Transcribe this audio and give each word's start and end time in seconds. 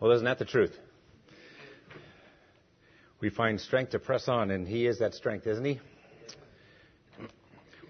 Well, 0.00 0.12
isn't 0.12 0.26
that 0.26 0.38
the 0.38 0.44
truth? 0.44 0.78
We 3.20 3.30
find 3.30 3.60
strength 3.60 3.90
to 3.90 3.98
press 3.98 4.28
on, 4.28 4.52
and 4.52 4.66
He 4.66 4.86
is 4.86 5.00
that 5.00 5.14
strength, 5.14 5.44
isn't 5.48 5.64
He? 5.64 5.80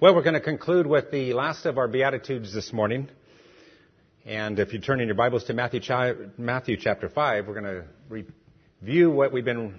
Well, 0.00 0.14
we're 0.14 0.22
going 0.22 0.32
to 0.32 0.40
conclude 0.40 0.86
with 0.86 1.10
the 1.10 1.34
last 1.34 1.66
of 1.66 1.76
our 1.76 1.86
Beatitudes 1.86 2.54
this 2.54 2.72
morning. 2.72 3.08
And 4.24 4.58
if 4.58 4.72
you 4.72 4.79
turn 4.79 5.02
in 5.02 5.06
your 5.08 5.16
Bibles 5.16 5.44
to 5.44 5.52
Matthew, 5.52 5.82
Matthew 6.38 6.79
chapter 6.79 7.11
5, 7.11 7.46
we're 7.46 7.61
going 7.61 7.82
to 7.82 8.25
review 8.80 9.11
what 9.11 9.30
we've 9.30 9.45
been 9.45 9.79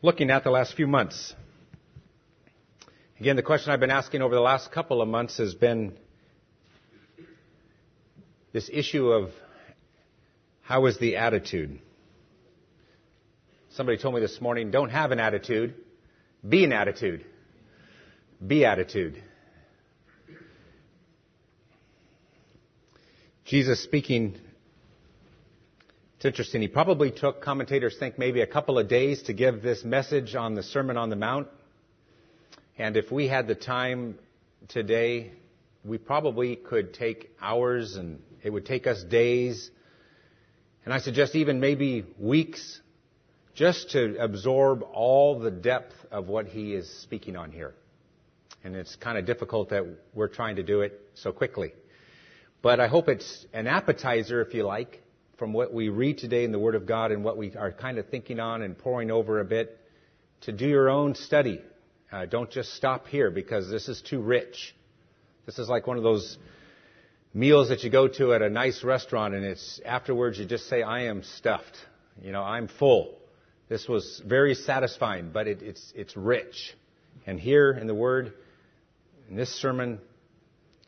looking 0.00 0.30
at 0.30 0.42
the 0.42 0.50
last 0.50 0.74
few 0.74 0.86
months. 0.86 1.34
Again, 3.20 3.36
the 3.36 3.42
question 3.42 3.72
I've 3.72 3.80
been 3.80 3.90
asking 3.90 4.22
over 4.22 4.34
the 4.34 4.40
last 4.40 4.72
couple 4.72 5.02
of 5.02 5.08
months 5.08 5.36
has 5.36 5.54
been 5.54 5.98
this 8.54 8.70
issue 8.72 9.10
of 9.10 9.32
how 10.66 10.86
is 10.86 10.98
the 10.98 11.14
attitude? 11.16 11.78
Somebody 13.70 13.98
told 13.98 14.16
me 14.16 14.20
this 14.20 14.40
morning, 14.40 14.72
don't 14.72 14.90
have 14.90 15.12
an 15.12 15.20
attitude, 15.20 15.74
be 16.46 16.64
an 16.64 16.72
attitude. 16.72 17.24
Be 18.44 18.64
attitude. 18.64 19.22
Jesus 23.44 23.80
speaking, 23.84 24.36
it's 26.16 26.24
interesting. 26.24 26.62
He 26.62 26.68
probably 26.68 27.12
took, 27.12 27.42
commentators 27.42 27.96
think, 28.00 28.18
maybe 28.18 28.40
a 28.40 28.46
couple 28.46 28.76
of 28.76 28.88
days 28.88 29.22
to 29.24 29.32
give 29.32 29.62
this 29.62 29.84
message 29.84 30.34
on 30.34 30.54
the 30.54 30.64
Sermon 30.64 30.96
on 30.96 31.10
the 31.10 31.16
Mount. 31.16 31.46
And 32.76 32.96
if 32.96 33.12
we 33.12 33.28
had 33.28 33.46
the 33.46 33.54
time 33.54 34.18
today, 34.66 35.30
we 35.84 35.96
probably 35.98 36.56
could 36.56 36.92
take 36.92 37.30
hours 37.40 37.94
and 37.94 38.20
it 38.42 38.50
would 38.50 38.66
take 38.66 38.88
us 38.88 39.04
days 39.04 39.70
and 40.86 40.94
I 40.94 40.98
suggest 41.00 41.34
even 41.34 41.58
maybe 41.58 42.04
weeks 42.16 42.80
just 43.54 43.90
to 43.90 44.16
absorb 44.20 44.82
all 44.82 45.40
the 45.40 45.50
depth 45.50 45.94
of 46.12 46.28
what 46.28 46.46
he 46.46 46.74
is 46.74 46.88
speaking 47.02 47.36
on 47.36 47.50
here. 47.50 47.74
And 48.62 48.76
it's 48.76 48.94
kind 48.94 49.18
of 49.18 49.26
difficult 49.26 49.70
that 49.70 49.84
we're 50.14 50.28
trying 50.28 50.56
to 50.56 50.62
do 50.62 50.82
it 50.82 51.00
so 51.14 51.32
quickly. 51.32 51.72
But 52.62 52.78
I 52.78 52.86
hope 52.86 53.08
it's 53.08 53.46
an 53.52 53.66
appetizer, 53.66 54.40
if 54.42 54.54
you 54.54 54.62
like, 54.62 55.02
from 55.38 55.52
what 55.52 55.74
we 55.74 55.88
read 55.88 56.18
today 56.18 56.44
in 56.44 56.52
the 56.52 56.58
Word 56.58 56.76
of 56.76 56.86
God 56.86 57.10
and 57.10 57.24
what 57.24 57.36
we 57.36 57.54
are 57.56 57.72
kind 57.72 57.98
of 57.98 58.08
thinking 58.08 58.38
on 58.38 58.62
and 58.62 58.78
poring 58.78 59.10
over 59.10 59.40
a 59.40 59.44
bit 59.44 59.80
to 60.42 60.52
do 60.52 60.68
your 60.68 60.88
own 60.88 61.16
study. 61.16 61.60
Uh, 62.12 62.26
don't 62.26 62.50
just 62.50 62.74
stop 62.74 63.08
here 63.08 63.32
because 63.32 63.68
this 63.68 63.88
is 63.88 64.00
too 64.02 64.20
rich. 64.20 64.74
This 65.46 65.58
is 65.58 65.68
like 65.68 65.88
one 65.88 65.96
of 65.96 66.04
those 66.04 66.38
meals 67.36 67.68
that 67.68 67.84
you 67.84 67.90
go 67.90 68.08
to 68.08 68.32
at 68.32 68.40
a 68.40 68.48
nice 68.48 68.82
restaurant 68.82 69.34
and 69.34 69.44
it's 69.44 69.78
afterwards 69.84 70.38
you 70.38 70.46
just 70.46 70.70
say, 70.70 70.82
I 70.82 71.02
am 71.04 71.22
stuffed. 71.22 71.76
You 72.22 72.32
know, 72.32 72.42
I'm 72.42 72.66
full. 72.66 73.14
This 73.68 73.86
was 73.86 74.22
very 74.24 74.54
satisfying, 74.54 75.32
but 75.34 75.46
it, 75.46 75.60
it's, 75.60 75.92
it's 75.94 76.16
rich. 76.16 76.74
And 77.26 77.38
here 77.38 77.72
in 77.72 77.88
the 77.88 77.94
Word, 77.94 78.32
in 79.28 79.36
this 79.36 79.54
sermon, 79.60 80.00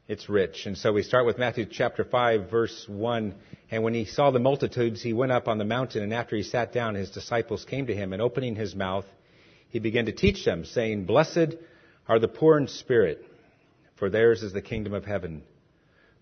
it's 0.06 0.30
rich. 0.30 0.64
And 0.64 0.78
so 0.78 0.90
we 0.90 1.02
start 1.02 1.26
with 1.26 1.36
Matthew 1.36 1.66
chapter 1.70 2.02
5, 2.02 2.50
verse 2.50 2.86
1. 2.88 3.34
And 3.70 3.82
when 3.82 3.92
he 3.92 4.06
saw 4.06 4.30
the 4.30 4.38
multitudes, 4.38 5.02
he 5.02 5.12
went 5.12 5.32
up 5.32 5.48
on 5.48 5.58
the 5.58 5.66
mountain, 5.66 6.02
and 6.02 6.14
after 6.14 6.34
he 6.34 6.42
sat 6.42 6.72
down, 6.72 6.94
his 6.94 7.10
disciples 7.10 7.66
came 7.66 7.88
to 7.88 7.94
him, 7.94 8.14
and 8.14 8.22
opening 8.22 8.54
his 8.54 8.74
mouth, 8.74 9.04
he 9.68 9.80
began 9.80 10.06
to 10.06 10.12
teach 10.12 10.46
them, 10.46 10.64
saying, 10.64 11.04
Blessed 11.04 11.56
are 12.08 12.18
the 12.18 12.28
poor 12.28 12.56
in 12.56 12.68
spirit, 12.68 13.22
for 13.96 14.08
theirs 14.08 14.42
is 14.42 14.54
the 14.54 14.62
kingdom 14.62 14.94
of 14.94 15.04
heaven. 15.04 15.42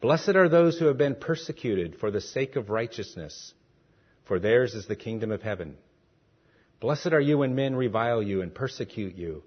Blessed 0.00 0.30
are 0.30 0.48
those 0.48 0.78
who 0.78 0.86
have 0.86 0.96
been 0.96 1.14
persecuted 1.14 1.96
for 2.00 2.10
the 2.10 2.22
sake 2.22 2.56
of 2.56 2.70
righteousness, 2.70 3.52
for 4.24 4.38
theirs 4.38 4.74
is 4.74 4.86
the 4.86 4.96
kingdom 4.96 5.30
of 5.30 5.42
heaven. 5.42 5.76
Blessed 6.80 7.08
are 7.08 7.20
you 7.20 7.38
when 7.38 7.54
men 7.54 7.76
revile 7.76 8.22
you 8.22 8.40
and 8.40 8.54
persecute 8.54 9.14
you, 9.14 9.42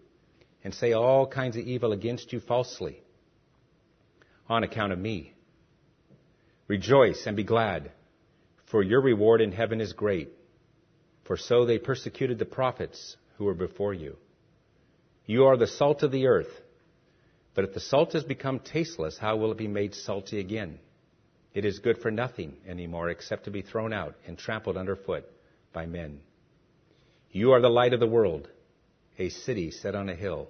and 0.64 0.74
say 0.74 0.94
all 0.94 1.26
kinds 1.26 1.58
of 1.58 1.66
evil 1.66 1.92
against 1.92 2.32
you 2.32 2.40
falsely, 2.40 3.02
on 4.48 4.64
account 4.64 4.94
of 4.94 5.00
me. 5.00 5.34
Rejoice 6.68 7.24
and 7.26 7.36
be 7.36 7.44
glad, 7.44 7.92
for 8.66 8.84
your 8.84 9.02
reward 9.02 9.42
in 9.42 9.52
heaven 9.52 9.82
is 9.82 9.94
great, 9.94 10.30
for 11.24 11.36
so 11.36 11.66
they 11.66 11.80
persecuted 11.80 12.38
the 12.38 12.46
prophets 12.46 13.18
who 13.38 13.46
were 13.46 13.56
before 13.56 13.94
you. 13.94 14.18
You 15.26 15.46
are 15.46 15.58
the 15.58 15.68
salt 15.68 16.04
of 16.04 16.12
the 16.12 16.28
earth. 16.28 16.62
But 17.56 17.66
if 17.66 17.74
the 17.74 17.80
salt 17.80 18.14
has 18.14 18.24
become 18.24 18.60
tasteless, 18.60 19.18
how 19.18 19.38
will 19.38 19.52
it 19.52 19.58
be 19.58 19.68
made 19.68 19.94
salty 19.94 20.40
again? 20.40 20.80
It 21.54 21.66
is 21.66 21.80
good 21.80 22.00
for 22.00 22.10
nothing 22.10 22.56
anymore 22.68 23.10
except 23.10 23.46
to 23.46 23.52
be 23.52 23.62
thrown 23.62 23.94
out 23.94 24.16
and 24.26 24.38
trampled 24.38 24.76
underfoot 24.76 25.26
by 25.72 25.86
men. 25.86 26.22
You 27.32 27.52
are 27.52 27.62
the 27.62 27.70
light 27.70 27.94
of 27.94 28.00
the 28.00 28.08
world. 28.08 28.48
A 29.20 29.30
city 29.30 29.70
set 29.70 29.94
on 29.94 30.10
a 30.10 30.16
hill 30.16 30.48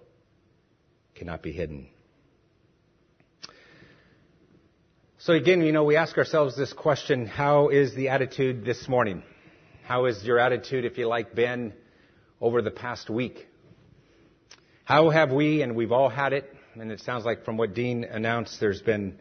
cannot 1.16 1.44
be 1.44 1.52
hidden. 1.52 1.88
So 5.18 5.34
again, 5.34 5.62
you 5.62 5.72
know, 5.72 5.84
we 5.84 5.96
ask 5.96 6.18
ourselves 6.18 6.58
this 6.58 6.74
question, 6.74 7.26
how 7.26 7.70
is 7.70 7.96
the 7.96 8.10
attitude 8.10 8.66
this 8.66 8.88
morning? 8.88 9.24
How 9.86 10.06
is 10.06 10.24
your 10.24 10.40
attitude, 10.40 10.86
if 10.86 10.98
you 10.98 11.08
like, 11.08 11.36
been 11.36 11.74
over 12.42 12.62
the 12.62 12.72
past 12.72 13.10
week? 13.10 13.48
How 14.86 15.10
have 15.10 15.32
we, 15.32 15.62
and 15.62 15.76
we've 15.76 15.94
all 15.94 16.10
had 16.10 16.34
it, 16.34 16.54
and 16.76 16.92
it 16.92 17.02
sounds 17.02 17.26
like 17.26 17.46
from 17.46 17.58
what 17.58 17.74
Dean 17.74 18.04
announced, 18.04 18.60
there's 18.60 18.82
been 18.82 19.20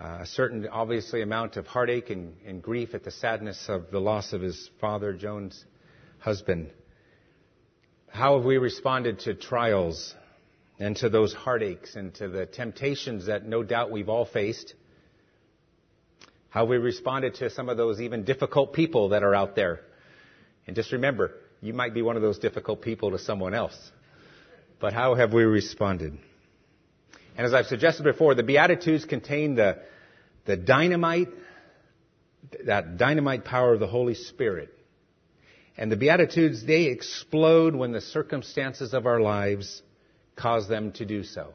uh, 0.00 0.18
a 0.20 0.26
certain, 0.26 0.66
obviously, 0.68 1.22
amount 1.22 1.56
of 1.56 1.66
heartache 1.66 2.10
and, 2.10 2.34
and 2.44 2.62
grief 2.62 2.94
at 2.94 3.04
the 3.04 3.10
sadness 3.10 3.66
of 3.68 3.90
the 3.90 4.00
loss 4.00 4.32
of 4.32 4.40
his 4.40 4.70
father, 4.80 5.12
Joan's 5.12 5.64
husband. 6.18 6.70
How 8.08 8.36
have 8.36 8.44
we 8.44 8.58
responded 8.58 9.20
to 9.20 9.34
trials 9.34 10.14
and 10.78 10.96
to 10.96 11.08
those 11.08 11.32
heartaches 11.32 11.94
and 11.94 12.12
to 12.14 12.28
the 12.28 12.46
temptations 12.46 13.26
that 13.26 13.46
no 13.46 13.62
doubt 13.62 13.90
we've 13.90 14.08
all 14.08 14.24
faced? 14.24 14.74
How 16.48 16.60
have 16.60 16.68
we 16.68 16.78
responded 16.78 17.36
to 17.36 17.50
some 17.50 17.68
of 17.68 17.76
those 17.76 18.00
even 18.00 18.24
difficult 18.24 18.72
people 18.72 19.10
that 19.10 19.22
are 19.22 19.34
out 19.34 19.54
there? 19.54 19.80
And 20.66 20.74
just 20.74 20.90
remember, 20.90 21.32
you 21.60 21.72
might 21.72 21.94
be 21.94 22.02
one 22.02 22.16
of 22.16 22.22
those 22.22 22.38
difficult 22.38 22.82
people 22.82 23.12
to 23.12 23.18
someone 23.18 23.54
else. 23.54 23.78
But 24.80 24.92
how 24.92 25.14
have 25.14 25.32
we 25.32 25.44
responded? 25.44 26.18
And 27.36 27.46
as 27.46 27.54
I've 27.54 27.66
suggested 27.66 28.02
before, 28.02 28.34
the 28.34 28.42
Beatitudes 28.42 29.04
contain 29.04 29.54
the, 29.54 29.78
the 30.46 30.56
dynamite, 30.56 31.28
that 32.66 32.96
dynamite 32.96 33.44
power 33.44 33.74
of 33.74 33.80
the 33.80 33.86
Holy 33.86 34.14
Spirit. 34.14 34.70
And 35.76 35.90
the 35.90 35.96
Beatitudes, 35.96 36.64
they 36.66 36.84
explode 36.84 37.74
when 37.74 37.92
the 37.92 38.00
circumstances 38.00 38.92
of 38.92 39.06
our 39.06 39.20
lives 39.20 39.82
cause 40.36 40.68
them 40.68 40.92
to 40.92 41.04
do 41.04 41.24
so. 41.24 41.54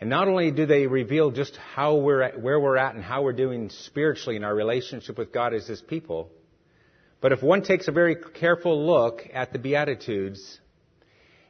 And 0.00 0.08
not 0.08 0.28
only 0.28 0.50
do 0.50 0.64
they 0.64 0.86
reveal 0.86 1.30
just 1.30 1.56
how 1.56 1.96
we're 1.96 2.22
at, 2.22 2.40
where 2.40 2.58
we're 2.58 2.78
at 2.78 2.94
and 2.94 3.04
how 3.04 3.22
we're 3.22 3.34
doing 3.34 3.68
spiritually 3.68 4.36
in 4.36 4.44
our 4.44 4.54
relationship 4.54 5.18
with 5.18 5.32
God 5.32 5.52
as 5.52 5.66
His 5.66 5.82
people, 5.82 6.30
but 7.20 7.32
if 7.32 7.42
one 7.42 7.62
takes 7.62 7.86
a 7.86 7.92
very 7.92 8.16
careful 8.16 8.86
look 8.86 9.22
at 9.34 9.52
the 9.52 9.58
Beatitudes, 9.58 10.58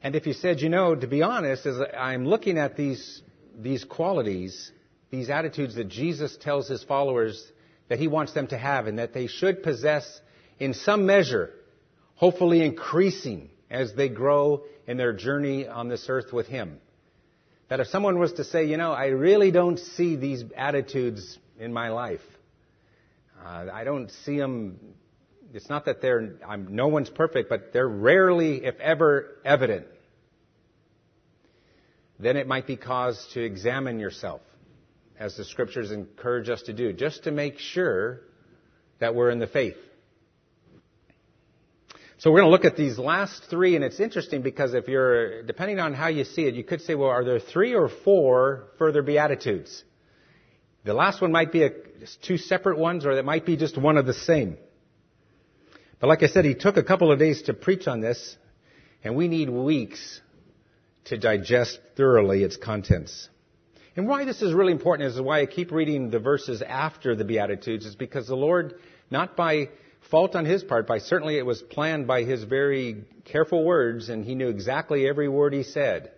and 0.03 0.17
if 0.17 0.27
you 0.27 0.33
said, 0.33 0.61
you 0.61 0.69
know, 0.69 0.95
to 0.95 1.07
be 1.07 1.23
honest, 1.23 1.67
as 1.67 1.79
I'm 1.97 2.27
looking 2.27 2.57
at 2.59 2.77
these, 2.77 3.23
these 3.59 3.85
qualities, 3.85 4.73
these 5.11 5.29
attitudes 5.29 5.75
that 5.75 5.89
Jesus 5.89 6.37
tells 6.39 6.69
his 6.69 6.83
followers 6.83 7.45
that 7.89 7.99
he 7.99 8.09
wants 8.09 8.33
them 8.33 8.47
to 8.49 8.57
have 8.57 8.87
and 8.87 8.99
that 8.99 9.13
they 9.13 9.27
should 9.27 9.63
possess 9.63 10.21
in 10.59 10.73
some 10.73 11.05
measure, 11.05 11.51
hopefully 12.15 12.65
increasing 12.65 13.51
as 13.71 13.93
they 13.95 14.09
grow 14.09 14.63
in 14.87 14.97
their 14.97 15.13
journey 15.13 15.67
on 15.67 15.89
this 15.89 16.07
earth 16.09 16.33
with 16.33 16.47
him. 16.47 16.79
That 17.69 17.81
if 17.81 17.89
someone 17.89 18.19
was 18.19 18.33
to 18.35 18.45
say, 18.45 18.65
you 18.65 18.77
know, 18.77 18.93
I 18.93 19.07
really 19.07 19.51
don't 19.51 19.79
see 19.79 20.17
these 20.17 20.45
attitudes 20.57 21.39
in 21.59 21.73
my 21.73 21.91
life, 21.91 22.21
uh, 23.45 23.67
I 23.73 23.85
don't 23.85 24.11
see 24.11 24.39
them 24.39 24.79
it's 25.53 25.69
not 25.69 25.87
that 25.87 26.01
they're, 26.01 26.37
I'm, 26.47 26.75
no 26.75 26.89
one's 26.89 27.11
perfect, 27.11 27.49
but 27.49 27.73
they're 27.73 27.89
rarely, 27.89 28.65
if 28.65 28.79
ever, 28.79 29.39
evident. 29.45 29.87
Then 32.19 32.37
it 32.37 32.47
might 32.47 32.67
be 32.67 32.77
cause 32.77 33.29
to 33.35 33.43
examine 33.43 33.99
yourself, 33.99 34.43
as 35.19 35.37
the 35.37 35.45
scriptures 35.45 35.91
encourage 35.91 36.49
us 36.49 36.63
to 36.63 36.73
do, 36.73 36.93
just 36.93 37.25
to 37.25 37.31
make 37.31 37.59
sure 37.59 38.21
that 38.99 39.15
we're 39.15 39.31
in 39.31 39.39
the 39.39 39.47
faith. 39.47 39.77
So 42.19 42.31
we're 42.31 42.41
going 42.41 42.49
to 42.49 42.53
look 42.53 42.67
at 42.67 42.77
these 42.77 42.99
last 42.99 43.45
three, 43.49 43.77
and 43.77 43.83
it's 43.83 43.99
interesting 43.99 44.43
because 44.43 44.75
if 44.75 44.89
you're, 44.89 45.43
depending 45.43 45.81
on 45.81 45.95
how 45.95 46.09
you 46.09 46.25
see 46.25 46.43
it, 46.43 46.55
you 46.55 46.63
could 46.63 46.83
say, 46.83 46.95
well, 46.95 47.09
are 47.09 47.25
there 47.25 47.41
three 47.41 47.75
or 47.75 47.89
four 47.89 48.69
further 48.79 49.01
Beatitudes? 49.03 49.83
The 50.85 50.93
last 50.93 51.23
one 51.23 51.33
might 51.33 51.51
be 51.51 51.63
a, 51.63 51.71
two 52.23 52.37
separate 52.37 52.79
ones, 52.79 53.07
or 53.07 53.13
it 53.13 53.25
might 53.25 53.47
be 53.47 53.57
just 53.57 53.79
one 53.79 53.97
of 53.97 54.05
the 54.05 54.13
same. 54.13 54.59
But 56.01 56.09
like 56.09 56.23
I 56.23 56.29
said, 56.29 56.47
he 56.47 56.55
took 56.55 56.79
a 56.79 56.83
couple 56.83 57.13
of 57.13 57.19
days 57.19 57.43
to 57.43 57.55
preach 57.55 57.87
on 57.87 58.01
this, 58.01 58.37
and 59.05 59.15
we 59.15 59.29
need 59.29 59.51
weeks 59.51 60.21
to 61.05 61.19
digest 61.19 61.79
thoroughly 61.97 62.43
its 62.43 62.57
contents. 62.57 63.29
And 63.97 64.09
why 64.09 64.25
this 64.25 64.41
is 64.41 64.55
really 64.55 64.73
important 64.73 65.11
is 65.11 65.21
why 65.21 65.41
I 65.41 65.47
keep 65.47 65.71
reading 65.73 66.11
the 66.11 66.19
verses 66.19 66.63
after 66.63 67.15
the 67.15 67.25
Beatitudes 67.25 67.85
is 67.85 67.97
because 67.97 68.27
the 68.27 68.37
Lord, 68.37 68.77
not 69.11 69.37
by 69.37 69.69
fault 70.11 70.35
on 70.35 70.47
his 70.47 70.65
part, 70.65 70.87
by 70.87 70.99
certainly 70.99 71.37
it 71.37 71.45
was 71.45 71.61
planned 71.61 72.07
by 72.07 72.23
his 72.23 72.45
very 72.45 73.05
careful 73.27 73.63
words, 73.63 74.09
and 74.09 74.25
he 74.25 74.35
knew 74.35 74.49
exactly 74.49 75.07
every 75.07 75.29
word 75.29 75.53
he 75.53 75.65
said. 75.65 76.13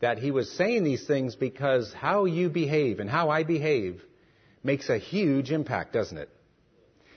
That 0.00 0.18
he 0.18 0.30
was 0.32 0.50
saying 0.50 0.82
these 0.82 1.06
things 1.06 1.36
because 1.36 1.92
how 1.92 2.24
you 2.24 2.48
behave 2.48 2.98
and 2.98 3.08
how 3.08 3.28
I 3.30 3.44
behave 3.44 4.02
makes 4.64 4.88
a 4.88 4.98
huge 4.98 5.52
impact, 5.52 5.92
doesn't 5.92 6.18
it? 6.18 6.30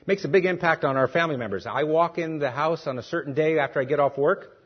Makes 0.06 0.26
a 0.26 0.28
big 0.28 0.46
impact 0.46 0.84
on 0.84 0.98
our 0.98 1.08
family 1.08 1.38
members. 1.38 1.66
I 1.66 1.84
walk 1.84 2.18
in 2.18 2.40
the 2.40 2.52
house 2.52 2.88
on 2.88 3.00
a 3.00 3.04
certain 3.04 3.34
day 3.34 3.58
after 3.58 3.80
I 3.80 3.86
get 3.86 4.02
off 4.02 4.18
work. 4.18 4.58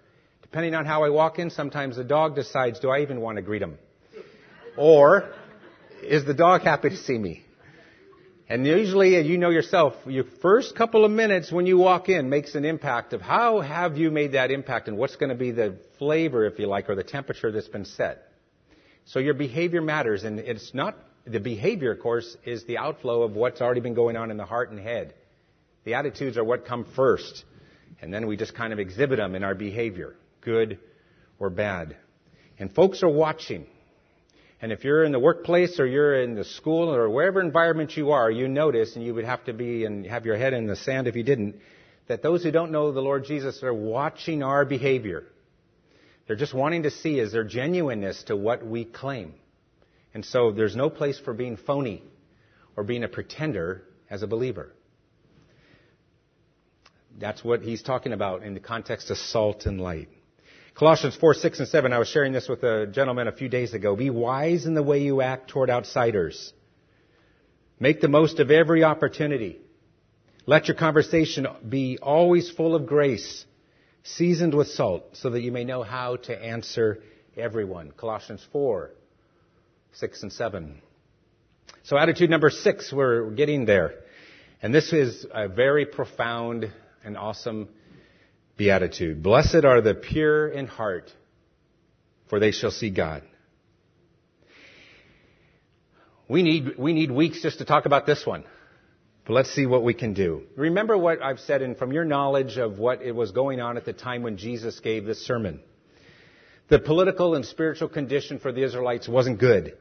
Depending 0.41 0.73
on 0.73 0.85
how 0.85 1.03
I 1.03 1.09
walk 1.09 1.37
in, 1.37 1.51
sometimes 1.51 1.95
the 1.95 2.03
dog 2.03 2.35
decides, 2.35 2.79
do 2.79 2.89
I 2.89 3.01
even 3.01 3.21
want 3.21 3.35
to 3.35 3.43
greet 3.43 3.61
him? 3.61 3.77
Or 4.77 5.29
is 6.01 6.25
the 6.25 6.33
dog 6.33 6.61
happy 6.61 6.89
to 6.89 6.97
see 6.97 7.17
me? 7.17 7.43
And 8.49 8.65
usually, 8.65 9.19
you 9.27 9.37
know 9.37 9.49
yourself, 9.49 9.93
your 10.07 10.23
first 10.41 10.75
couple 10.75 11.05
of 11.05 11.11
minutes 11.11 11.51
when 11.51 11.67
you 11.67 11.77
walk 11.77 12.09
in 12.09 12.29
makes 12.29 12.55
an 12.55 12.65
impact 12.65 13.13
of 13.13 13.21
how 13.21 13.59
have 13.59 13.97
you 13.97 14.09
made 14.09 14.31
that 14.31 14.49
impact 14.49 14.87
and 14.87 14.97
what's 14.97 15.17
going 15.17 15.29
to 15.29 15.35
be 15.35 15.51
the 15.51 15.77
flavor, 15.99 16.45
if 16.45 16.57
you 16.57 16.65
like, 16.65 16.89
or 16.89 16.95
the 16.95 17.03
temperature 17.03 17.51
that's 17.51 17.67
been 17.67 17.85
set. 17.85 18.31
So 19.05 19.19
your 19.19 19.33
behavior 19.33 19.81
matters, 19.81 20.23
and 20.23 20.39
it's 20.39 20.73
not, 20.73 20.95
the 21.25 21.39
behavior, 21.39 21.91
of 21.91 21.99
course, 21.99 22.37
is 22.45 22.63
the 22.63 22.77
outflow 22.77 23.21
of 23.21 23.33
what's 23.33 23.61
already 23.61 23.81
been 23.81 23.93
going 23.93 24.15
on 24.15 24.31
in 24.31 24.37
the 24.37 24.45
heart 24.45 24.71
and 24.71 24.79
head. 24.79 25.13
The 25.87 25.93
attitudes 25.93 26.37
are 26.37 26.43
what 26.43 26.65
come 26.65 26.85
first, 26.97 27.45
and 28.01 28.13
then 28.13 28.27
we 28.27 28.35
just 28.35 28.53
kind 28.53 28.73
of 28.73 28.79
exhibit 28.79 29.19
them 29.19 29.35
in 29.35 29.45
our 29.45 29.55
behavior, 29.55 30.15
good 30.41 30.79
or 31.39 31.49
bad. 31.49 31.95
And 32.59 32.75
folks 32.75 33.03
are 33.03 33.09
watching. 33.09 33.65
And 34.61 34.73
if 34.73 34.83
you're 34.83 35.05
in 35.05 35.13
the 35.13 35.19
workplace 35.19 35.79
or 35.79 35.85
you're 35.85 36.21
in 36.21 36.35
the 36.35 36.43
school 36.43 36.93
or 36.93 37.09
wherever 37.09 37.39
environment 37.39 37.95
you 37.95 38.11
are, 38.11 38.29
you 38.29 38.49
notice, 38.49 38.97
and 38.97 39.05
you 39.05 39.13
would 39.13 39.23
have 39.23 39.45
to 39.45 39.53
be 39.53 39.85
and 39.85 40.05
have 40.05 40.25
your 40.25 40.35
head 40.35 40.51
in 40.51 40.67
the 40.67 40.75
sand 40.75 41.07
if 41.07 41.15
you 41.15 41.23
didn't, 41.23 41.55
that 42.09 42.21
those 42.21 42.43
who 42.43 42.51
don't 42.51 42.73
know 42.73 42.91
the 42.91 42.99
Lord 42.99 43.23
Jesus 43.23 43.63
are 43.63 43.73
watching 43.73 44.43
our 44.43 44.65
behavior. 44.65 45.23
They're 46.27 46.35
just 46.35 46.53
wanting 46.53 46.83
to 46.83 46.91
see 46.91 47.17
is 47.17 47.31
there 47.31 47.45
genuineness 47.45 48.23
to 48.23 48.35
what 48.35 48.67
we 48.67 48.83
claim. 48.83 49.35
And 50.13 50.25
so 50.25 50.51
there's 50.51 50.75
no 50.75 50.89
place 50.89 51.17
for 51.17 51.33
being 51.33 51.55
phony 51.55 52.03
or 52.75 52.83
being 52.83 53.05
a 53.05 53.07
pretender 53.07 53.83
as 54.09 54.21
a 54.21 54.27
believer. 54.27 54.73
That's 57.19 57.43
what 57.43 57.61
he's 57.61 57.81
talking 57.81 58.13
about 58.13 58.43
in 58.43 58.53
the 58.53 58.59
context 58.59 59.09
of 59.09 59.17
salt 59.17 59.65
and 59.65 59.81
light. 59.81 60.09
Colossians 60.75 61.15
4, 61.15 61.33
6, 61.33 61.59
and 61.59 61.67
7, 61.67 61.91
I 61.91 61.97
was 61.97 62.07
sharing 62.07 62.33
this 62.33 62.47
with 62.47 62.61
a 62.61 62.85
gentleman 62.85 63.27
a 63.27 63.31
few 63.31 63.49
days 63.49 63.73
ago. 63.73 63.95
Be 63.95 64.11
wise 64.11 64.67
in 64.67 64.75
the 64.75 64.83
way 64.83 65.01
you 65.01 65.21
act 65.21 65.49
toward 65.49 65.71
outsiders. 65.71 66.53
Make 67.79 67.99
the 67.99 68.07
most 68.07 68.39
of 68.39 68.51
every 68.51 68.83
opportunity. 68.83 69.59
Let 70.45 70.67
your 70.67 70.77
conversation 70.77 71.47
be 71.67 71.97
always 71.99 72.51
full 72.51 72.75
of 72.75 72.85
grace, 72.85 73.45
seasoned 74.03 74.53
with 74.53 74.67
salt, 74.67 75.03
so 75.13 75.31
that 75.31 75.41
you 75.41 75.51
may 75.51 75.63
know 75.63 75.81
how 75.81 76.17
to 76.17 76.39
answer 76.39 77.01
everyone. 77.35 77.91
Colossians 77.91 78.45
4, 78.51 78.91
6, 79.93 80.23
and 80.23 80.31
7. 80.31 80.81
So 81.83 81.97
attitude 81.97 82.29
number 82.29 82.49
six, 82.49 82.93
we're 82.93 83.31
getting 83.31 83.65
there. 83.65 83.95
And 84.61 84.73
this 84.73 84.93
is 84.93 85.25
a 85.33 85.47
very 85.47 85.85
profound 85.85 86.71
and 87.07 87.17
awesome 87.17 87.69
beatitude. 88.57 89.23
Blessed 89.23 89.63
are 89.63 89.81
the 89.81 89.95
pure 89.95 90.47
in 90.47 90.67
heart, 90.67 91.11
for 92.29 92.39
they 92.39 92.51
shall 92.51 92.69
see 92.69 92.89
God. 92.89 93.23
We 96.27 96.43
need, 96.43 96.77
we 96.77 96.93
need 96.93 97.09
weeks 97.09 97.41
just 97.41 97.59
to 97.59 97.65
talk 97.65 97.85
about 97.85 98.05
this 98.05 98.25
one. 98.25 98.43
But 99.25 99.33
let's 99.33 99.51
see 99.51 99.65
what 99.65 99.83
we 99.83 99.93
can 99.93 100.13
do. 100.13 100.43
Remember 100.57 100.97
what 100.97 101.21
I've 101.23 101.39
said, 101.39 101.61
and 101.61 101.77
from 101.77 101.93
your 101.93 102.03
knowledge 102.03 102.57
of 102.57 102.77
what 102.77 103.01
it 103.01 103.13
was 103.13 103.31
going 103.31 103.61
on 103.61 103.77
at 103.77 103.85
the 103.85 103.93
time 103.93 104.23
when 104.23 104.37
Jesus 104.37 104.79
gave 104.81 105.05
this 105.05 105.25
sermon. 105.25 105.61
The 106.69 106.79
political 106.79 107.35
and 107.35 107.45
spiritual 107.45 107.87
condition 107.87 108.39
for 108.39 108.51
the 108.51 108.63
Israelites 108.63 109.07
wasn't 109.07 109.39
good. 109.39 109.77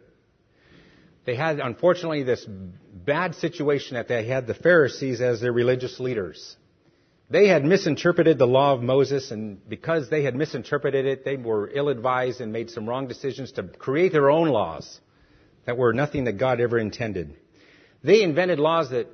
They 1.24 1.34
had, 1.34 1.58
unfortunately, 1.58 2.22
this 2.22 2.46
bad 2.48 3.34
situation 3.34 3.94
that 3.94 4.06
they 4.06 4.26
had 4.26 4.46
the 4.46 4.54
Pharisees 4.54 5.20
as 5.20 5.40
their 5.40 5.52
religious 5.52 5.98
leaders. 5.98 6.56
They 7.28 7.48
had 7.48 7.64
misinterpreted 7.64 8.38
the 8.38 8.46
law 8.46 8.72
of 8.72 8.82
Moses, 8.82 9.32
and 9.32 9.68
because 9.68 10.08
they 10.08 10.22
had 10.22 10.36
misinterpreted 10.36 11.06
it, 11.06 11.24
they 11.24 11.36
were 11.36 11.68
ill 11.72 11.88
advised 11.88 12.40
and 12.40 12.52
made 12.52 12.70
some 12.70 12.88
wrong 12.88 13.08
decisions 13.08 13.52
to 13.52 13.64
create 13.64 14.12
their 14.12 14.30
own 14.30 14.48
laws 14.48 15.00
that 15.64 15.76
were 15.76 15.92
nothing 15.92 16.24
that 16.24 16.38
God 16.38 16.60
ever 16.60 16.78
intended. 16.78 17.36
They 18.04 18.22
invented 18.22 18.60
laws 18.60 18.90
that 18.90 19.08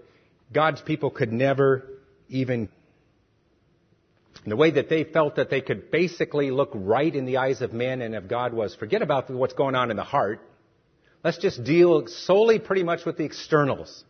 God's 0.52 0.82
people 0.82 1.10
could 1.10 1.32
never 1.32 1.88
even, 2.28 2.68
the 4.46 4.56
way 4.56 4.72
that 4.72 4.90
they 4.90 5.04
felt 5.04 5.36
that 5.36 5.48
they 5.48 5.62
could 5.62 5.90
basically 5.90 6.50
look 6.50 6.70
right 6.74 7.14
in 7.14 7.24
the 7.24 7.38
eyes 7.38 7.62
of 7.62 7.72
men 7.72 8.02
and 8.02 8.14
of 8.14 8.28
God 8.28 8.52
was 8.52 8.74
forget 8.74 9.00
about 9.00 9.30
what's 9.30 9.54
going 9.54 9.74
on 9.74 9.90
in 9.90 9.96
the 9.96 10.04
heart. 10.04 10.40
Let's 11.24 11.38
just 11.38 11.64
deal 11.64 12.06
solely 12.06 12.58
pretty 12.58 12.82
much 12.82 13.06
with 13.06 13.16
the 13.16 13.24
externals. 13.24 14.04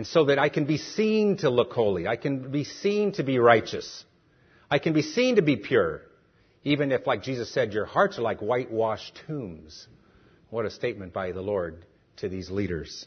And 0.00 0.06
so 0.06 0.24
that 0.24 0.38
I 0.38 0.48
can 0.48 0.64
be 0.64 0.78
seen 0.78 1.36
to 1.40 1.50
look 1.50 1.74
holy. 1.74 2.08
I 2.08 2.16
can 2.16 2.50
be 2.50 2.64
seen 2.64 3.12
to 3.16 3.22
be 3.22 3.38
righteous. 3.38 4.02
I 4.70 4.78
can 4.78 4.94
be 4.94 5.02
seen 5.02 5.36
to 5.36 5.42
be 5.42 5.56
pure. 5.56 6.00
Even 6.64 6.90
if, 6.90 7.06
like 7.06 7.22
Jesus 7.22 7.52
said, 7.52 7.74
your 7.74 7.84
hearts 7.84 8.18
are 8.18 8.22
like 8.22 8.40
whitewashed 8.40 9.20
tombs. 9.26 9.86
What 10.48 10.64
a 10.64 10.70
statement 10.70 11.12
by 11.12 11.32
the 11.32 11.42
Lord 11.42 11.84
to 12.16 12.30
these 12.30 12.50
leaders. 12.50 13.06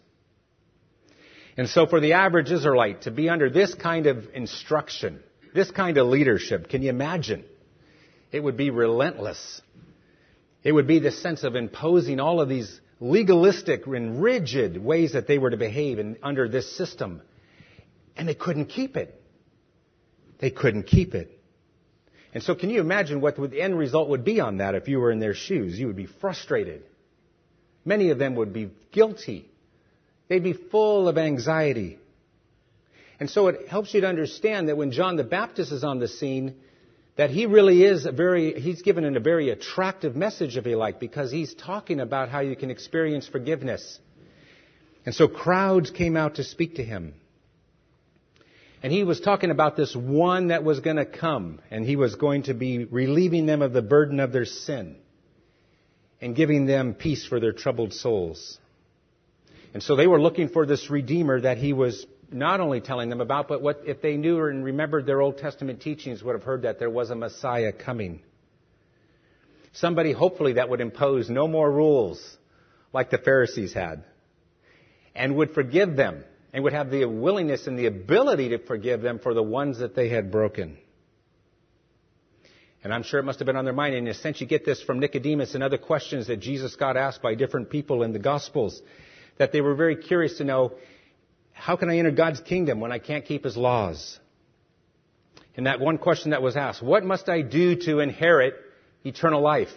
And 1.57 1.67
so 1.67 1.87
for 1.87 1.99
the 1.99 2.13
average 2.13 2.51
Israelite 2.51 3.01
to 3.01 3.11
be 3.11 3.27
under 3.27 3.49
this 3.49 3.73
kind 3.73 4.05
of 4.05 4.25
instruction, 4.35 5.23
this 5.51 5.71
kind 5.71 5.97
of 5.97 6.05
leadership, 6.05 6.69
can 6.69 6.83
you 6.83 6.91
imagine? 6.91 7.43
It 8.31 8.41
would 8.43 8.55
be 8.55 8.69
relentless. 8.69 9.63
It 10.62 10.73
would 10.73 10.85
be 10.85 11.00
the 11.00 11.09
sense 11.09 11.43
of 11.43 11.55
imposing 11.55 12.19
all 12.19 12.39
of 12.39 12.50
these 12.50 12.79
legalistic 13.03 13.86
and 13.86 14.24
rigid 14.24 14.81
ways 14.81 15.12
that 15.12 15.27
they 15.27 15.38
were 15.38 15.50
to 15.50 15.57
behave 15.57 16.00
in, 16.00 16.17
under 16.24 16.48
this 16.48 16.75
system. 16.77 17.22
And 18.15 18.27
they 18.27 18.33
couldn't 18.33 18.67
keep 18.67 18.95
it. 18.95 19.22
They 20.39 20.50
couldn't 20.50 20.83
keep 20.83 21.13
it. 21.13 21.29
And 22.33 22.41
so 22.41 22.55
can 22.55 22.69
you 22.69 22.79
imagine 22.79 23.19
what 23.19 23.36
the 23.36 23.62
end 23.62 23.77
result 23.77 24.10
would 24.10 24.24
be 24.24 24.39
on 24.39 24.57
that 24.57 24.74
if 24.74 24.88
you 24.88 25.00
were 25.00 25.12
in 25.12 25.19
their 25.19 25.33
shoes? 25.33 25.77
You 25.77 25.88
would 25.88 25.98
be 25.98 26.05
frustrated. 26.05 26.83
Many 27.86 28.10
of 28.10 28.17
them 28.17 28.36
would 28.36 28.53
be 28.53 28.72
guilty. 28.91 29.51
They'd 30.29 30.43
be 30.43 30.53
full 30.53 31.10
of 31.10 31.17
anxiety. 31.17 32.00
And 33.19 33.29
so 33.29 33.50
it 33.50 33.67
helps 33.67 33.93
you 33.93 34.01
to 34.01 34.07
understand 34.07 34.69
that 34.69 34.77
when 34.77 34.91
John 34.91 35.17
the 35.17 35.24
Baptist 35.24 35.72
is 35.74 35.83
on 35.83 36.00
the 36.00 36.07
scene, 36.07 36.55
that 37.15 37.29
he 37.29 37.46
really 37.46 37.84
is 37.84 38.05
a 38.05 38.12
very, 38.12 38.60
he's 38.60 38.82
given 38.82 39.03
in 39.03 39.15
a 39.15 39.20
very 39.20 39.50
attractive 39.50 40.15
message, 40.15 40.58
if 40.58 40.65
you 40.65 40.77
like, 40.77 41.00
because 41.00 41.32
he's 41.32 41.53
talking 41.53 42.00
about 42.00 42.29
how 42.29 42.39
you 42.39 42.55
can 42.55 42.72
experience 42.72 43.27
forgiveness. 43.27 44.00
And 45.05 45.13
so 45.13 45.27
crowds 45.27 45.91
came 45.91 46.17
out 46.17 46.36
to 46.36 46.43
speak 46.43 46.75
to 46.75 46.84
him. 46.84 47.13
And 48.82 48.91
he 48.91 49.03
was 49.03 49.22
talking 49.22 49.51
about 49.51 49.77
this 49.77 49.96
one 49.96 50.48
that 50.48 50.63
was 50.63 50.79
going 50.82 50.98
to 50.98 51.05
come, 51.05 51.62
and 51.72 51.86
he 51.86 51.96
was 51.96 52.15
going 52.15 52.43
to 52.43 52.53
be 52.53 52.84
relieving 52.86 53.46
them 53.46 53.62
of 53.62 53.74
the 53.74 53.82
burden 53.82 54.20
of 54.20 54.34
their 54.34 54.46
sin 54.46 54.98
and 56.20 56.36
giving 56.36 56.65
them 56.65 56.93
peace 56.93 57.25
for 57.25 57.39
their 57.39 57.53
troubled 57.53 57.93
souls. 57.93 58.58
And 59.74 59.82
so 59.82 59.96
they 59.96 60.08
were 60.08 60.22
looking 60.22 60.50
for 60.50 60.65
this 60.65 60.89
Redeemer 60.89 61.41
that 61.41 61.58
he 61.58 61.74
was 61.74 62.05
not 62.33 62.59
only 62.59 62.81
telling 62.81 63.09
them 63.09 63.21
about, 63.21 63.47
but 63.47 63.61
what 63.61 63.81
if 63.85 64.01
they 64.01 64.17
knew 64.17 64.43
and 64.45 64.63
remembered 64.63 65.05
their 65.05 65.21
Old 65.21 65.37
Testament 65.37 65.81
teachings 65.81 66.23
would 66.23 66.33
have 66.33 66.43
heard 66.43 66.63
that 66.63 66.79
there 66.79 66.89
was 66.89 67.09
a 67.09 67.15
Messiah 67.15 67.71
coming. 67.71 68.21
Somebody 69.73 70.11
hopefully 70.11 70.53
that 70.53 70.69
would 70.69 70.81
impose 70.81 71.29
no 71.29 71.47
more 71.47 71.71
rules 71.71 72.37
like 72.91 73.09
the 73.09 73.17
Pharisees 73.17 73.73
had 73.73 74.03
and 75.15 75.35
would 75.35 75.51
forgive 75.51 75.95
them 75.95 76.23
and 76.53 76.63
would 76.63 76.73
have 76.73 76.91
the 76.91 77.05
willingness 77.05 77.65
and 77.65 77.77
the 77.77 77.87
ability 77.87 78.49
to 78.49 78.59
forgive 78.59 79.01
them 79.01 79.19
for 79.19 79.33
the 79.33 79.43
ones 79.43 79.79
that 79.79 79.95
they 79.95 80.09
had 80.09 80.31
broken. 80.31 80.77
And 82.83 82.93
I'm 82.93 83.03
sure 83.03 83.19
it 83.19 83.23
must 83.23 83.39
have 83.39 83.45
been 83.45 83.55
on 83.55 83.65
their 83.65 83.73
mind. 83.73 83.95
In 83.95 84.07
a 84.07 84.13
sense, 84.13 84.41
you 84.41 84.47
get 84.47 84.65
this 84.65 84.81
from 84.83 84.99
Nicodemus 84.99 85.55
and 85.55 85.63
other 85.63 85.77
questions 85.77 86.27
that 86.27 86.37
Jesus 86.37 86.75
got 86.75 86.97
asked 86.97 87.21
by 87.21 87.33
different 87.33 87.69
people 87.69 88.03
in 88.03 88.11
the 88.11 88.19
Gospels, 88.19 88.81
that 89.37 89.51
they 89.51 89.61
were 89.61 89.73
very 89.73 89.95
curious 89.95 90.37
to 90.37 90.43
know 90.43 90.73
how 91.53 91.75
can 91.77 91.89
I 91.89 91.98
enter 91.98 92.12
God's 92.12 92.41
kingdom 92.41 92.79
when 92.79 92.91
I 92.91 93.00
can't 93.00 93.25
keep 93.25 93.43
His 93.45 93.55
laws? 93.55 94.19
And 95.55 95.67
that 95.67 95.79
one 95.79 95.98
question 95.98 96.31
that 96.31 96.41
was 96.41 96.57
asked, 96.57 96.81
what 96.81 97.05
must 97.05 97.29
I 97.29 97.41
do 97.41 97.75
to 97.86 98.00
inherit 98.00 98.55
eternal 99.05 99.41
life? 99.41 99.69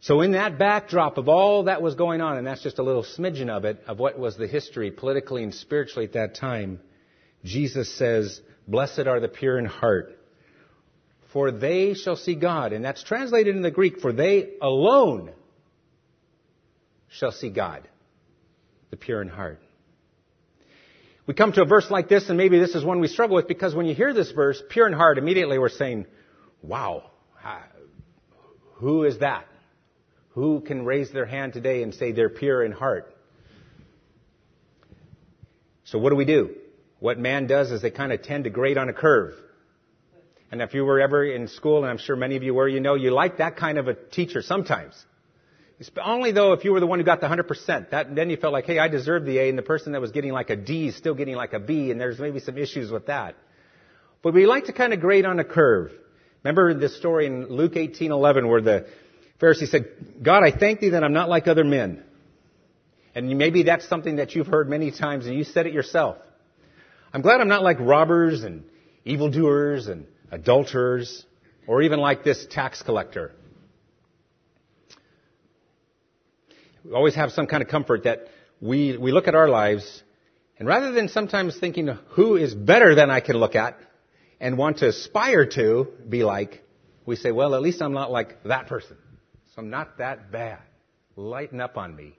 So 0.00 0.20
in 0.20 0.32
that 0.32 0.58
backdrop 0.58 1.16
of 1.16 1.28
all 1.28 1.64
that 1.64 1.80
was 1.80 1.94
going 1.94 2.20
on, 2.20 2.36
and 2.36 2.44
that's 2.44 2.62
just 2.62 2.80
a 2.80 2.82
little 2.82 3.04
smidgen 3.04 3.48
of 3.48 3.64
it, 3.64 3.84
of 3.86 4.00
what 4.00 4.18
was 4.18 4.36
the 4.36 4.48
history 4.48 4.90
politically 4.90 5.44
and 5.44 5.54
spiritually 5.54 6.06
at 6.06 6.14
that 6.14 6.34
time, 6.34 6.80
Jesus 7.44 7.88
says, 7.96 8.40
blessed 8.66 9.06
are 9.06 9.20
the 9.20 9.28
pure 9.28 9.58
in 9.60 9.64
heart, 9.64 10.18
for 11.32 11.52
they 11.52 11.94
shall 11.94 12.16
see 12.16 12.34
God. 12.34 12.72
And 12.72 12.84
that's 12.84 13.04
translated 13.04 13.54
in 13.54 13.62
the 13.62 13.70
Greek, 13.70 14.00
for 14.00 14.12
they 14.12 14.54
alone 14.60 15.30
shall 17.08 17.32
see 17.32 17.50
God, 17.50 17.88
the 18.92 18.96
pure 18.98 19.22
in 19.22 19.28
heart. 19.28 19.58
We 21.26 21.32
come 21.32 21.52
to 21.52 21.62
a 21.62 21.64
verse 21.64 21.90
like 21.90 22.10
this, 22.10 22.28
and 22.28 22.36
maybe 22.36 22.58
this 22.58 22.74
is 22.74 22.84
one 22.84 23.00
we 23.00 23.08
struggle 23.08 23.34
with 23.34 23.48
because 23.48 23.74
when 23.74 23.86
you 23.86 23.94
hear 23.94 24.12
this 24.12 24.30
verse, 24.32 24.62
pure 24.68 24.86
in 24.86 24.92
heart, 24.92 25.16
immediately 25.16 25.58
we're 25.58 25.70
saying, 25.70 26.06
wow, 26.60 27.10
who 28.74 29.04
is 29.04 29.20
that? 29.20 29.46
Who 30.32 30.60
can 30.60 30.84
raise 30.84 31.10
their 31.10 31.24
hand 31.24 31.54
today 31.54 31.82
and 31.82 31.94
say 31.94 32.12
they're 32.12 32.28
pure 32.28 32.62
in 32.62 32.72
heart? 32.72 33.16
So 35.84 35.98
what 35.98 36.10
do 36.10 36.16
we 36.16 36.26
do? 36.26 36.54
What 37.00 37.18
man 37.18 37.46
does 37.46 37.70
is 37.70 37.80
they 37.80 37.90
kind 37.90 38.12
of 38.12 38.22
tend 38.22 38.44
to 38.44 38.50
grade 38.50 38.76
on 38.76 38.90
a 38.90 38.92
curve. 38.92 39.32
And 40.50 40.60
if 40.60 40.74
you 40.74 40.84
were 40.84 41.00
ever 41.00 41.24
in 41.24 41.48
school, 41.48 41.78
and 41.78 41.90
I'm 41.90 41.98
sure 41.98 42.14
many 42.14 42.36
of 42.36 42.42
you 42.42 42.52
were, 42.52 42.68
you 42.68 42.80
know 42.80 42.94
you 42.94 43.10
like 43.10 43.38
that 43.38 43.56
kind 43.56 43.78
of 43.78 43.88
a 43.88 43.94
teacher 43.94 44.42
sometimes. 44.42 45.02
Only 46.02 46.32
though 46.32 46.52
if 46.52 46.64
you 46.64 46.72
were 46.72 46.80
the 46.80 46.86
one 46.86 46.98
who 46.98 47.04
got 47.04 47.20
the 47.20 47.26
100%, 47.26 47.90
that, 47.90 48.14
then 48.14 48.30
you 48.30 48.36
felt 48.36 48.52
like, 48.52 48.66
hey, 48.66 48.78
I 48.78 48.88
deserve 48.88 49.24
the 49.24 49.38
A, 49.38 49.48
and 49.48 49.58
the 49.58 49.62
person 49.62 49.92
that 49.92 50.00
was 50.00 50.12
getting 50.12 50.32
like 50.32 50.50
a 50.50 50.56
D 50.56 50.88
is 50.88 50.96
still 50.96 51.14
getting 51.14 51.34
like 51.34 51.52
a 51.52 51.60
B, 51.60 51.90
and 51.90 52.00
there's 52.00 52.18
maybe 52.18 52.40
some 52.40 52.56
issues 52.58 52.90
with 52.90 53.06
that. 53.06 53.36
But 54.22 54.34
we 54.34 54.46
like 54.46 54.66
to 54.66 54.72
kind 54.72 54.92
of 54.92 55.00
grade 55.00 55.24
on 55.24 55.40
a 55.40 55.44
curve. 55.44 55.90
Remember 56.44 56.74
the 56.74 56.88
story 56.88 57.26
in 57.26 57.48
Luke 57.48 57.74
18:11 57.74 58.48
where 58.48 58.60
the 58.60 58.86
Pharisee 59.40 59.68
said, 59.68 60.22
God, 60.22 60.44
I 60.44 60.56
thank 60.56 60.80
thee 60.80 60.90
that 60.90 61.02
I'm 61.02 61.12
not 61.12 61.28
like 61.28 61.48
other 61.48 61.64
men. 61.64 62.02
And 63.14 63.36
maybe 63.36 63.64
that's 63.64 63.88
something 63.88 64.16
that 64.16 64.34
you've 64.34 64.46
heard 64.46 64.68
many 64.68 64.90
times 64.92 65.26
and 65.26 65.34
you 65.34 65.44
said 65.44 65.66
it 65.66 65.72
yourself. 65.72 66.16
I'm 67.12 67.20
glad 67.22 67.40
I'm 67.40 67.48
not 67.48 67.62
like 67.62 67.78
robbers 67.80 68.44
and 68.44 68.64
evildoers 69.04 69.88
and 69.88 70.06
adulterers 70.30 71.26
or 71.66 71.82
even 71.82 71.98
like 71.98 72.24
this 72.24 72.46
tax 72.50 72.82
collector. 72.82 73.32
We 76.84 76.92
always 76.92 77.14
have 77.14 77.32
some 77.32 77.46
kind 77.46 77.62
of 77.62 77.68
comfort 77.68 78.04
that 78.04 78.28
we, 78.60 78.96
we 78.96 79.12
look 79.12 79.28
at 79.28 79.34
our 79.34 79.48
lives 79.48 80.02
and 80.58 80.68
rather 80.68 80.92
than 80.92 81.08
sometimes 81.08 81.58
thinking 81.58 81.88
who 82.10 82.36
is 82.36 82.54
better 82.54 82.94
than 82.94 83.10
I 83.10 83.20
can 83.20 83.36
look 83.36 83.56
at 83.56 83.78
and 84.40 84.58
want 84.58 84.78
to 84.78 84.88
aspire 84.88 85.46
to 85.46 85.88
be 86.08 86.24
like, 86.24 86.62
we 87.04 87.16
say, 87.16 87.32
well, 87.32 87.54
at 87.54 87.62
least 87.62 87.82
I'm 87.82 87.92
not 87.92 88.10
like 88.10 88.42
that 88.44 88.68
person. 88.68 88.96
So 89.54 89.62
I'm 89.62 89.70
not 89.70 89.98
that 89.98 90.30
bad. 90.30 90.60
Lighten 91.16 91.60
up 91.60 91.76
on 91.76 91.94
me. 91.94 92.16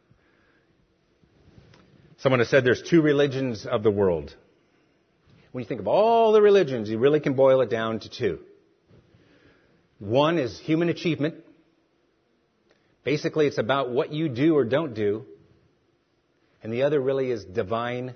Someone 2.17 2.39
has 2.39 2.49
said 2.49 2.63
there's 2.63 2.81
two 2.81 3.01
religions 3.01 3.65
of 3.65 3.83
the 3.83 3.91
world. 3.91 4.35
When 5.51 5.63
you 5.63 5.67
think 5.67 5.81
of 5.81 5.87
all 5.87 6.31
the 6.31 6.41
religions, 6.41 6.89
you 6.89 6.97
really 6.97 7.19
can 7.19 7.33
boil 7.33 7.61
it 7.61 7.69
down 7.69 7.99
to 8.01 8.09
two. 8.09 8.39
One 9.99 10.37
is 10.37 10.59
human 10.59 10.89
achievement. 10.89 11.35
Basically, 13.03 13.47
it's 13.47 13.57
about 13.57 13.89
what 13.89 14.11
you 14.11 14.29
do 14.29 14.55
or 14.55 14.63
don't 14.63 14.93
do. 14.93 15.25
And 16.61 16.71
the 16.71 16.83
other 16.83 16.99
really 16.99 17.29
is 17.29 17.43
divine 17.43 18.15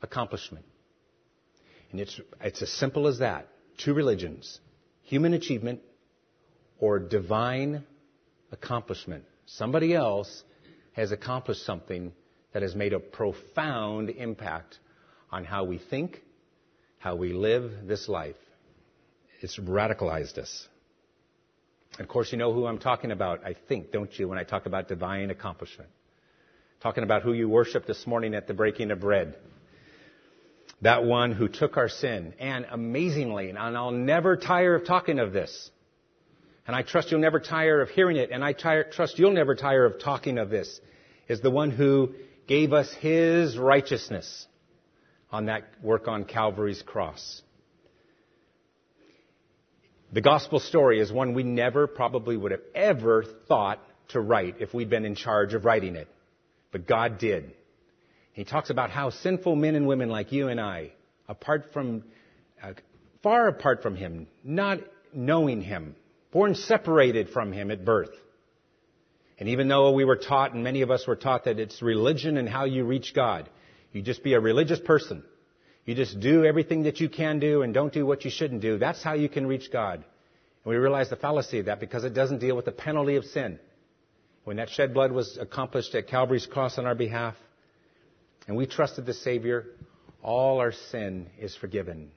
accomplishment. 0.00 0.64
And 1.90 2.00
it's, 2.00 2.20
it's 2.40 2.62
as 2.62 2.72
simple 2.72 3.06
as 3.06 3.18
that. 3.18 3.48
Two 3.78 3.94
religions. 3.94 4.60
Human 5.02 5.34
achievement 5.34 5.80
or 6.78 6.98
divine 6.98 7.84
accomplishment. 8.52 9.24
Somebody 9.46 9.94
else 9.94 10.42
has 10.92 11.12
accomplished 11.12 11.64
something 11.64 12.12
that 12.52 12.62
has 12.62 12.74
made 12.74 12.92
a 12.92 12.98
profound 12.98 14.10
impact 14.10 14.78
on 15.30 15.44
how 15.44 15.64
we 15.64 15.78
think, 15.78 16.22
how 16.98 17.14
we 17.16 17.32
live 17.32 17.86
this 17.86 18.08
life. 18.08 18.36
It's 19.40 19.58
radicalized 19.58 20.38
us. 20.38 20.66
Of 21.98 22.06
course, 22.06 22.30
you 22.30 22.38
know 22.38 22.52
who 22.52 22.66
I'm 22.66 22.78
talking 22.78 23.10
about, 23.10 23.44
I 23.44 23.56
think, 23.68 23.90
don't 23.90 24.16
you, 24.18 24.28
when 24.28 24.38
I 24.38 24.44
talk 24.44 24.66
about 24.66 24.88
divine 24.88 25.30
accomplishment. 25.30 25.90
Talking 26.80 27.02
about 27.02 27.22
who 27.22 27.32
you 27.32 27.48
worship 27.48 27.86
this 27.86 28.06
morning 28.06 28.34
at 28.34 28.46
the 28.46 28.54
breaking 28.54 28.92
of 28.92 29.00
bread. 29.00 29.34
That 30.82 31.04
one 31.04 31.32
who 31.32 31.48
took 31.48 31.76
our 31.76 31.88
sin. 31.88 32.34
And 32.38 32.66
amazingly, 32.70 33.50
and 33.50 33.58
I'll 33.58 33.90
never 33.90 34.36
tire 34.36 34.76
of 34.76 34.86
talking 34.86 35.18
of 35.18 35.32
this, 35.32 35.70
and 36.68 36.76
I 36.76 36.82
trust 36.82 37.10
you'll 37.10 37.20
never 37.20 37.40
tire 37.40 37.80
of 37.80 37.88
hearing 37.88 38.16
it, 38.16 38.30
and 38.30 38.44
I 38.44 38.52
tire, 38.52 38.84
trust 38.84 39.18
you'll 39.18 39.32
never 39.32 39.56
tire 39.56 39.84
of 39.84 39.98
talking 39.98 40.38
of 40.38 40.50
this, 40.50 40.80
is 41.26 41.40
the 41.40 41.50
one 41.50 41.70
who 41.70 42.14
gave 42.46 42.72
us 42.72 42.92
his 43.00 43.58
righteousness 43.58 44.46
on 45.32 45.46
that 45.46 45.64
work 45.82 46.06
on 46.06 46.24
Calvary's 46.24 46.82
cross. 46.82 47.42
The 50.12 50.20
gospel 50.22 50.58
story 50.58 51.00
is 51.00 51.12
one 51.12 51.34
we 51.34 51.42
never 51.42 51.86
probably 51.86 52.36
would 52.36 52.52
have 52.52 52.62
ever 52.74 53.24
thought 53.46 53.82
to 54.08 54.20
write 54.20 54.56
if 54.60 54.72
we'd 54.72 54.88
been 54.88 55.04
in 55.04 55.14
charge 55.14 55.52
of 55.52 55.66
writing 55.66 55.96
it. 55.96 56.08
But 56.72 56.86
God 56.86 57.18
did. 57.18 57.52
He 58.32 58.44
talks 58.44 58.70
about 58.70 58.90
how 58.90 59.10
sinful 59.10 59.56
men 59.56 59.74
and 59.74 59.86
women 59.86 60.08
like 60.08 60.32
you 60.32 60.48
and 60.48 60.60
I, 60.60 60.92
apart 61.28 61.72
from, 61.72 62.04
uh, 62.62 62.72
far 63.22 63.48
apart 63.48 63.82
from 63.82 63.96
Him, 63.96 64.28
not 64.42 64.78
knowing 65.12 65.60
Him, 65.60 65.94
born 66.32 66.54
separated 66.54 67.28
from 67.30 67.52
Him 67.52 67.70
at 67.70 67.84
birth. 67.84 68.14
And 69.38 69.50
even 69.50 69.68
though 69.68 69.92
we 69.92 70.04
were 70.04 70.16
taught, 70.16 70.54
and 70.54 70.64
many 70.64 70.80
of 70.80 70.90
us 70.90 71.06
were 71.06 71.16
taught 71.16 71.44
that 71.44 71.58
it's 71.58 71.82
religion 71.82 72.38
and 72.38 72.48
how 72.48 72.64
you 72.64 72.84
reach 72.84 73.12
God, 73.14 73.48
you 73.92 74.02
just 74.02 74.22
be 74.22 74.34
a 74.34 74.40
religious 74.40 74.80
person. 74.80 75.22
You 75.88 75.94
just 75.94 76.20
do 76.20 76.44
everything 76.44 76.82
that 76.82 77.00
you 77.00 77.08
can 77.08 77.38
do 77.38 77.62
and 77.62 77.72
don't 77.72 77.94
do 77.94 78.04
what 78.04 78.22
you 78.26 78.30
shouldn't 78.30 78.60
do. 78.60 78.76
That's 78.76 79.02
how 79.02 79.14
you 79.14 79.26
can 79.26 79.46
reach 79.46 79.72
God. 79.72 79.94
And 79.94 80.04
we 80.66 80.76
realize 80.76 81.08
the 81.08 81.16
fallacy 81.16 81.60
of 81.60 81.64
that 81.64 81.80
because 81.80 82.04
it 82.04 82.12
doesn't 82.12 82.40
deal 82.40 82.54
with 82.54 82.66
the 82.66 82.72
penalty 82.72 83.16
of 83.16 83.24
sin. 83.24 83.58
When 84.44 84.58
that 84.58 84.68
shed 84.68 84.92
blood 84.92 85.12
was 85.12 85.38
accomplished 85.40 85.94
at 85.94 86.06
Calvary's 86.06 86.44
cross 86.44 86.76
on 86.76 86.84
our 86.84 86.94
behalf, 86.94 87.36
and 88.46 88.54
we 88.54 88.66
trusted 88.66 89.06
the 89.06 89.14
Savior, 89.14 89.64
all 90.22 90.58
our 90.60 90.72
sin 90.72 91.30
is 91.40 91.56
forgiven. 91.56 92.10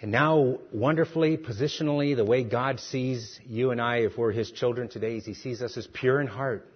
And 0.00 0.12
now, 0.12 0.58
wonderfully, 0.72 1.38
positionally, 1.38 2.14
the 2.14 2.24
way 2.24 2.44
God 2.44 2.78
sees 2.78 3.40
you 3.44 3.72
and 3.72 3.80
I, 3.80 4.02
if 4.02 4.16
we're 4.16 4.30
His 4.30 4.52
children 4.52 4.88
today, 4.88 5.16
is 5.16 5.26
He 5.26 5.34
sees 5.34 5.60
us 5.60 5.76
as 5.76 5.88
pure 5.88 6.20
in 6.20 6.28
heart 6.28 6.72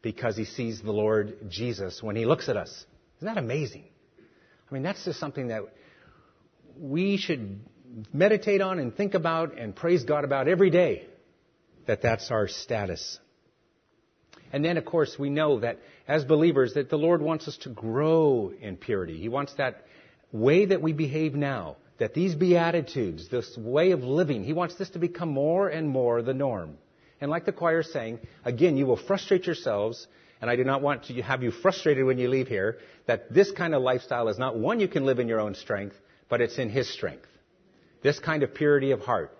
because 0.00 0.34
He 0.34 0.46
sees 0.46 0.80
the 0.80 0.92
Lord 0.92 1.50
Jesus 1.50 2.02
when 2.02 2.16
He 2.16 2.24
looks 2.24 2.48
at 2.48 2.56
us. 2.56 2.86
Isn't 3.18 3.34
that 3.34 3.36
amazing? 3.36 3.84
I 4.70 4.74
mean, 4.74 4.82
that's 4.82 5.04
just 5.04 5.20
something 5.20 5.48
that 5.48 5.62
we 6.78 7.16
should 7.16 7.60
meditate 8.12 8.60
on 8.60 8.78
and 8.78 8.94
think 8.94 9.14
about 9.14 9.58
and 9.58 9.74
praise 9.74 10.04
God 10.04 10.24
about 10.24 10.48
every 10.48 10.70
day, 10.70 11.06
that 11.86 12.02
that's 12.02 12.30
our 12.30 12.48
status. 12.48 13.18
And 14.52 14.64
then, 14.64 14.76
of 14.76 14.84
course, 14.84 15.16
we 15.18 15.30
know 15.30 15.60
that 15.60 15.78
as 16.06 16.24
believers, 16.24 16.74
that 16.74 16.90
the 16.90 16.96
Lord 16.96 17.22
wants 17.22 17.48
us 17.48 17.56
to 17.58 17.68
grow 17.68 18.52
in 18.60 18.76
purity. 18.76 19.18
He 19.18 19.28
wants 19.28 19.54
that 19.54 19.84
way 20.32 20.66
that 20.66 20.82
we 20.82 20.92
behave 20.92 21.34
now 21.34 21.76
that 21.98 22.14
these 22.14 22.34
Beatitudes, 22.34 23.28
this 23.28 23.56
way 23.56 23.92
of 23.92 24.02
living, 24.02 24.44
he 24.44 24.52
wants 24.52 24.74
this 24.76 24.90
to 24.90 24.98
become 24.98 25.30
more 25.30 25.68
and 25.68 25.88
more 25.88 26.22
the 26.22 26.34
norm. 26.34 26.76
And 27.20 27.30
like 27.30 27.46
the 27.46 27.52
choir 27.52 27.80
is 27.80 27.92
saying, 27.92 28.18
again, 28.44 28.76
you 28.76 28.86
will 28.86 28.98
frustrate 28.98 29.46
yourselves, 29.46 30.06
and 30.40 30.50
I 30.50 30.56
do 30.56 30.64
not 30.64 30.82
want 30.82 31.04
to 31.04 31.22
have 31.22 31.42
you 31.42 31.50
frustrated 31.50 32.04
when 32.04 32.18
you 32.18 32.28
leave 32.28 32.48
here, 32.48 32.78
that 33.06 33.32
this 33.32 33.50
kind 33.50 33.74
of 33.74 33.82
lifestyle 33.82 34.28
is 34.28 34.38
not 34.38 34.56
one 34.56 34.80
you 34.80 34.88
can 34.88 35.06
live 35.06 35.18
in 35.18 35.28
your 35.28 35.40
own 35.40 35.54
strength, 35.54 35.96
but 36.28 36.40
it's 36.40 36.58
in 36.58 36.68
his 36.68 36.92
strength. 36.92 37.28
This 38.02 38.18
kind 38.18 38.42
of 38.42 38.54
purity 38.54 38.90
of 38.90 39.00
heart. 39.00 39.36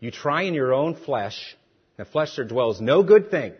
You 0.00 0.10
try 0.10 0.42
in 0.42 0.54
your 0.54 0.74
own 0.74 0.96
flesh, 0.96 1.56
the 1.96 2.04
flesh 2.04 2.36
there 2.36 2.44
dwells 2.44 2.80
no 2.80 3.02
good 3.02 3.30
thing. 3.30 3.52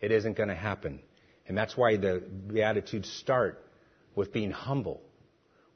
It 0.00 0.10
isn't 0.10 0.36
going 0.36 0.48
to 0.48 0.54
happen. 0.54 1.00
And 1.46 1.56
that's 1.56 1.76
why 1.76 1.96
the 1.96 2.20
Beatitudes 2.20 3.10
start 3.10 3.64
with 4.14 4.32
being 4.32 4.50
humble 4.50 5.02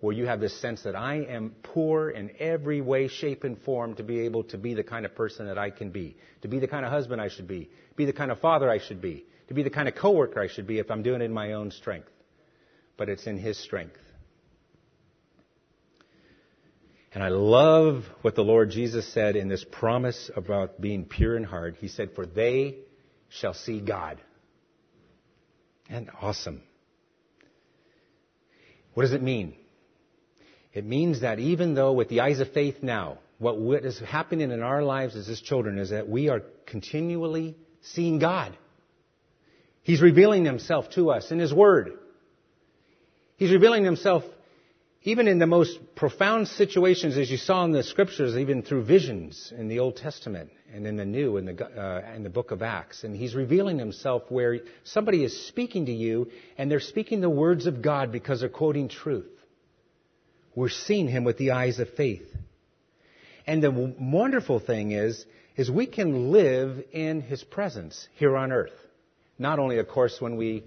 where 0.01 0.15
you 0.15 0.27
have 0.27 0.41
this 0.41 0.59
sense 0.61 0.83
that 0.83 0.95
I 0.95 1.17
am 1.17 1.55
poor 1.63 2.11
in 2.11 2.31
every 2.39 2.81
way, 2.81 3.09
shape, 3.09 3.45
and 3.45 3.59
form 3.63 3.95
to 3.95 4.03
be 4.03 4.21
able 4.21 4.45
to 4.45 4.59
be 4.59 4.75
the 4.75 4.83
kind 4.83 5.07
of 5.07 5.15
person 5.15 5.47
that 5.47 5.59
I 5.59 5.71
can 5.71 5.91
be, 5.91 6.17
to 6.43 6.49
be 6.49 6.59
the 6.59 6.69
kind 6.69 6.85
of 6.85 6.93
husband 6.93 7.21
I 7.21 7.29
should 7.29 7.49
be, 7.49 7.71
be 7.97 8.05
the 8.05 8.13
kind 8.13 8.31
of 8.31 8.39
father 8.41 8.71
I 8.71 8.79
should 8.79 9.01
be, 9.01 9.25
to 9.49 9.55
be 9.55 9.62
the 9.62 9.71
kind 9.71 9.88
of 9.88 9.95
coworker 9.95 10.41
I 10.41 10.49
should 10.49 10.67
be 10.67 10.79
if 10.79 10.91
I'm 10.91 11.03
doing 11.03 11.21
it 11.21 11.25
in 11.25 11.33
my 11.33 11.53
own 11.53 11.71
strength. 11.71 12.09
But 12.97 13.09
it's 13.09 13.26
in 13.26 13.38
His 13.38 13.59
strength. 13.59 13.99
And 17.12 17.23
I 17.23 17.29
love 17.29 18.05
what 18.23 18.35
the 18.35 18.43
Lord 18.43 18.71
Jesus 18.71 19.11
said 19.12 19.37
in 19.37 19.49
this 19.49 19.65
promise 19.65 20.31
about 20.37 20.81
being 20.81 21.07
pure 21.07 21.37
in 21.37 21.45
heart. 21.45 21.76
He 21.79 21.88
said, 21.88 22.11
For 22.15 22.26
they 22.26 22.79
shall 23.29 23.55
see 23.55 23.81
God. 23.81 24.21
And 25.88 26.11
awesome. 26.21 26.62
What 28.95 29.05
does 29.05 29.12
it 29.12 29.23
mean? 29.23 29.55
It 30.73 30.85
means 30.85 31.21
that 31.21 31.38
even 31.38 31.75
though 31.75 31.93
with 31.93 32.09
the 32.09 32.21
eyes 32.21 32.41
of 32.41 32.53
faith 32.53 32.83
now, 32.83 33.19
what 33.38 33.85
is 33.85 33.99
happening 33.99 34.50
in 34.50 34.62
our 34.62 34.83
lives 34.83 35.17
as 35.17 35.26
his 35.26 35.41
children 35.41 35.79
is 35.79 35.91
that 35.91 36.09
we 36.09 36.29
are 36.29 36.43
continually 36.67 37.57
seeing 37.81 38.19
God. 38.19 38.57
He's 39.87 40.02
revealing 40.02 40.45
himself 40.45 40.90
to 40.97 41.12
us 41.12 41.31
in 41.31 41.38
his 41.38 41.55
word. 41.55 41.93
He's 43.37 43.52
revealing 43.52 43.85
himself 43.85 44.25
even 45.05 45.28
in 45.28 45.38
the 45.38 45.47
most 45.47 45.78
profound 45.95 46.49
situations, 46.49 47.16
as 47.16 47.31
you 47.31 47.37
saw 47.37 47.64
in 47.64 47.71
the 47.71 47.85
scriptures, 47.85 48.37
even 48.37 48.62
through 48.62 48.83
visions 48.83 49.52
in 49.57 49.69
the 49.69 49.78
Old 49.78 49.95
Testament 49.95 50.50
and 50.75 50.88
in 50.88 50.97
the 50.97 51.05
New, 51.05 51.37
in 51.37 51.45
the, 51.45 51.64
uh, 51.64 52.16
in 52.16 52.25
the 52.25 52.28
book 52.28 52.50
of 52.50 52.62
Acts. 52.62 53.05
And 53.05 53.14
he's 53.14 53.37
revealing 53.37 53.78
himself 53.78 54.25
where 54.28 54.59
somebody 54.83 55.23
is 55.23 55.47
speaking 55.47 55.87
to 55.87 55.93
you 55.93 56.33
and 56.59 56.69
they're 56.69 56.81
speaking 56.81 57.21
the 57.21 57.31
words 57.31 57.66
of 57.66 57.81
God 57.81 58.11
because 58.11 58.40
they're 58.40 58.49
quoting 58.49 58.88
truth. 58.88 59.31
We're 60.57 60.69
seeing 60.69 61.07
him 61.07 61.23
with 61.23 61.38
the 61.38 61.52
eyes 61.52 61.78
of 61.78 61.90
faith. 61.90 62.26
And 63.47 63.62
the 63.62 63.71
wonderful 63.71 64.59
thing 64.59 64.90
is, 64.90 65.25
is 65.57 65.71
we 65.71 65.87
can 65.87 66.33
live 66.33 66.83
in 66.90 67.21
his 67.21 67.45
presence 67.45 68.09
here 68.16 68.37
on 68.37 68.50
earth. 68.50 68.73
Not 69.38 69.59
only, 69.59 69.78
of 69.78 69.88
course, 69.88 70.21
when 70.21 70.37
we 70.37 70.64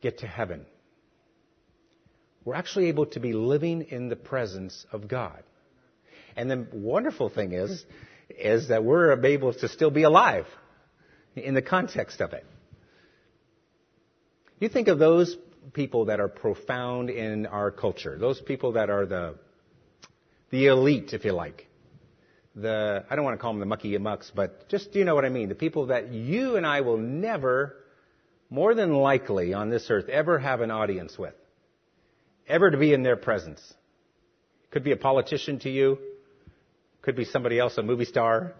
get 0.00 0.18
to 0.18 0.26
heaven. 0.26 0.66
We're 2.44 2.54
actually 2.54 2.88
able 2.88 3.06
to 3.06 3.20
be 3.20 3.32
living 3.32 3.82
in 3.82 4.08
the 4.08 4.16
presence 4.16 4.84
of 4.90 5.06
God. 5.06 5.42
And 6.36 6.50
the 6.50 6.66
wonderful 6.72 7.28
thing 7.28 7.52
is, 7.52 7.84
is 8.28 8.68
that 8.68 8.84
we're 8.84 9.12
able 9.24 9.52
to 9.52 9.68
still 9.68 9.90
be 9.90 10.02
alive 10.02 10.46
in 11.36 11.54
the 11.54 11.62
context 11.62 12.20
of 12.20 12.32
it. 12.32 12.44
You 14.58 14.68
think 14.68 14.88
of 14.88 14.98
those 14.98 15.36
people 15.72 16.06
that 16.06 16.20
are 16.20 16.28
profound 16.28 17.10
in 17.10 17.46
our 17.46 17.70
culture, 17.70 18.18
those 18.18 18.40
people 18.40 18.72
that 18.72 18.90
are 18.90 19.06
the, 19.06 19.34
the 20.50 20.66
elite, 20.66 21.12
if 21.12 21.24
you 21.24 21.32
like. 21.32 21.66
The, 22.54 23.04
I 23.08 23.16
don't 23.16 23.24
want 23.24 23.38
to 23.38 23.40
call 23.40 23.52
them 23.52 23.60
the 23.60 23.66
mucky 23.66 23.96
mucks, 23.98 24.30
but 24.34 24.68
just, 24.68 24.94
you 24.94 25.04
know 25.04 25.14
what 25.14 25.24
I 25.24 25.30
mean? 25.30 25.48
The 25.48 25.54
people 25.54 25.86
that 25.86 26.12
you 26.12 26.56
and 26.56 26.66
I 26.66 26.82
will 26.82 26.98
never, 26.98 27.76
more 28.52 28.74
than 28.74 28.92
likely 28.92 29.54
on 29.54 29.70
this 29.70 29.86
earth, 29.88 30.10
ever 30.10 30.38
have 30.38 30.60
an 30.60 30.70
audience 30.70 31.16
with 31.18 31.32
ever 32.46 32.70
to 32.70 32.76
be 32.76 32.92
in 32.92 33.02
their 33.02 33.16
presence. 33.16 33.60
Could 34.70 34.84
be 34.84 34.92
a 34.92 34.96
politician 34.96 35.58
to 35.60 35.70
you. 35.70 35.96
Could 37.00 37.16
be 37.16 37.24
somebody 37.24 37.58
else, 37.58 37.78
a 37.78 37.82
movie 37.82 38.04
star. 38.04 38.52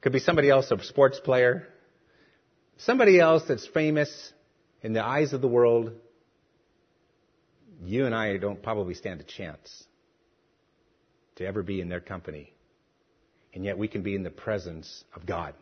Could 0.00 0.12
be 0.12 0.20
somebody 0.20 0.48
else, 0.48 0.70
a 0.70 0.80
sports 0.84 1.18
player. 1.18 1.66
Somebody 2.76 3.18
else 3.18 3.42
that's 3.48 3.66
famous 3.66 4.32
in 4.80 4.92
the 4.92 5.04
eyes 5.04 5.32
of 5.32 5.40
the 5.40 5.48
world. 5.48 5.90
You 7.82 8.06
and 8.06 8.14
I 8.14 8.36
don't 8.36 8.62
probably 8.62 8.94
stand 8.94 9.20
a 9.20 9.24
chance 9.24 9.84
to 11.34 11.44
ever 11.44 11.64
be 11.64 11.80
in 11.80 11.88
their 11.88 12.00
company. 12.00 12.52
And 13.54 13.64
yet 13.64 13.76
we 13.76 13.88
can 13.88 14.02
be 14.02 14.14
in 14.14 14.22
the 14.22 14.30
presence 14.30 15.02
of 15.16 15.26
God. 15.26 15.54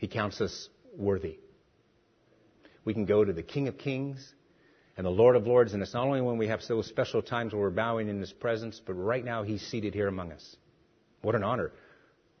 He 0.00 0.08
counts 0.08 0.40
us 0.40 0.70
worthy. 0.96 1.36
We 2.86 2.94
can 2.94 3.04
go 3.04 3.22
to 3.22 3.34
the 3.34 3.42
King 3.42 3.68
of 3.68 3.76
Kings 3.76 4.32
and 4.96 5.04
the 5.04 5.10
Lord 5.10 5.36
of 5.36 5.46
Lords. 5.46 5.74
And 5.74 5.82
it's 5.82 5.92
not 5.92 6.06
only 6.06 6.22
when 6.22 6.38
we 6.38 6.48
have 6.48 6.62
those 6.66 6.86
special 6.86 7.20
times 7.20 7.52
where 7.52 7.60
we're 7.60 7.70
bowing 7.70 8.08
in 8.08 8.18
His 8.18 8.32
presence, 8.32 8.80
but 8.84 8.94
right 8.94 9.22
now 9.22 9.42
He's 9.42 9.60
seated 9.60 9.92
here 9.92 10.08
among 10.08 10.32
us. 10.32 10.56
What 11.20 11.34
an 11.34 11.44
honor. 11.44 11.72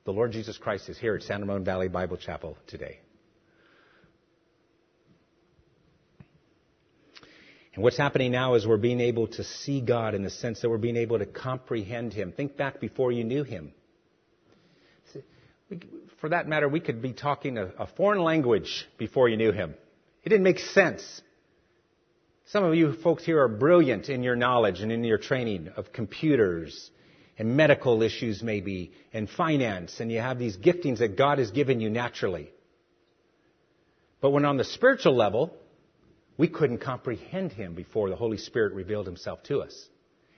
The 0.04 0.10
Lord 0.10 0.32
Jesus 0.32 0.56
Christ 0.56 0.88
is 0.88 0.98
here 0.98 1.14
at 1.14 1.22
San 1.22 1.42
Ramon 1.42 1.62
Valley 1.62 1.88
Bible 1.88 2.16
Chapel 2.16 2.56
today. 2.66 3.00
And 7.74 7.82
what's 7.82 7.98
happening 7.98 8.32
now 8.32 8.54
is 8.54 8.66
we're 8.66 8.78
being 8.78 9.00
able 9.00 9.26
to 9.26 9.44
see 9.44 9.82
God 9.82 10.14
in 10.14 10.22
the 10.22 10.30
sense 10.30 10.62
that 10.62 10.70
we're 10.70 10.78
being 10.78 10.96
able 10.96 11.18
to 11.18 11.26
comprehend 11.26 12.14
Him. 12.14 12.32
Think 12.32 12.56
back 12.56 12.80
before 12.80 13.12
you 13.12 13.22
knew 13.22 13.44
Him. 13.44 13.74
For 16.20 16.28
that 16.28 16.48
matter, 16.48 16.68
we 16.68 16.80
could 16.80 17.00
be 17.00 17.12
talking 17.12 17.58
a, 17.58 17.66
a 17.78 17.86
foreign 17.86 18.22
language 18.22 18.86
before 18.98 19.28
you 19.28 19.36
knew 19.36 19.52
Him. 19.52 19.74
It 20.22 20.28
didn't 20.28 20.44
make 20.44 20.58
sense. 20.58 21.22
Some 22.46 22.64
of 22.64 22.74
you 22.74 22.92
folks 22.94 23.24
here 23.24 23.40
are 23.42 23.48
brilliant 23.48 24.08
in 24.08 24.22
your 24.22 24.36
knowledge 24.36 24.80
and 24.80 24.90
in 24.90 25.04
your 25.04 25.18
training 25.18 25.68
of 25.76 25.92
computers 25.92 26.90
and 27.38 27.56
medical 27.56 28.02
issues 28.02 28.42
maybe 28.42 28.92
and 29.12 29.30
finance 29.30 30.00
and 30.00 30.10
you 30.10 30.18
have 30.18 30.38
these 30.38 30.56
giftings 30.56 30.98
that 30.98 31.16
God 31.16 31.38
has 31.38 31.52
given 31.52 31.80
you 31.80 31.88
naturally. 31.88 32.50
But 34.20 34.30
when 34.30 34.44
on 34.44 34.56
the 34.56 34.64
spiritual 34.64 35.16
level, 35.16 35.54
we 36.36 36.48
couldn't 36.48 36.78
comprehend 36.78 37.52
Him 37.52 37.74
before 37.74 38.10
the 38.10 38.16
Holy 38.16 38.36
Spirit 38.36 38.74
revealed 38.74 39.06
Himself 39.06 39.42
to 39.44 39.60
us. 39.60 39.88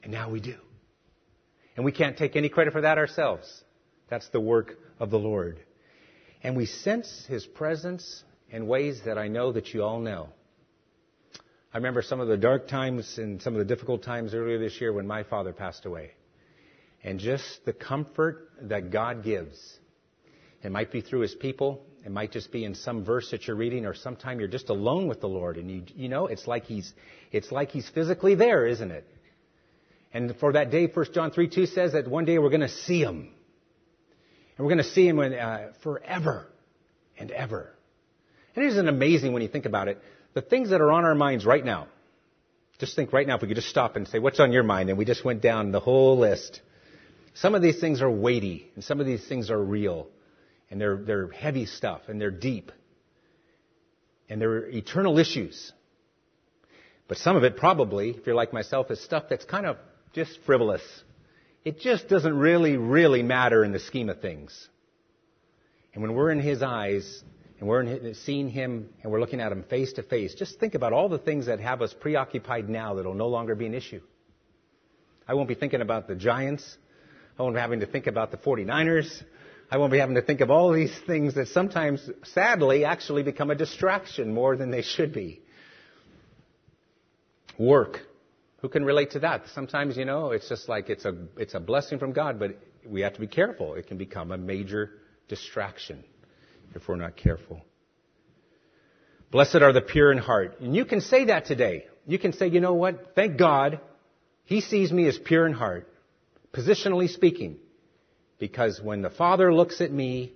And 0.02 0.12
now 0.12 0.30
we 0.30 0.40
do. 0.40 0.56
And 1.76 1.84
we 1.84 1.92
can't 1.92 2.18
take 2.18 2.36
any 2.36 2.50
credit 2.50 2.72
for 2.72 2.82
that 2.82 2.98
ourselves. 2.98 3.64
That's 4.10 4.28
the 4.28 4.40
work 4.40 4.76
of 5.02 5.10
the 5.10 5.18
Lord. 5.18 5.58
And 6.44 6.56
we 6.56 6.64
sense 6.64 7.26
His 7.28 7.44
presence 7.44 8.22
in 8.50 8.68
ways 8.68 9.00
that 9.04 9.18
I 9.18 9.26
know 9.26 9.50
that 9.52 9.74
you 9.74 9.82
all 9.82 9.98
know. 9.98 10.28
I 11.74 11.78
remember 11.78 12.02
some 12.02 12.20
of 12.20 12.28
the 12.28 12.36
dark 12.36 12.68
times 12.68 13.18
and 13.18 13.42
some 13.42 13.54
of 13.54 13.58
the 13.58 13.64
difficult 13.64 14.04
times 14.04 14.32
earlier 14.32 14.58
this 14.58 14.80
year 14.80 14.92
when 14.92 15.06
my 15.06 15.24
father 15.24 15.52
passed 15.52 15.86
away. 15.86 16.12
And 17.02 17.18
just 17.18 17.64
the 17.64 17.72
comfort 17.72 18.48
that 18.62 18.90
God 18.90 19.24
gives. 19.24 19.58
It 20.62 20.70
might 20.70 20.92
be 20.92 21.00
through 21.00 21.20
his 21.20 21.34
people. 21.34 21.84
It 22.04 22.12
might 22.12 22.30
just 22.30 22.52
be 22.52 22.64
in 22.64 22.76
some 22.76 23.04
verse 23.04 23.30
that 23.32 23.48
you're 23.48 23.56
reading 23.56 23.86
or 23.86 23.94
sometime 23.94 24.38
you're 24.38 24.48
just 24.48 24.68
alone 24.68 25.08
with 25.08 25.20
the 25.20 25.28
Lord 25.28 25.56
and 25.56 25.68
you, 25.68 25.82
you 25.96 26.08
know, 26.08 26.26
it's 26.26 26.46
like 26.46 26.64
he's, 26.66 26.92
it's 27.32 27.50
like 27.50 27.70
he's 27.70 27.88
physically 27.88 28.36
there, 28.36 28.66
isn't 28.66 28.90
it? 28.90 29.08
And 30.12 30.36
for 30.36 30.52
that 30.52 30.70
day, 30.70 30.86
1 30.86 31.06
John 31.12 31.32
3, 31.32 31.48
2 31.48 31.66
says 31.66 31.92
that 31.94 32.06
one 32.06 32.24
day 32.24 32.38
we're 32.38 32.50
going 32.50 32.60
to 32.60 32.68
see 32.68 33.00
him. 33.00 33.30
And 34.56 34.66
we're 34.66 34.74
going 34.74 34.84
to 34.84 34.90
see 34.90 35.06
him 35.06 35.18
uh, 35.18 35.58
forever 35.82 36.46
and 37.18 37.30
ever. 37.30 37.72
And 38.54 38.64
it 38.64 38.68
isn't 38.68 38.88
amazing 38.88 39.32
when 39.32 39.42
you 39.42 39.48
think 39.48 39.66
about 39.66 39.88
it 39.88 40.00
the 40.34 40.42
things 40.42 40.70
that 40.70 40.80
are 40.80 40.90
on 40.90 41.04
our 41.04 41.14
minds 41.14 41.44
right 41.44 41.64
now. 41.64 41.88
Just 42.78 42.96
think 42.96 43.12
right 43.12 43.26
now 43.26 43.36
if 43.36 43.42
we 43.42 43.48
could 43.48 43.56
just 43.56 43.68
stop 43.68 43.96
and 43.96 44.08
say, 44.08 44.18
what's 44.18 44.40
on 44.40 44.52
your 44.52 44.62
mind? 44.62 44.88
And 44.88 44.98
we 44.98 45.04
just 45.04 45.24
went 45.24 45.42
down 45.42 45.72
the 45.72 45.80
whole 45.80 46.18
list. 46.18 46.60
Some 47.34 47.54
of 47.54 47.62
these 47.62 47.80
things 47.80 48.02
are 48.02 48.10
weighty, 48.10 48.70
and 48.74 48.82
some 48.82 49.00
of 49.00 49.06
these 49.06 49.26
things 49.26 49.50
are 49.50 49.62
real, 49.62 50.08
and 50.70 50.80
they're, 50.80 50.96
they're 50.96 51.30
heavy 51.30 51.66
stuff, 51.66 52.02
and 52.08 52.20
they're 52.20 52.30
deep, 52.30 52.72
and 54.28 54.40
they're 54.40 54.66
eternal 54.68 55.18
issues. 55.18 55.72
But 57.08 57.18
some 57.18 57.36
of 57.36 57.44
it 57.44 57.56
probably, 57.56 58.10
if 58.10 58.26
you're 58.26 58.34
like 58.34 58.52
myself, 58.52 58.90
is 58.90 59.00
stuff 59.02 59.24
that's 59.30 59.44
kind 59.44 59.66
of 59.66 59.76
just 60.12 60.38
frivolous. 60.44 60.82
It 61.64 61.80
just 61.80 62.08
doesn't 62.08 62.36
really, 62.36 62.76
really 62.76 63.22
matter 63.22 63.64
in 63.64 63.72
the 63.72 63.78
scheme 63.78 64.08
of 64.08 64.20
things. 64.20 64.68
And 65.94 66.02
when 66.02 66.14
we're 66.14 66.30
in 66.30 66.40
His 66.40 66.62
eyes, 66.62 67.22
and 67.62 67.68
we're 67.68 68.14
seeing 68.14 68.48
him 68.48 68.88
and 69.04 69.12
we're 69.12 69.20
looking 69.20 69.40
at 69.40 69.52
him 69.52 69.62
face 69.62 69.92
to 69.92 70.02
face, 70.02 70.34
just 70.34 70.58
think 70.58 70.74
about 70.74 70.92
all 70.92 71.08
the 71.08 71.20
things 71.20 71.46
that 71.46 71.60
have 71.60 71.80
us 71.80 71.94
preoccupied 71.94 72.68
now 72.68 72.94
that 72.94 73.06
will 73.06 73.14
no 73.14 73.28
longer 73.28 73.54
be 73.54 73.66
an 73.66 73.74
issue. 73.74 74.00
I 75.28 75.34
won't 75.34 75.46
be 75.46 75.54
thinking 75.54 75.80
about 75.80 76.08
the 76.08 76.16
Giants. 76.16 76.76
I 77.38 77.42
won't 77.44 77.54
be 77.54 77.60
having 77.60 77.78
to 77.78 77.86
think 77.86 78.08
about 78.08 78.32
the 78.32 78.36
49ers. 78.36 79.22
I 79.70 79.76
won't 79.76 79.92
be 79.92 79.98
having 79.98 80.16
to 80.16 80.22
think 80.22 80.40
of 80.40 80.50
all 80.50 80.72
these 80.72 80.92
things 81.06 81.36
that 81.36 81.46
sometimes, 81.48 82.04
sadly, 82.24 82.84
actually 82.84 83.22
become 83.22 83.52
a 83.52 83.54
distraction 83.54 84.34
more 84.34 84.56
than 84.56 84.72
they 84.72 84.82
should 84.82 85.12
be. 85.12 85.40
Work. 87.60 88.00
Who 88.62 88.68
can 88.68 88.84
relate 88.84 89.10
to 89.10 89.18
that? 89.20 89.42
Sometimes, 89.54 89.96
you 89.96 90.04
know, 90.04 90.30
it's 90.30 90.48
just 90.48 90.68
like 90.68 90.88
it's 90.88 91.04
a, 91.04 91.14
it's 91.36 91.54
a 91.54 91.60
blessing 91.60 91.98
from 91.98 92.12
God, 92.12 92.38
but 92.38 92.56
we 92.86 93.00
have 93.00 93.14
to 93.14 93.20
be 93.20 93.26
careful. 93.26 93.74
It 93.74 93.88
can 93.88 93.98
become 93.98 94.30
a 94.30 94.38
major 94.38 94.92
distraction 95.28 96.04
if 96.74 96.86
we're 96.86 96.96
not 96.96 97.16
careful. 97.16 97.60
Blessed 99.32 99.56
are 99.56 99.72
the 99.72 99.80
pure 99.80 100.12
in 100.12 100.18
heart. 100.18 100.60
And 100.60 100.76
you 100.76 100.84
can 100.84 101.00
say 101.00 101.24
that 101.24 101.46
today. 101.46 101.86
You 102.06 102.20
can 102.20 102.32
say, 102.32 102.46
you 102.48 102.60
know 102.60 102.74
what? 102.74 103.14
Thank 103.16 103.36
God 103.36 103.80
He 104.44 104.60
sees 104.60 104.92
me 104.92 105.08
as 105.08 105.18
pure 105.18 105.44
in 105.44 105.54
heart, 105.54 105.92
positionally 106.52 107.08
speaking. 107.08 107.56
Because 108.38 108.80
when 108.80 109.02
the 109.02 109.10
Father 109.10 109.52
looks 109.52 109.80
at 109.80 109.90
me, 109.90 110.34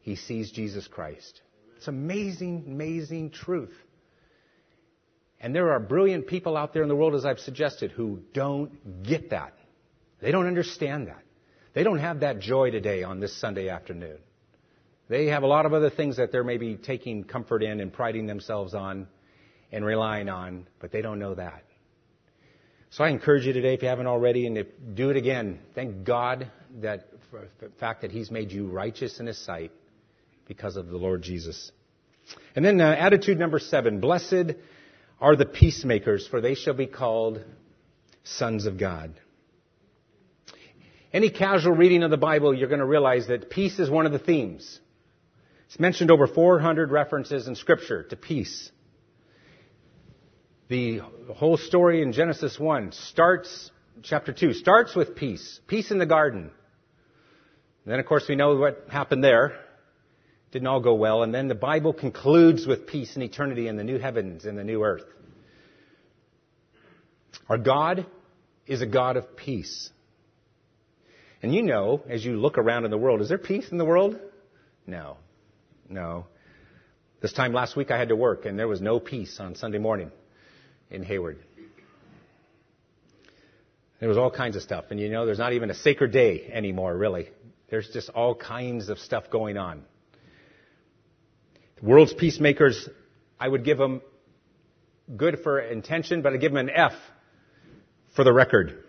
He 0.00 0.16
sees 0.16 0.50
Jesus 0.50 0.88
Christ. 0.88 1.42
It's 1.76 1.88
amazing, 1.88 2.64
amazing 2.66 3.30
truth. 3.32 3.74
And 5.46 5.54
there 5.54 5.70
are 5.70 5.78
brilliant 5.78 6.26
people 6.26 6.56
out 6.56 6.74
there 6.74 6.82
in 6.82 6.88
the 6.88 6.96
world, 6.96 7.14
as 7.14 7.24
I've 7.24 7.38
suggested, 7.38 7.92
who 7.92 8.18
don't 8.34 9.04
get 9.04 9.30
that. 9.30 9.54
They 10.20 10.32
don't 10.32 10.48
understand 10.48 11.06
that. 11.06 11.22
They 11.72 11.84
don't 11.84 12.00
have 12.00 12.18
that 12.18 12.40
joy 12.40 12.72
today 12.72 13.04
on 13.04 13.20
this 13.20 13.40
Sunday 13.40 13.68
afternoon. 13.68 14.18
They 15.08 15.26
have 15.26 15.44
a 15.44 15.46
lot 15.46 15.64
of 15.64 15.72
other 15.72 15.88
things 15.88 16.16
that 16.16 16.32
they're 16.32 16.42
maybe 16.42 16.74
taking 16.74 17.22
comfort 17.22 17.62
in 17.62 17.78
and 17.78 17.92
priding 17.92 18.26
themselves 18.26 18.74
on 18.74 19.06
and 19.70 19.84
relying 19.84 20.28
on, 20.28 20.66
but 20.80 20.90
they 20.90 21.00
don't 21.00 21.20
know 21.20 21.36
that. 21.36 21.62
So 22.90 23.04
I 23.04 23.10
encourage 23.10 23.46
you 23.46 23.52
today, 23.52 23.74
if 23.74 23.82
you 23.82 23.88
haven't 23.88 24.08
already, 24.08 24.48
and 24.48 24.58
if, 24.58 24.66
do 24.94 25.10
it 25.10 25.16
again. 25.16 25.60
Thank 25.76 26.02
God 26.02 26.50
that 26.80 27.06
for 27.30 27.46
the 27.60 27.68
fact 27.78 28.02
that 28.02 28.10
He's 28.10 28.32
made 28.32 28.50
you 28.50 28.66
righteous 28.66 29.20
in 29.20 29.26
His 29.26 29.38
sight 29.38 29.70
because 30.48 30.76
of 30.76 30.88
the 30.88 30.96
Lord 30.96 31.22
Jesus. 31.22 31.70
And 32.56 32.64
then 32.64 32.80
uh, 32.80 32.90
attitude 32.98 33.38
number 33.38 33.60
seven: 33.60 34.00
Blessed 34.00 34.56
are 35.20 35.36
the 35.36 35.46
peacemakers, 35.46 36.26
for 36.26 36.40
they 36.40 36.54
shall 36.54 36.74
be 36.74 36.86
called 36.86 37.42
sons 38.24 38.66
of 38.66 38.78
God. 38.78 39.14
Any 41.12 41.30
casual 41.30 41.72
reading 41.72 42.02
of 42.02 42.10
the 42.10 42.16
Bible, 42.16 42.52
you're 42.52 42.68
going 42.68 42.80
to 42.80 42.86
realize 42.86 43.28
that 43.28 43.48
peace 43.48 43.78
is 43.78 43.88
one 43.88 44.04
of 44.04 44.12
the 44.12 44.18
themes. 44.18 44.80
It's 45.66 45.80
mentioned 45.80 46.10
over 46.10 46.26
400 46.26 46.90
references 46.90 47.48
in 47.48 47.54
Scripture 47.54 48.02
to 48.04 48.16
peace. 48.16 48.70
The 50.68 51.00
whole 51.34 51.56
story 51.56 52.02
in 52.02 52.12
Genesis 52.12 52.58
1 52.58 52.92
starts, 52.92 53.70
chapter 54.02 54.32
2, 54.32 54.52
starts 54.52 54.94
with 54.94 55.16
peace. 55.16 55.60
Peace 55.66 55.90
in 55.90 55.98
the 55.98 56.06
garden. 56.06 56.50
And 57.84 57.92
then, 57.92 58.00
of 58.00 58.06
course, 58.06 58.28
we 58.28 58.34
know 58.34 58.56
what 58.56 58.86
happened 58.90 59.22
there. 59.22 59.56
Didn't 60.56 60.68
all 60.68 60.80
go 60.80 60.94
well. 60.94 61.22
And 61.22 61.34
then 61.34 61.48
the 61.48 61.54
Bible 61.54 61.92
concludes 61.92 62.66
with 62.66 62.86
peace 62.86 63.14
and 63.14 63.22
eternity 63.22 63.68
in 63.68 63.76
the 63.76 63.84
new 63.84 63.98
heavens 63.98 64.46
and 64.46 64.56
the 64.56 64.64
new 64.64 64.82
earth. 64.82 65.04
Our 67.46 67.58
God 67.58 68.06
is 68.66 68.80
a 68.80 68.86
God 68.86 69.18
of 69.18 69.36
peace. 69.36 69.90
And 71.42 71.54
you 71.54 71.60
know, 71.60 72.00
as 72.08 72.24
you 72.24 72.38
look 72.38 72.56
around 72.56 72.86
in 72.86 72.90
the 72.90 72.96
world, 72.96 73.20
is 73.20 73.28
there 73.28 73.36
peace 73.36 73.68
in 73.70 73.76
the 73.76 73.84
world? 73.84 74.18
No. 74.86 75.18
No. 75.90 76.24
This 77.20 77.34
time 77.34 77.52
last 77.52 77.76
week 77.76 77.90
I 77.90 77.98
had 77.98 78.08
to 78.08 78.16
work 78.16 78.46
and 78.46 78.58
there 78.58 78.66
was 78.66 78.80
no 78.80 78.98
peace 78.98 79.38
on 79.38 79.56
Sunday 79.56 79.76
morning 79.76 80.10
in 80.90 81.02
Hayward. 81.02 81.38
There 84.00 84.08
was 84.08 84.16
all 84.16 84.30
kinds 84.30 84.56
of 84.56 84.62
stuff. 84.62 84.86
And 84.88 84.98
you 84.98 85.10
know, 85.10 85.26
there's 85.26 85.38
not 85.38 85.52
even 85.52 85.68
a 85.68 85.74
sacred 85.74 86.12
day 86.12 86.50
anymore, 86.50 86.96
really. 86.96 87.28
There's 87.68 87.90
just 87.90 88.08
all 88.08 88.34
kinds 88.34 88.88
of 88.88 88.98
stuff 88.98 89.28
going 89.28 89.58
on. 89.58 89.84
The 91.80 91.86
world's 91.86 92.14
peacemakers, 92.14 92.88
I 93.38 93.48
would 93.48 93.64
give 93.64 93.76
them 93.76 94.00
good 95.14 95.40
for 95.42 95.60
intention, 95.60 96.22
but 96.22 96.32
I'd 96.32 96.40
give 96.40 96.52
them 96.52 96.68
an 96.68 96.74
F 96.74 96.94
for 98.14 98.24
the 98.24 98.32
record. 98.32 98.82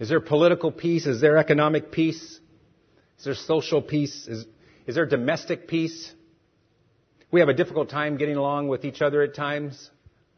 Is 0.00 0.08
there 0.08 0.20
political 0.20 0.72
peace? 0.72 1.06
Is 1.06 1.20
there 1.20 1.36
economic 1.36 1.92
peace? 1.92 2.40
Is 3.18 3.24
there 3.24 3.34
social 3.34 3.82
peace? 3.82 4.26
Is, 4.26 4.46
is 4.86 4.94
there 4.94 5.06
domestic 5.06 5.68
peace? 5.68 6.10
We 7.30 7.40
have 7.40 7.48
a 7.48 7.54
difficult 7.54 7.90
time 7.90 8.16
getting 8.16 8.36
along 8.36 8.68
with 8.68 8.84
each 8.84 9.02
other 9.02 9.22
at 9.22 9.34
times. 9.34 9.90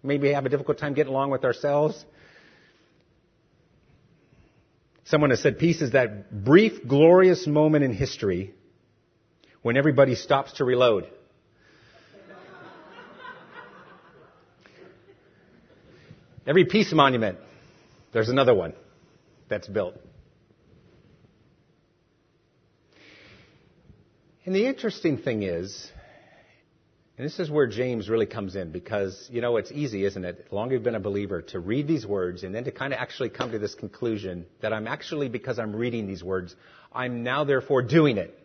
Maybe 0.02 0.32
have 0.32 0.46
a 0.46 0.48
difficult 0.48 0.78
time 0.78 0.94
getting 0.94 1.12
along 1.12 1.30
with 1.30 1.44
ourselves. 1.44 2.04
Someone 5.04 5.30
has 5.30 5.40
said 5.40 5.58
peace 5.58 5.82
is 5.82 5.92
that 5.92 6.44
brief, 6.44 6.86
glorious 6.86 7.46
moment 7.46 7.84
in 7.84 7.92
history 7.92 8.54
when 9.62 9.76
everybody 9.76 10.14
stops 10.14 10.54
to 10.54 10.64
reload. 10.64 11.08
Every 16.46 16.66
peace 16.66 16.92
monument, 16.92 17.38
there's 18.12 18.28
another 18.28 18.54
one 18.54 18.74
that's 19.48 19.66
built. 19.66 19.94
And 24.44 24.54
the 24.54 24.66
interesting 24.66 25.16
thing 25.16 25.42
is, 25.42 25.90
and 27.16 27.24
this 27.24 27.38
is 27.38 27.48
where 27.48 27.66
James 27.66 28.10
really 28.10 28.26
comes 28.26 28.56
in 28.56 28.72
because, 28.72 29.28
you 29.30 29.40
know, 29.40 29.56
it's 29.56 29.72
easy, 29.72 30.04
isn't 30.04 30.24
it? 30.24 30.48
Long 30.50 30.70
you've 30.70 30.82
been 30.82 30.96
a 30.96 31.00
believer, 31.00 31.42
to 31.42 31.60
read 31.60 31.86
these 31.86 32.04
words 32.04 32.42
and 32.42 32.54
then 32.54 32.64
to 32.64 32.72
kind 32.72 32.92
of 32.92 32.98
actually 32.98 33.30
come 33.30 33.52
to 33.52 33.58
this 33.58 33.74
conclusion 33.74 34.44
that 34.60 34.72
I'm 34.72 34.86
actually, 34.86 35.28
because 35.28 35.58
I'm 35.58 35.74
reading 35.74 36.06
these 36.06 36.22
words, 36.22 36.54
I'm 36.92 37.22
now 37.22 37.44
therefore 37.44 37.82
doing 37.82 38.18
it. 38.18 38.38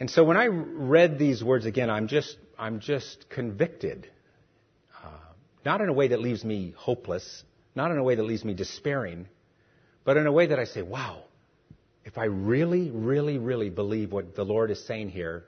And 0.00 0.10
so 0.10 0.24
when 0.24 0.36
I 0.36 0.46
read 0.46 1.18
these 1.18 1.44
words 1.44 1.66
again, 1.66 1.88
I'm 1.88 2.08
just, 2.08 2.36
I'm 2.58 2.80
just 2.80 3.26
convicted. 3.28 4.10
Not 5.66 5.80
in 5.80 5.88
a 5.88 5.92
way 5.92 6.06
that 6.06 6.20
leaves 6.20 6.44
me 6.44 6.74
hopeless, 6.76 7.42
not 7.74 7.90
in 7.90 7.98
a 7.98 8.02
way 8.04 8.14
that 8.14 8.22
leaves 8.22 8.44
me 8.44 8.54
despairing, 8.54 9.26
but 10.04 10.16
in 10.16 10.28
a 10.28 10.30
way 10.30 10.46
that 10.46 10.60
I 10.60 10.64
say, 10.64 10.80
wow, 10.80 11.24
if 12.04 12.18
I 12.18 12.26
really, 12.26 12.92
really, 12.92 13.36
really 13.38 13.68
believe 13.68 14.12
what 14.12 14.36
the 14.36 14.44
Lord 14.44 14.70
is 14.70 14.86
saying 14.86 15.08
here, 15.08 15.42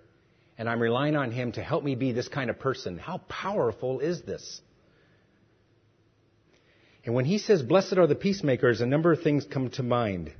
and 0.58 0.68
I'm 0.68 0.82
relying 0.82 1.14
on 1.14 1.30
Him 1.30 1.52
to 1.52 1.62
help 1.62 1.84
me 1.84 1.94
be 1.94 2.10
this 2.10 2.26
kind 2.26 2.50
of 2.50 2.58
person, 2.58 2.98
how 2.98 3.18
powerful 3.28 4.00
is 4.00 4.22
this? 4.22 4.60
And 7.04 7.14
when 7.14 7.24
He 7.24 7.38
says, 7.38 7.62
blessed 7.62 7.96
are 7.96 8.08
the 8.08 8.16
peacemakers, 8.16 8.80
a 8.80 8.86
number 8.86 9.12
of 9.12 9.22
things 9.22 9.44
come 9.44 9.70
to 9.70 9.84
mind. 9.84 10.32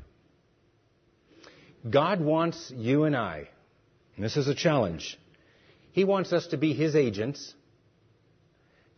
God 1.88 2.20
wants 2.20 2.72
you 2.74 3.04
and 3.04 3.16
I, 3.16 3.48
and 4.16 4.24
this 4.24 4.36
is 4.36 4.48
a 4.48 4.56
challenge, 4.56 5.16
He 5.92 6.02
wants 6.02 6.32
us 6.32 6.48
to 6.48 6.56
be 6.56 6.72
His 6.74 6.96
agents 6.96 7.54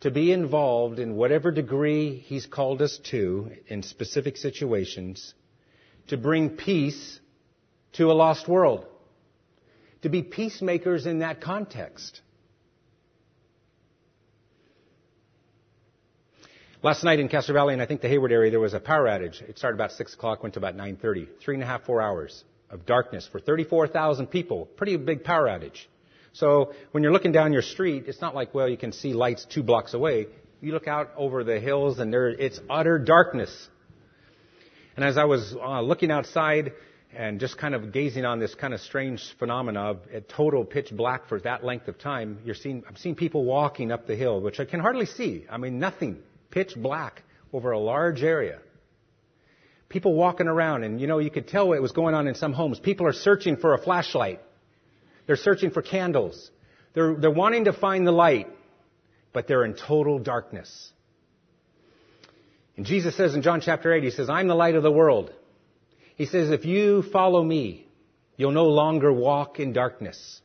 to 0.01 0.11
be 0.11 0.31
involved 0.31 0.99
in 0.99 1.15
whatever 1.15 1.51
degree 1.51 2.17
He's 2.17 2.45
called 2.45 2.81
us 2.81 2.99
to 3.11 3.51
in 3.67 3.83
specific 3.83 4.37
situations 4.37 5.33
to 6.07 6.17
bring 6.17 6.49
peace 6.49 7.19
to 7.93 8.11
a 8.11 8.13
lost 8.13 8.47
world. 8.47 8.85
To 10.01 10.09
be 10.09 10.23
peacemakers 10.23 11.05
in 11.05 11.19
that 11.19 11.41
context. 11.41 12.21
Last 16.83 17.03
night 17.03 17.19
in 17.19 17.29
Castro 17.29 17.53
Valley 17.53 17.73
and 17.73 17.81
I 17.81 17.85
think 17.85 18.01
the 18.01 18.07
Hayward 18.07 18.31
area, 18.31 18.49
there 18.49 18.59
was 18.59 18.73
a 18.73 18.79
power 18.79 19.05
outage. 19.05 19.39
It 19.47 19.59
started 19.59 19.75
about 19.75 19.91
6 19.91 20.15
o'clock, 20.15 20.41
went 20.41 20.55
to 20.55 20.59
about 20.59 20.75
9.30. 20.75 21.27
Three 21.39 21.53
and 21.53 21.63
a 21.63 21.67
half, 21.67 21.83
four 21.83 22.01
hours 22.01 22.43
of 22.71 22.87
darkness 22.87 23.29
for 23.31 23.39
34,000 23.39 24.25
people. 24.25 24.65
Pretty 24.65 24.97
big 24.97 25.23
power 25.23 25.45
outage. 25.45 25.85
So 26.33 26.73
when 26.91 27.03
you're 27.03 27.11
looking 27.11 27.31
down 27.31 27.51
your 27.53 27.61
street, 27.61 28.05
it's 28.07 28.21
not 28.21 28.33
like, 28.33 28.53
well, 28.53 28.69
you 28.69 28.77
can 28.77 28.93
see 28.93 29.13
lights 29.13 29.45
two 29.45 29.63
blocks 29.63 29.93
away. 29.93 30.27
You 30.61 30.73
look 30.73 30.87
out 30.87 31.11
over 31.17 31.43
the 31.43 31.59
hills 31.59 31.99
and 31.99 32.13
there, 32.13 32.29
it's 32.29 32.59
utter 32.69 32.99
darkness. 32.99 33.67
And 34.95 35.03
as 35.03 35.17
I 35.17 35.25
was 35.25 35.55
uh, 35.55 35.81
looking 35.81 36.11
outside 36.11 36.73
and 37.13 37.39
just 37.39 37.57
kind 37.57 37.75
of 37.75 37.91
gazing 37.91 38.23
on 38.23 38.39
this 38.39 38.55
kind 38.55 38.73
of 38.73 38.79
strange 38.79 39.21
phenomena 39.39 39.81
of 39.81 40.27
total 40.29 40.63
pitch 40.63 40.89
black 40.91 41.27
for 41.27 41.39
that 41.41 41.63
length 41.65 41.87
of 41.87 41.97
time, 41.97 42.39
you're 42.45 42.55
seeing, 42.55 42.83
I'm 42.87 42.95
seeing 42.95 43.15
people 43.15 43.43
walking 43.43 43.91
up 43.91 44.07
the 44.07 44.15
hill, 44.15 44.39
which 44.39 44.59
I 44.59 44.65
can 44.65 44.79
hardly 44.79 45.07
see. 45.07 45.45
I 45.49 45.57
mean, 45.57 45.79
nothing. 45.79 46.19
Pitch 46.49 46.73
black 46.75 47.23
over 47.51 47.71
a 47.71 47.79
large 47.79 48.23
area. 48.23 48.59
People 49.89 50.13
walking 50.13 50.47
around 50.47 50.83
and, 50.85 51.01
you 51.01 51.07
know, 51.07 51.19
you 51.19 51.29
could 51.29 51.49
tell 51.49 51.67
what 51.67 51.81
was 51.81 51.91
going 51.91 52.15
on 52.15 52.27
in 52.27 52.35
some 52.35 52.53
homes. 52.53 52.79
People 52.79 53.07
are 53.07 53.13
searching 53.13 53.57
for 53.57 53.73
a 53.73 53.77
flashlight 53.77 54.39
they're 55.31 55.37
searching 55.37 55.71
for 55.71 55.81
candles. 55.81 56.51
They're, 56.93 57.15
they're 57.15 57.31
wanting 57.31 57.63
to 57.63 57.71
find 57.71 58.05
the 58.05 58.11
light, 58.11 58.49
but 59.31 59.47
they're 59.47 59.63
in 59.63 59.75
total 59.75 60.19
darkness. 60.19 60.91
And 62.75 62.85
Jesus 62.85 63.15
says 63.15 63.33
in 63.33 63.41
John 63.41 63.61
chapter 63.61 63.93
8, 63.93 64.03
He 64.03 64.09
says, 64.11 64.29
I'm 64.29 64.49
the 64.49 64.55
light 64.55 64.75
of 64.75 64.83
the 64.83 64.91
world. 64.91 65.33
He 66.17 66.25
says, 66.25 66.49
if 66.49 66.65
you 66.65 67.01
follow 67.01 67.41
me, 67.41 67.87
you'll 68.35 68.51
no 68.51 68.65
longer 68.65 69.09
walk 69.13 69.61
in 69.61 69.71
darkness. 69.71 70.41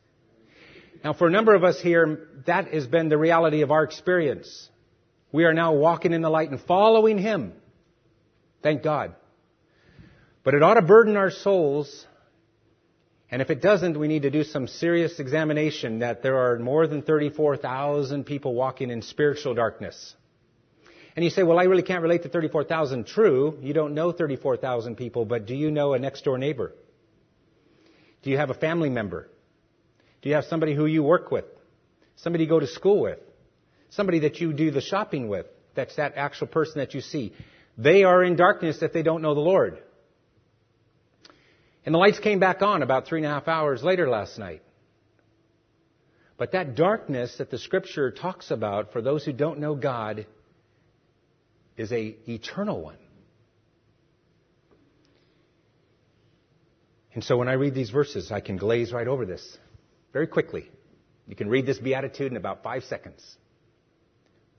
Now, 1.03 1.11
for 1.11 1.27
a 1.27 1.31
number 1.31 1.53
of 1.53 1.65
us 1.65 1.81
here, 1.81 2.29
that 2.45 2.69
has 2.69 2.87
been 2.87 3.09
the 3.09 3.17
reality 3.17 3.63
of 3.63 3.71
our 3.71 3.83
experience. 3.83 4.69
We 5.33 5.43
are 5.43 5.53
now 5.53 5.73
walking 5.73 6.13
in 6.13 6.21
the 6.21 6.29
light 6.29 6.49
and 6.49 6.61
following 6.61 7.17
Him. 7.17 7.51
Thank 8.63 8.83
God. 8.83 9.15
But 10.45 10.53
it 10.53 10.63
ought 10.63 10.75
to 10.75 10.81
burden 10.81 11.17
our 11.17 11.29
souls 11.29 12.07
and 13.29 13.41
if 13.41 13.49
it 13.49 13.61
doesn't, 13.61 13.99
we 13.99 14.07
need 14.07 14.21
to 14.21 14.29
do 14.29 14.43
some 14.43 14.67
serious 14.67 15.19
examination 15.19 15.99
that 15.99 16.23
there 16.23 16.37
are 16.37 16.59
more 16.59 16.87
than 16.87 17.01
34,000 17.01 18.25
people 18.25 18.55
walking 18.55 18.89
in 18.89 19.01
spiritual 19.01 19.53
darkness. 19.53 20.15
And 21.15 21.25
you 21.25 21.29
say, 21.29 21.43
well, 21.43 21.59
I 21.59 21.63
really 21.63 21.83
can't 21.83 22.03
relate 22.03 22.23
to 22.23 22.29
34,000. 22.29 23.05
True, 23.05 23.57
you 23.61 23.73
don't 23.73 23.95
know 23.95 24.11
34,000 24.11 24.95
people, 24.95 25.25
but 25.25 25.45
do 25.45 25.55
you 25.55 25.71
know 25.71 25.93
a 25.93 25.99
next 25.99 26.23
door 26.23 26.37
neighbor? 26.37 26.73
Do 28.23 28.29
you 28.29 28.37
have 28.37 28.49
a 28.49 28.53
family 28.53 28.89
member? 28.89 29.29
Do 30.21 30.29
you 30.29 30.35
have 30.35 30.45
somebody 30.45 30.73
who 30.73 30.85
you 30.85 31.03
work 31.03 31.31
with? 31.31 31.45
Somebody 32.17 32.45
you 32.45 32.49
go 32.49 32.59
to 32.59 32.67
school 32.67 33.01
with? 33.01 33.19
Somebody 33.89 34.19
that 34.19 34.39
you 34.39 34.53
do 34.53 34.71
the 34.71 34.81
shopping 34.81 35.27
with? 35.27 35.47
That's 35.75 35.95
that 35.97 36.13
actual 36.15 36.47
person 36.47 36.79
that 36.79 36.93
you 36.93 37.01
see. 37.01 37.33
They 37.77 38.03
are 38.03 38.23
in 38.23 38.35
darkness 38.35 38.81
if 38.81 38.93
they 38.93 39.03
don't 39.03 39.21
know 39.21 39.35
the 39.35 39.41
Lord. 39.41 39.79
And 41.87 41.93
the 41.93 41.99
lights 41.99 42.19
came 42.19 42.39
back 42.39 42.61
on 42.61 42.81
about 42.81 43.07
three 43.07 43.19
and 43.19 43.25
a 43.25 43.29
half 43.29 43.47
hours 43.47 43.81
later 43.81 44.09
last 44.09 44.37
night. 44.37 44.61
But 46.35 46.51
that 46.51 46.75
darkness 46.75 47.37
that 47.37 47.49
the 47.49 47.57
scripture 47.57 48.11
talks 48.11 48.51
about 48.51 48.91
for 48.91 49.01
those 49.01 49.23
who 49.23 49.31
don't 49.31 49.59
know 49.59 49.73
God 49.73 50.27
is 51.77 51.93
a 51.93 52.17
eternal 52.27 52.81
one. 52.81 52.97
And 57.13 57.23
so 57.23 57.37
when 57.37 57.47
I 57.47 57.53
read 57.53 57.73
these 57.73 57.89
verses, 57.89 58.33
I 58.33 58.41
can 58.41 58.57
glaze 58.57 58.91
right 58.91 59.07
over 59.07 59.25
this 59.25 59.57
very 60.11 60.27
quickly. 60.27 60.69
You 61.25 61.37
can 61.37 61.47
read 61.47 61.65
this 61.65 61.79
beatitude 61.79 62.29
in 62.29 62.37
about 62.37 62.63
five 62.63 62.83
seconds. 62.83 63.23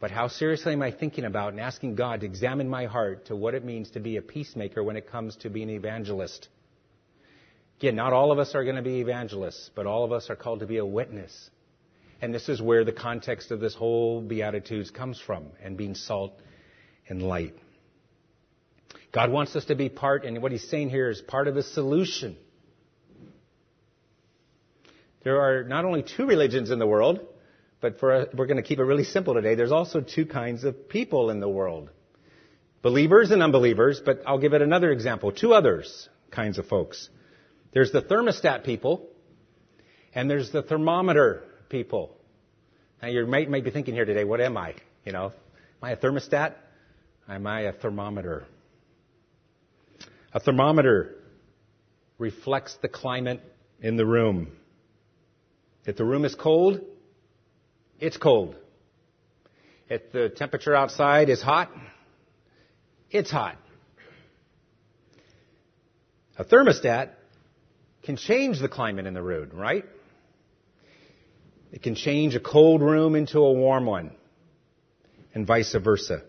But 0.00 0.10
how 0.10 0.28
seriously 0.28 0.72
am 0.72 0.80
I 0.80 0.92
thinking 0.92 1.26
about 1.26 1.52
and 1.52 1.60
asking 1.60 1.96
God 1.96 2.20
to 2.20 2.26
examine 2.26 2.70
my 2.70 2.86
heart 2.86 3.26
to 3.26 3.36
what 3.36 3.52
it 3.52 3.66
means 3.66 3.90
to 3.90 4.00
be 4.00 4.16
a 4.16 4.22
peacemaker 4.22 4.82
when 4.82 4.96
it 4.96 5.10
comes 5.10 5.36
to 5.42 5.50
being 5.50 5.68
an 5.68 5.76
evangelist? 5.76 6.48
Again, 7.78 7.94
not 7.94 8.12
all 8.12 8.32
of 8.32 8.40
us 8.40 8.56
are 8.56 8.64
going 8.64 8.76
to 8.76 8.82
be 8.82 9.00
evangelists, 9.00 9.70
but 9.74 9.86
all 9.86 10.04
of 10.04 10.10
us 10.10 10.30
are 10.30 10.36
called 10.36 10.60
to 10.60 10.66
be 10.66 10.78
a 10.78 10.84
witness. 10.84 11.50
And 12.20 12.34
this 12.34 12.48
is 12.48 12.60
where 12.60 12.84
the 12.84 12.92
context 12.92 13.52
of 13.52 13.60
this 13.60 13.74
whole 13.74 14.20
Beatitudes 14.20 14.90
comes 14.90 15.20
from, 15.20 15.46
and 15.62 15.76
being 15.76 15.94
salt 15.94 16.40
and 17.08 17.22
light. 17.22 17.54
God 19.12 19.30
wants 19.30 19.54
us 19.54 19.66
to 19.66 19.76
be 19.76 19.88
part, 19.88 20.24
and 20.24 20.42
what 20.42 20.50
he's 20.50 20.68
saying 20.68 20.90
here 20.90 21.08
is 21.08 21.20
part 21.20 21.46
of 21.46 21.54
the 21.54 21.62
solution. 21.62 22.36
There 25.22 25.40
are 25.40 25.62
not 25.62 25.84
only 25.84 26.02
two 26.02 26.26
religions 26.26 26.70
in 26.72 26.80
the 26.80 26.86
world, 26.86 27.20
but 27.80 28.00
for, 28.00 28.26
we're 28.34 28.46
going 28.46 28.56
to 28.56 28.62
keep 28.64 28.80
it 28.80 28.84
really 28.84 29.04
simple 29.04 29.34
today. 29.34 29.54
There's 29.54 29.72
also 29.72 30.00
two 30.00 30.26
kinds 30.26 30.64
of 30.64 30.88
people 30.88 31.30
in 31.30 31.38
the 31.38 31.48
world. 31.48 31.90
Believers 32.82 33.30
and 33.30 33.40
unbelievers, 33.40 34.00
but 34.04 34.22
I'll 34.26 34.38
give 34.38 34.52
it 34.52 34.62
another 34.62 34.90
example. 34.90 35.30
Two 35.30 35.54
others 35.54 36.08
kinds 36.30 36.58
of 36.58 36.66
folks. 36.66 37.08
There's 37.72 37.92
the 37.92 38.02
thermostat 38.02 38.64
people, 38.64 39.06
and 40.14 40.30
there's 40.30 40.50
the 40.50 40.62
thermometer 40.62 41.44
people. 41.68 42.16
Now 43.02 43.08
you 43.08 43.26
might, 43.26 43.50
might 43.50 43.64
be 43.64 43.70
thinking 43.70 43.94
here 43.94 44.04
today, 44.04 44.24
what 44.24 44.40
am 44.40 44.56
I? 44.56 44.74
You 45.04 45.12
know, 45.12 45.26
am 45.26 45.32
I 45.82 45.90
a 45.92 45.96
thermostat? 45.96 46.54
Am 47.28 47.46
I 47.46 47.62
a 47.62 47.72
thermometer? 47.72 48.46
A 50.32 50.40
thermometer 50.40 51.14
reflects 52.18 52.76
the 52.80 52.88
climate 52.88 53.40
in 53.80 53.96
the 53.96 54.06
room. 54.06 54.48
If 55.84 55.96
the 55.96 56.04
room 56.04 56.24
is 56.24 56.34
cold, 56.34 56.80
it's 58.00 58.16
cold. 58.16 58.56
If 59.88 60.12
the 60.12 60.28
temperature 60.28 60.74
outside 60.74 61.30
is 61.30 61.40
hot, 61.40 61.70
it's 63.10 63.30
hot. 63.30 63.56
A 66.38 66.44
thermostat 66.44 67.10
can 68.08 68.16
change 68.16 68.58
the 68.58 68.70
climate 68.70 69.04
in 69.04 69.12
the 69.12 69.20
room, 69.20 69.50
right? 69.52 69.84
It 71.70 71.82
can 71.82 71.94
change 71.94 72.34
a 72.34 72.40
cold 72.40 72.80
room 72.80 73.14
into 73.14 73.38
a 73.40 73.52
warm 73.52 73.84
one, 73.84 74.12
and 75.34 75.46
vice 75.46 75.76
versa. 75.84 76.22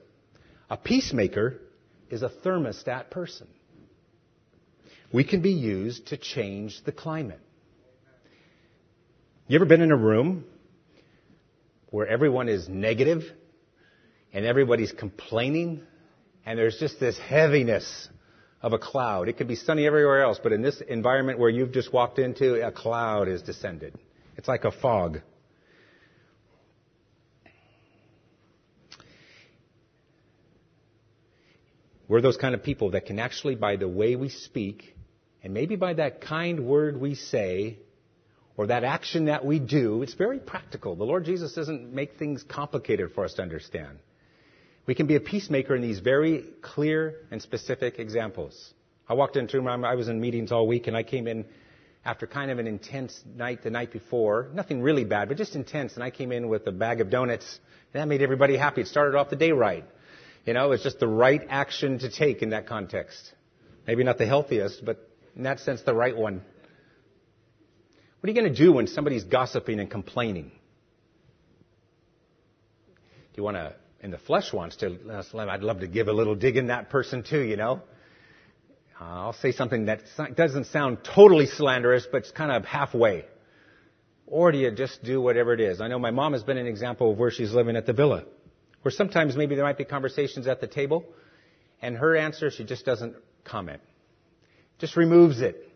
A 0.69 0.75
peacemaker 0.75 1.57
is 2.09 2.21
a 2.21 2.27
thermostat 2.27 3.11
person. 3.11 3.47
We 5.13 5.23
can 5.23 5.41
be 5.41 5.53
used 5.53 6.07
to 6.07 6.17
change 6.17 6.83
the 6.83 6.91
climate. 6.91 7.39
You 9.47 9.55
ever 9.55 9.65
been 9.65 9.79
in 9.79 9.93
a 9.93 9.95
room 9.95 10.43
where 11.91 12.07
everyone 12.07 12.49
is 12.49 12.67
negative 12.67 13.23
and 14.33 14.45
everybody's 14.45 14.91
complaining 14.91 15.83
and 16.45 16.59
there's 16.59 16.77
just 16.77 16.99
this 16.99 17.17
heaviness 17.17 18.09
of 18.61 18.73
a 18.73 18.77
cloud? 18.77 19.29
It 19.29 19.37
could 19.37 19.47
be 19.47 19.55
sunny 19.55 19.85
everywhere 19.85 20.21
else, 20.21 20.39
but 20.41 20.51
in 20.51 20.61
this 20.61 20.81
environment 20.81 21.39
where 21.39 21.49
you've 21.49 21.71
just 21.71 21.93
walked 21.93 22.19
into, 22.19 22.65
a 22.65 22.71
cloud 22.71 23.27
is 23.27 23.41
descended. 23.41 23.95
It's 24.37 24.47
like 24.47 24.65
a 24.65 24.71
fog. 24.71 25.19
We're 32.07 32.21
those 32.21 32.37
kind 32.37 32.55
of 32.55 32.63
people 32.63 32.91
that 32.91 33.05
can 33.05 33.19
actually, 33.19 33.55
by 33.55 33.75
the 33.75 33.87
way 33.87 34.15
we 34.15 34.29
speak, 34.29 34.95
and 35.43 35.53
maybe 35.53 35.75
by 35.75 35.93
that 35.93 36.21
kind 36.21 36.65
word 36.65 36.99
we 36.99 37.13
say, 37.15 37.77
or 38.57 38.67
that 38.67 38.83
action 38.83 39.25
that 39.25 39.45
we 39.45 39.59
do, 39.59 40.01
it's 40.01 40.15
very 40.15 40.39
practical. 40.39 40.95
The 40.95 41.05
Lord 41.05 41.23
Jesus 41.23 41.53
doesn't 41.53 41.93
make 41.93 42.17
things 42.17 42.43
complicated 42.43 43.11
for 43.13 43.23
us 43.23 43.35
to 43.35 43.41
understand. 43.41 43.99
We 44.89 44.95
can 44.95 45.05
be 45.05 45.15
a 45.15 45.19
peacemaker 45.19 45.75
in 45.75 45.83
these 45.83 45.99
very 45.99 46.45
clear 46.63 47.27
and 47.29 47.39
specific 47.39 47.99
examples. 47.99 48.73
I 49.07 49.13
walked 49.13 49.35
into, 49.35 49.61
I 49.69 49.93
was 49.93 50.07
in 50.07 50.19
meetings 50.19 50.51
all 50.51 50.65
week 50.65 50.87
and 50.87 50.97
I 50.97 51.03
came 51.03 51.27
in 51.27 51.45
after 52.03 52.25
kind 52.25 52.49
of 52.49 52.57
an 52.57 52.65
intense 52.65 53.23
night 53.35 53.61
the 53.61 53.69
night 53.69 53.91
before. 53.91 54.49
Nothing 54.51 54.81
really 54.81 55.03
bad, 55.03 55.27
but 55.27 55.37
just 55.37 55.53
intense. 55.53 55.93
And 55.93 56.03
I 56.03 56.09
came 56.09 56.31
in 56.31 56.49
with 56.49 56.65
a 56.65 56.71
bag 56.71 57.01
of 57.01 57.11
donuts. 57.11 57.59
That 57.93 58.07
made 58.07 58.23
everybody 58.23 58.57
happy. 58.57 58.81
It 58.81 58.87
started 58.87 59.15
off 59.15 59.29
the 59.29 59.35
day 59.35 59.51
right. 59.51 59.85
You 60.43 60.55
know, 60.55 60.71
it's 60.71 60.81
just 60.81 60.99
the 60.99 61.07
right 61.07 61.45
action 61.47 61.99
to 61.99 62.09
take 62.09 62.41
in 62.41 62.49
that 62.49 62.65
context. 62.65 63.31
Maybe 63.85 64.03
not 64.03 64.17
the 64.17 64.25
healthiest, 64.25 64.83
but 64.83 65.07
in 65.35 65.43
that 65.43 65.59
sense, 65.59 65.83
the 65.83 65.93
right 65.93 66.17
one. 66.17 66.41
What 68.19 68.27
are 68.27 68.33
you 68.33 68.41
going 68.41 68.51
to 68.51 68.59
do 68.59 68.73
when 68.73 68.87
somebody's 68.87 69.23
gossiping 69.23 69.79
and 69.79 69.91
complaining? 69.91 70.49
Do 72.87 73.35
you 73.35 73.43
want 73.43 73.57
to, 73.57 73.75
and 74.01 74.13
the 74.13 74.17
flesh 74.17 74.53
wants 74.53 74.77
to, 74.77 74.97
I'd 75.35 75.61
love 75.61 75.81
to 75.81 75.87
give 75.87 76.07
a 76.07 76.13
little 76.13 76.35
dig 76.35 76.57
in 76.57 76.67
that 76.67 76.89
person 76.89 77.23
too, 77.23 77.41
you 77.41 77.57
know? 77.57 77.81
I'll 78.99 79.33
say 79.33 79.51
something 79.51 79.85
that 79.85 80.01
doesn't 80.35 80.65
sound 80.67 80.99
totally 81.03 81.45
slanderous, 81.45 82.05
but 82.11 82.19
it's 82.19 82.31
kind 82.31 82.51
of 82.51 82.65
halfway. 82.65 83.25
Or 84.27 84.51
do 84.51 84.57
you 84.57 84.71
just 84.71 85.03
do 85.03 85.21
whatever 85.21 85.53
it 85.53 85.61
is? 85.61 85.79
I 85.81 85.87
know 85.87 85.99
my 85.99 86.11
mom 86.11 86.33
has 86.33 86.43
been 86.43 86.57
an 86.57 86.67
example 86.67 87.11
of 87.11 87.17
where 87.17 87.31
she's 87.31 87.53
living 87.53 87.75
at 87.75 87.85
the 87.85 87.93
villa. 87.93 88.25
Where 88.81 88.91
sometimes 88.91 89.35
maybe 89.35 89.55
there 89.55 89.63
might 89.63 89.77
be 89.77 89.85
conversations 89.85 90.47
at 90.47 90.61
the 90.61 90.67
table, 90.67 91.05
and 91.81 91.97
her 91.97 92.15
answer, 92.15 92.51
she 92.51 92.63
just 92.63 92.85
doesn't 92.85 93.15
comment. 93.43 93.81
Just 94.79 94.95
removes 94.95 95.41
it. 95.41 95.67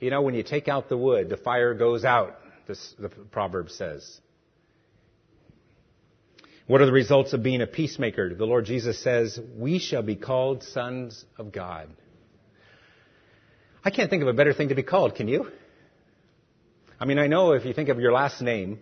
You 0.00 0.10
know, 0.10 0.22
when 0.22 0.34
you 0.34 0.42
take 0.42 0.68
out 0.68 0.88
the 0.88 0.98
wood, 0.98 1.28
the 1.28 1.36
fire 1.36 1.72
goes 1.74 2.04
out, 2.04 2.38
this, 2.66 2.94
the 2.98 3.08
proverb 3.08 3.70
says. 3.70 4.20
What 6.66 6.80
are 6.80 6.86
the 6.86 6.92
results 6.92 7.34
of 7.34 7.42
being 7.42 7.60
a 7.60 7.66
peacemaker? 7.66 8.34
The 8.34 8.46
Lord 8.46 8.64
Jesus 8.64 8.98
says, 9.02 9.38
we 9.56 9.78
shall 9.78 10.02
be 10.02 10.16
called 10.16 10.62
sons 10.62 11.24
of 11.36 11.52
God. 11.52 11.90
I 13.84 13.90
can't 13.90 14.08
think 14.08 14.22
of 14.22 14.28
a 14.28 14.32
better 14.32 14.54
thing 14.54 14.70
to 14.70 14.74
be 14.74 14.82
called, 14.82 15.14
can 15.14 15.28
you? 15.28 15.48
I 16.98 17.04
mean, 17.04 17.18
I 17.18 17.26
know 17.26 17.52
if 17.52 17.66
you 17.66 17.74
think 17.74 17.90
of 17.90 18.00
your 18.00 18.12
last 18.12 18.40
name, 18.40 18.78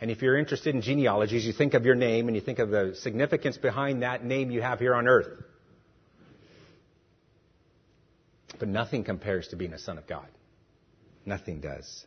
and 0.00 0.10
if 0.10 0.22
you're 0.22 0.38
interested 0.38 0.74
in 0.74 0.80
genealogies, 0.80 1.44
you 1.44 1.52
think 1.52 1.74
of 1.74 1.84
your 1.84 1.94
name 1.94 2.28
and 2.28 2.34
you 2.34 2.40
think 2.40 2.58
of 2.58 2.70
the 2.70 2.94
significance 3.00 3.58
behind 3.58 4.02
that 4.02 4.24
name 4.24 4.50
you 4.50 4.62
have 4.62 4.78
here 4.78 4.94
on 4.94 5.06
earth. 5.06 5.28
But 8.58 8.68
nothing 8.68 9.04
compares 9.04 9.48
to 9.48 9.56
being 9.56 9.74
a 9.74 9.78
son 9.78 9.98
of 9.98 10.06
God. 10.06 10.26
Nothing 11.26 11.60
does. 11.60 12.06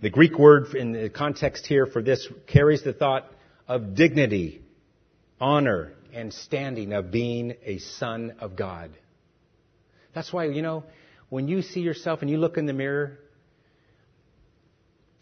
The 0.00 0.08
Greek 0.08 0.38
word 0.38 0.74
in 0.74 0.92
the 0.92 1.10
context 1.10 1.66
here 1.66 1.84
for 1.84 2.02
this 2.02 2.26
carries 2.46 2.82
the 2.82 2.94
thought 2.94 3.30
of 3.70 3.94
dignity, 3.94 4.60
honor, 5.40 5.92
and 6.12 6.34
standing 6.34 6.92
of 6.92 7.12
being 7.12 7.54
a 7.64 7.78
son 7.78 8.34
of 8.40 8.56
God. 8.56 8.90
That's 10.12 10.32
why, 10.32 10.46
you 10.46 10.60
know, 10.60 10.82
when 11.28 11.46
you 11.46 11.62
see 11.62 11.78
yourself 11.78 12.20
and 12.20 12.28
you 12.28 12.36
look 12.38 12.56
in 12.56 12.66
the 12.66 12.72
mirror, 12.72 13.20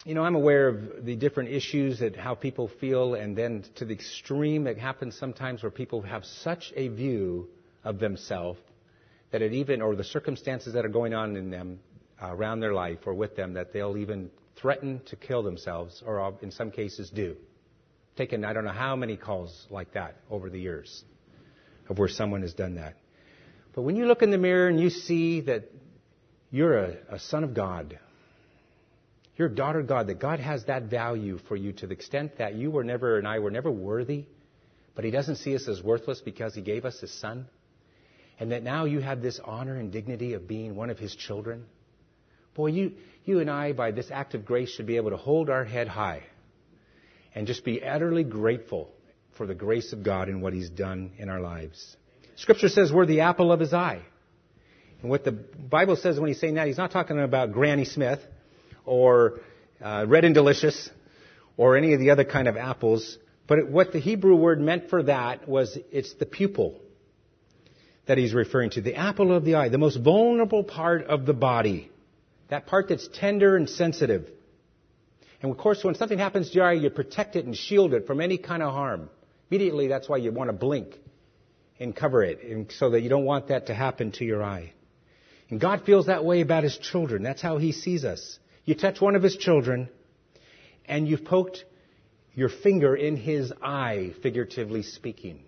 you 0.07 0.15
know, 0.15 0.23
I'm 0.23 0.35
aware 0.35 0.69
of 0.69 1.05
the 1.05 1.15
different 1.15 1.51
issues 1.51 1.99
that 1.99 2.17
how 2.17 2.35
people 2.35 2.71
feel, 2.81 3.13
and 3.17 3.37
then 3.37 3.67
to 3.75 3.85
the 3.85 3.93
extreme 3.93 4.65
that 4.65 4.79
happens 4.79 5.15
sometimes 5.19 5.63
where 5.63 5.71
people 5.71 6.01
have 6.01 6.25
such 6.25 6.73
a 6.75 6.89
view 6.89 7.49
of 7.85 7.99
themselves 7.99 8.59
that 9.31 9.43
it 9.43 9.53
even, 9.53 9.83
or 9.83 9.95
the 9.95 10.05
circumstances 10.05 10.73
that 10.73 10.87
are 10.87 10.89
going 10.89 11.13
on 11.13 11.37
in 11.37 11.51
them 11.51 11.81
uh, 12.23 12.35
around 12.35 12.61
their 12.61 12.73
life 12.73 13.01
or 13.05 13.13
with 13.13 13.37
them, 13.37 13.53
that 13.53 13.75
they'll 13.75 13.99
even 13.99 14.31
threaten 14.57 15.03
to 15.05 15.17
kill 15.17 15.43
themselves, 15.43 16.03
or 16.07 16.19
uh, 16.19 16.33
in 16.41 16.51
some 16.51 16.71
cases 16.71 17.11
do. 17.11 17.37
Taken, 18.19 18.45
I 18.45 18.53
don't 18.53 18.65
know 18.65 18.73
how 18.73 18.97
many 18.97 19.17
calls 19.17 19.69
like 19.71 19.93
that 19.93 20.17
over 20.29 20.51
the 20.51 20.59
years 20.59 21.05
of 21.89 22.01
where 22.01 22.09
someone 22.09 22.43
has 22.43 22.53
done 22.53 22.75
that. 22.75 22.97
But 23.77 23.83
when 23.83 23.95
you 23.95 24.07
look 24.07 24.23
in 24.23 24.33
the 24.33 24.39
mirror 24.39 24.67
and 24.67 24.81
you 24.81 24.91
see 24.91 25.43
that 25.43 25.71
you're 26.51 26.77
a, 26.77 26.97
a 27.11 27.21
son 27.21 27.45
of 27.45 27.55
God, 27.55 27.97
you're 29.37 29.47
a 29.47 29.55
daughter 29.55 29.79
of 29.79 29.87
God, 29.87 30.09
that 30.09 30.19
God 30.19 30.41
has 30.41 30.65
that 30.65 30.91
value 30.91 31.39
for 31.47 31.55
you 31.55 31.73
to 31.75 31.87
the 31.87 31.93
extent 31.93 32.39
that 32.39 32.57
you 32.57 32.73
were 32.73 32.83
never, 32.83 33.19
and 33.19 33.29
I 33.29 33.39
were 33.39 33.53
never 33.53 33.71
worthy, 33.71 34.25
but 34.97 35.05
He 35.05 35.13
doesn't 35.13 35.37
see 35.37 35.55
us 35.55 35.69
as 35.69 35.81
worthless 35.81 36.21
because 36.21 36.57
He 36.57 36.61
gave 36.61 36.85
us 36.85 36.99
His 36.99 37.13
Son. 37.13 37.47
And 38.41 38.51
that 38.51 38.65
now 38.65 38.85
you 38.87 38.99
have 38.99 39.23
this 39.23 39.39
honor 39.45 39.77
and 39.77 39.93
dignity 39.93 40.33
of 40.33 40.49
being 40.49 40.75
one 40.75 40.91
of 40.91 40.99
His 40.99 41.15
children. 41.15 41.67
Boy, 42.57 42.67
you, 42.67 42.95
you 43.25 43.39
and 43.39 43.49
I, 43.49 43.75
by 43.75 43.93
this 43.93 44.11
act 44.11 44.35
of 44.35 44.45
grace, 44.45 44.71
should 44.71 44.87
be 44.89 44.97
able 44.97 45.11
to 45.11 45.17
hold 45.17 45.51
our 45.51 45.65
head 45.65 45.87
high 45.87 46.25
and 47.38 47.46
just 47.46 47.64
be 47.64 47.85
utterly 47.85 48.24
grateful 48.24 48.90
for 49.37 49.46
the 49.46 49.55
grace 49.55 49.92
of 49.92 50.03
God 50.03 50.29
and 50.29 50.42
what 50.42 50.53
He's 50.53 50.68
done 50.68 51.12
in 51.18 51.29
our 51.29 51.38
lives. 51.40 51.96
Scripture 52.35 52.68
says 52.68 52.92
we're 52.92 53.07
the 53.07 53.20
apple 53.20 53.53
of 53.53 53.61
His 53.61 53.72
eye. 53.72 54.03
And 55.01 55.09
what 55.09 55.22
the 55.22 55.31
Bible 55.31 55.94
says 55.94 56.18
when 56.18 56.27
He's 56.27 56.40
saying 56.40 56.55
that, 56.55 56.66
He's 56.66 56.79
not 56.79 56.90
talking 56.90 57.16
about 57.20 57.53
Granny 57.53 57.85
Smith 57.85 58.18
or 58.85 59.38
uh, 59.81 60.05
red 60.09 60.24
and 60.24 60.35
delicious 60.35 60.90
or 61.57 61.77
any 61.77 61.94
of 61.94 62.01
the 62.01 62.11
other 62.11 62.24
kind 62.24 62.48
of 62.48 62.57
apples. 62.57 63.16
But 63.46 63.68
what 63.68 63.92
the 63.92 64.01
Hebrew 64.01 64.35
word 64.35 64.61
meant 64.61 64.90
for 64.90 65.05
that 65.05 65.48
was 65.48 65.79
it's 65.92 66.14
the 66.14 66.27
pupil 66.27 66.81
that 68.07 68.18
he's 68.18 68.35
referring 68.35 68.70
to. 68.70 68.81
The 68.81 68.96
apple 68.96 69.33
of 69.33 69.44
the 69.44 69.55
eye, 69.55 69.68
the 69.68 69.79
most 69.79 70.01
vulnerable 70.01 70.64
part 70.64 71.05
of 71.05 71.24
the 71.24 71.35
body. 71.35 71.88
That 72.48 72.66
part 72.66 72.88
that's 72.88 73.07
tender 73.07 73.55
and 73.57 73.70
sensitive. 73.70 74.29
And 75.40 75.53
of 75.53 75.59
course, 75.59 75.85
when 75.85 75.94
something 75.94 76.18
happens 76.18 76.51
to 76.51 76.55
your 76.57 76.66
eye, 76.66 76.72
you 76.72 76.90
protect 76.90 77.37
it 77.37 77.44
and 77.44 77.57
shield 77.57 77.94
it 77.94 78.07
from 78.07 78.20
any 78.20 78.38
kind 78.38 78.62
of 78.62 78.72
harm. 78.72 79.09
Immediately, 79.51 79.88
that's 79.88 80.09
why 80.09 80.16
you 80.16 80.33
want 80.33 80.48
to 80.48 80.57
blink 80.57 80.98
and 81.79 81.94
cover 81.94 82.22
it, 82.22 82.42
and 82.42 82.70
so 82.72 82.90
that 82.90 83.03
you 83.03 83.09
don't 83.09 83.24
want 83.24 83.48
that 83.48 83.66
to 83.66 83.74
happen 83.74 84.11
to 84.12 84.24
your 84.24 84.42
eye. 84.42 84.72
And 85.48 85.61
God 85.61 85.85
feels 85.87 86.07
that 86.07 86.24
way 86.24 86.40
about 86.40 86.64
His 86.64 86.77
children. 86.77 87.22
That's 87.22 87.40
how 87.40 87.59
He 87.59 87.72
sees 87.72 88.05
us. 88.05 88.38
You 88.68 88.74
touch 88.74 89.01
one 89.01 89.16
of 89.16 89.22
his 89.22 89.35
children, 89.35 89.88
and 90.85 91.09
you've 91.09 91.24
poked 91.24 91.64
your 92.35 92.51
finger 92.51 92.94
in 92.94 93.16
his 93.16 93.51
eye, 93.62 94.12
figuratively 94.22 94.83
speaking. 94.83 95.40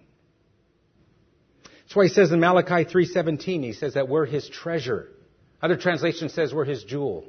That's 1.82 1.94
why 1.94 2.04
he 2.04 2.08
says 2.08 2.32
in 2.32 2.40
Malachi 2.40 2.86
3:17, 2.86 3.62
he 3.62 3.74
says 3.74 3.92
that 3.92 4.08
we're 4.08 4.24
his 4.24 4.48
treasure. 4.48 5.10
Other 5.60 5.76
translation 5.76 6.30
says 6.30 6.54
we're 6.54 6.64
his 6.64 6.82
jewel. 6.84 7.26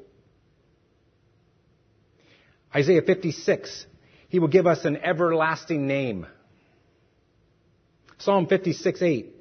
Isaiah 2.73 3.01
56, 3.01 3.85
he 4.29 4.39
will 4.39 4.47
give 4.47 4.65
us 4.65 4.85
an 4.85 4.97
everlasting 4.97 5.87
name. 5.87 6.25
Psalm 8.19 8.47
56, 8.47 9.01
8 9.01 9.35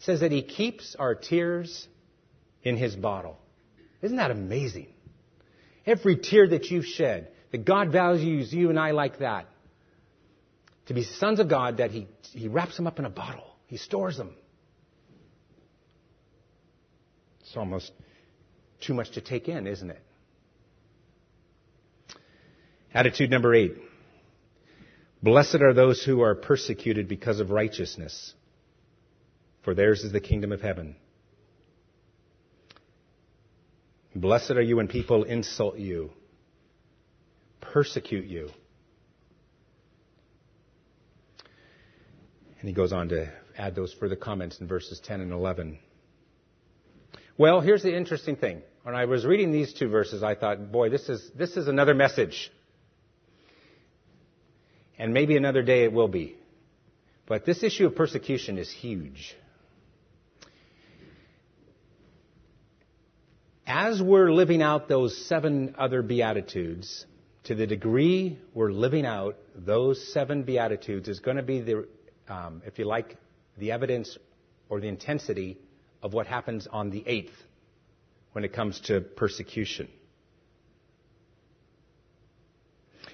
says 0.00 0.20
that 0.20 0.30
he 0.30 0.42
keeps 0.42 0.94
our 0.96 1.14
tears 1.14 1.88
in 2.62 2.76
his 2.76 2.94
bottle. 2.94 3.38
Isn't 4.02 4.18
that 4.18 4.30
amazing? 4.30 4.88
Every 5.86 6.16
tear 6.16 6.46
that 6.48 6.66
you've 6.66 6.84
shed, 6.84 7.28
that 7.50 7.64
God 7.64 7.90
values 7.90 8.52
you 8.52 8.70
and 8.70 8.78
I 8.78 8.92
like 8.92 9.18
that. 9.18 9.46
To 10.86 10.94
be 10.94 11.02
sons 11.02 11.40
of 11.40 11.48
God, 11.48 11.78
that 11.78 11.90
he, 11.90 12.06
he 12.32 12.48
wraps 12.48 12.76
them 12.76 12.86
up 12.86 12.98
in 12.98 13.04
a 13.04 13.10
bottle. 13.10 13.56
He 13.66 13.76
stores 13.76 14.16
them. 14.16 14.34
It's 17.40 17.56
almost 17.56 17.90
too 18.80 18.94
much 18.94 19.12
to 19.12 19.20
take 19.20 19.48
in, 19.48 19.66
isn't 19.66 19.90
it? 19.90 20.02
Attitude 22.94 23.30
number 23.30 23.54
eight. 23.54 23.76
Blessed 25.22 25.56
are 25.56 25.74
those 25.74 26.02
who 26.02 26.22
are 26.22 26.34
persecuted 26.34 27.08
because 27.08 27.40
of 27.40 27.50
righteousness, 27.50 28.34
for 29.62 29.74
theirs 29.74 30.04
is 30.04 30.12
the 30.12 30.20
kingdom 30.20 30.52
of 30.52 30.60
heaven. 30.60 30.96
Blessed 34.14 34.52
are 34.52 34.62
you 34.62 34.76
when 34.76 34.88
people 34.88 35.24
insult 35.24 35.76
you, 35.78 36.10
persecute 37.60 38.26
you. 38.26 38.50
And 42.60 42.68
he 42.68 42.74
goes 42.74 42.92
on 42.92 43.08
to 43.10 43.30
add 43.56 43.74
those 43.74 43.92
further 43.92 44.16
comments 44.16 44.60
in 44.60 44.66
verses 44.66 45.00
10 45.04 45.20
and 45.20 45.32
11. 45.32 45.78
Well, 47.36 47.60
here's 47.60 47.82
the 47.82 47.96
interesting 47.96 48.36
thing. 48.36 48.62
When 48.82 48.94
I 48.94 49.04
was 49.04 49.24
reading 49.24 49.52
these 49.52 49.72
two 49.72 49.88
verses, 49.88 50.22
I 50.22 50.34
thought, 50.34 50.72
boy, 50.72 50.88
this 50.88 51.08
is, 51.08 51.30
this 51.36 51.56
is 51.56 51.68
another 51.68 51.94
message. 51.94 52.50
And 54.98 55.14
maybe 55.14 55.36
another 55.36 55.62
day 55.62 55.84
it 55.84 55.92
will 55.92 56.08
be. 56.08 56.36
But 57.26 57.44
this 57.44 57.62
issue 57.62 57.86
of 57.86 57.94
persecution 57.94 58.58
is 58.58 58.70
huge. 58.70 59.36
As 63.66 64.02
we're 64.02 64.32
living 64.32 64.62
out 64.62 64.88
those 64.88 65.26
seven 65.26 65.74
other 65.78 66.02
Beatitudes, 66.02 67.04
to 67.44 67.54
the 67.54 67.66
degree 67.66 68.38
we're 68.54 68.72
living 68.72 69.06
out 69.06 69.36
those 69.54 70.12
seven 70.12 70.42
Beatitudes 70.42 71.08
is 71.08 71.20
going 71.20 71.36
to 71.36 71.42
be 71.42 71.60
the, 71.60 71.86
um, 72.28 72.62
if 72.66 72.78
you 72.78 72.86
like, 72.86 73.16
the 73.58 73.72
evidence 73.72 74.16
or 74.68 74.80
the 74.80 74.88
intensity 74.88 75.58
of 76.02 76.14
what 76.14 76.26
happens 76.26 76.66
on 76.66 76.90
the 76.90 77.02
eighth 77.06 77.34
when 78.32 78.44
it 78.44 78.52
comes 78.52 78.80
to 78.80 79.00
persecution. 79.00 79.88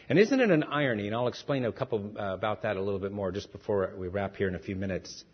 And 0.08 0.18
isn't 0.18 0.38
it 0.38 0.50
an 0.50 0.64
irony, 0.64 1.06
and 1.06 1.16
I'll 1.16 1.28
explain 1.28 1.64
a 1.64 1.72
couple 1.72 2.12
uh, 2.18 2.34
about 2.34 2.62
that 2.62 2.76
a 2.76 2.82
little 2.82 3.00
bit 3.00 3.12
more 3.12 3.32
just 3.32 3.52
before 3.52 3.92
we 3.96 4.08
wrap 4.08 4.36
here 4.36 4.48
in 4.48 4.54
a 4.54 4.58
few 4.58 4.76
minutes. 4.76 5.24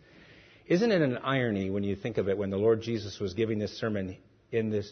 Isn't 0.65 0.91
it 0.91 1.01
an 1.01 1.17
irony 1.17 1.69
when 1.69 1.83
you 1.83 1.95
think 1.95 2.17
of 2.17 2.29
it 2.29 2.37
when 2.37 2.49
the 2.49 2.57
Lord 2.57 2.81
Jesus 2.81 3.19
was 3.19 3.33
giving 3.33 3.59
this 3.59 3.77
sermon 3.77 4.17
in 4.51 4.69
this 4.69 4.91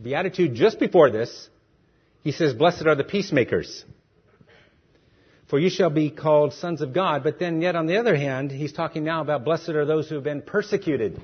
beatitude 0.00 0.54
just 0.54 0.78
before 0.78 1.10
this, 1.10 1.48
he 2.22 2.30
says, 2.30 2.54
Blessed 2.54 2.86
are 2.86 2.94
the 2.94 3.04
peacemakers, 3.04 3.84
for 5.48 5.58
you 5.58 5.70
shall 5.70 5.90
be 5.90 6.10
called 6.10 6.52
sons 6.52 6.80
of 6.80 6.92
God. 6.92 7.24
But 7.24 7.40
then, 7.40 7.60
yet 7.60 7.74
on 7.74 7.86
the 7.86 7.98
other 7.98 8.14
hand, 8.14 8.52
he's 8.52 8.72
talking 8.72 9.02
now 9.02 9.22
about 9.22 9.44
blessed 9.44 9.70
are 9.70 9.84
those 9.84 10.08
who 10.08 10.14
have 10.14 10.24
been 10.24 10.42
persecuted. 10.42 11.20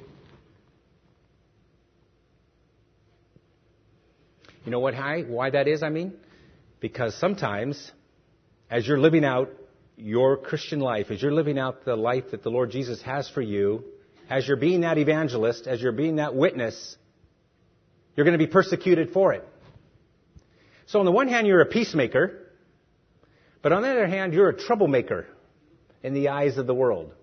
You 4.64 4.70
know 4.70 4.80
what, 4.80 4.94
why 5.28 5.50
that 5.50 5.68
is, 5.68 5.82
I 5.82 5.88
mean? 5.88 6.14
Because 6.82 7.14
sometimes, 7.14 7.92
as 8.68 8.86
you're 8.86 8.98
living 8.98 9.24
out 9.24 9.50
your 9.96 10.36
Christian 10.36 10.80
life, 10.80 11.12
as 11.12 11.22
you're 11.22 11.32
living 11.32 11.56
out 11.56 11.84
the 11.84 11.94
life 11.94 12.32
that 12.32 12.42
the 12.42 12.50
Lord 12.50 12.72
Jesus 12.72 13.00
has 13.02 13.30
for 13.30 13.40
you, 13.40 13.84
as 14.28 14.48
you're 14.48 14.56
being 14.56 14.80
that 14.80 14.98
evangelist, 14.98 15.68
as 15.68 15.80
you're 15.80 15.92
being 15.92 16.16
that 16.16 16.34
witness, 16.34 16.96
you're 18.16 18.24
going 18.24 18.36
to 18.36 18.44
be 18.44 18.50
persecuted 18.50 19.12
for 19.12 19.32
it. 19.32 19.48
So 20.86 20.98
on 20.98 21.06
the 21.06 21.12
one 21.12 21.28
hand, 21.28 21.46
you're 21.46 21.60
a 21.60 21.66
peacemaker, 21.66 22.50
but 23.62 23.72
on 23.72 23.82
the 23.82 23.88
other 23.88 24.08
hand, 24.08 24.34
you're 24.34 24.48
a 24.48 24.56
troublemaker 24.56 25.28
in 26.02 26.14
the 26.14 26.30
eyes 26.30 26.58
of 26.58 26.66
the 26.66 26.74
world. 26.74 27.14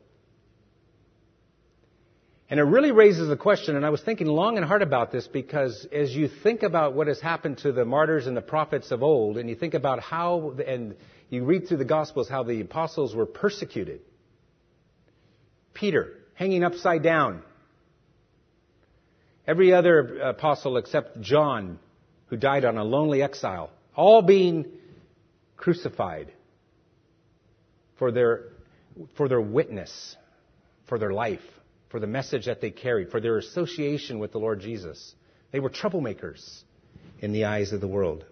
And 2.49 2.59
it 2.59 2.63
really 2.63 2.91
raises 2.91 3.27
the 3.27 3.37
question, 3.37 3.75
and 3.75 3.85
I 3.85 3.91
was 3.91 4.01
thinking 4.01 4.25
long 4.25 4.57
and 4.57 4.65
hard 4.65 4.81
about 4.81 5.11
this 5.11 5.27
because 5.27 5.87
as 5.91 6.15
you 6.15 6.27
think 6.27 6.63
about 6.63 6.95
what 6.95 7.05
has 7.05 7.21
happened 7.21 7.59
to 7.59 7.71
the 7.71 7.85
martyrs 7.85 8.25
and 8.25 8.35
the 8.35 8.41
prophets 8.41 8.89
of 8.89 9.03
old, 9.03 9.37
and 9.37 9.47
you 9.47 9.55
think 9.55 9.75
about 9.75 9.99
how, 9.99 10.55
and 10.65 10.95
you 11.29 11.45
read 11.45 11.67
through 11.67 11.77
the 11.77 11.85
Gospels 11.85 12.27
how 12.27 12.41
the 12.41 12.61
apostles 12.61 13.13
were 13.13 13.27
persecuted. 13.27 14.01
Peter, 15.75 16.15
hanging 16.33 16.63
upside 16.63 17.03
down. 17.03 17.43
Every 19.45 19.71
other 19.71 20.19
apostle 20.19 20.77
except 20.77 21.21
John, 21.21 21.77
who 22.27 22.37
died 22.37 22.65
on 22.65 22.77
a 22.77 22.83
lonely 22.83 23.21
exile, 23.21 23.69
all 23.95 24.23
being 24.23 24.65
crucified 25.55 26.31
for 27.99 28.11
their, 28.11 28.45
for 29.17 29.27
their 29.27 29.41
witness, 29.41 30.15
for 30.87 30.97
their 30.97 31.13
life 31.13 31.41
for 31.89 31.99
the 31.99 32.07
message 32.07 32.45
that 32.45 32.61
they 32.61 32.71
carried, 32.71 33.09
for 33.09 33.19
their 33.19 33.37
association 33.37 34.19
with 34.19 34.31
the 34.31 34.37
Lord 34.37 34.59
Jesus. 34.59 35.13
They 35.51 35.59
were 35.59 35.69
troublemakers 35.69 36.63
in 37.19 37.31
the 37.31 37.45
eyes 37.45 37.73
of 37.73 37.81
the 37.81 37.87
world. 37.87 38.25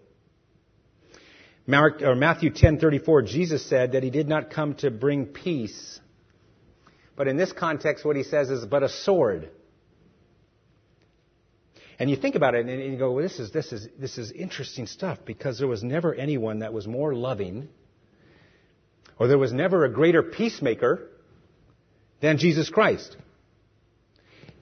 Mark, 1.65 2.01
Matthew 2.01 2.51
10:34, 2.51 3.27
Jesus 3.27 3.65
said 3.65 3.91
that 3.91 4.03
he 4.03 4.09
did 4.09 4.27
not 4.27 4.51
come 4.51 4.75
to 4.75 4.89
bring 4.89 5.25
peace. 5.25 5.99
But 7.17 7.27
in 7.27 7.35
this 7.35 7.51
context, 7.51 8.05
what 8.05 8.15
he 8.15 8.23
says 8.23 8.49
is 8.49 8.65
but 8.65 8.83
a 8.83 8.89
sword. 8.89 9.49
And 11.99 12.09
you 12.09 12.15
think 12.15 12.35
about 12.35 12.53
it 12.53 12.67
and 12.67 12.93
you 12.93 12.97
go, 12.97 13.11
well, 13.11 13.23
this 13.23 13.39
is, 13.39 13.51
this 13.51 13.73
is, 13.73 13.87
this 13.97 14.19
is 14.19 14.31
interesting 14.31 14.85
stuff 14.85 15.17
because 15.25 15.57
there 15.57 15.67
was 15.67 15.83
never 15.83 16.13
anyone 16.13 16.59
that 16.59 16.71
was 16.71 16.87
more 16.87 17.15
loving 17.15 17.69
or 19.17 19.27
there 19.27 19.39
was 19.39 19.51
never 19.51 19.83
a 19.83 19.89
greater 19.89 20.21
peacemaker 20.21 21.09
than 22.21 22.37
Jesus 22.37 22.69
Christ. 22.69 23.17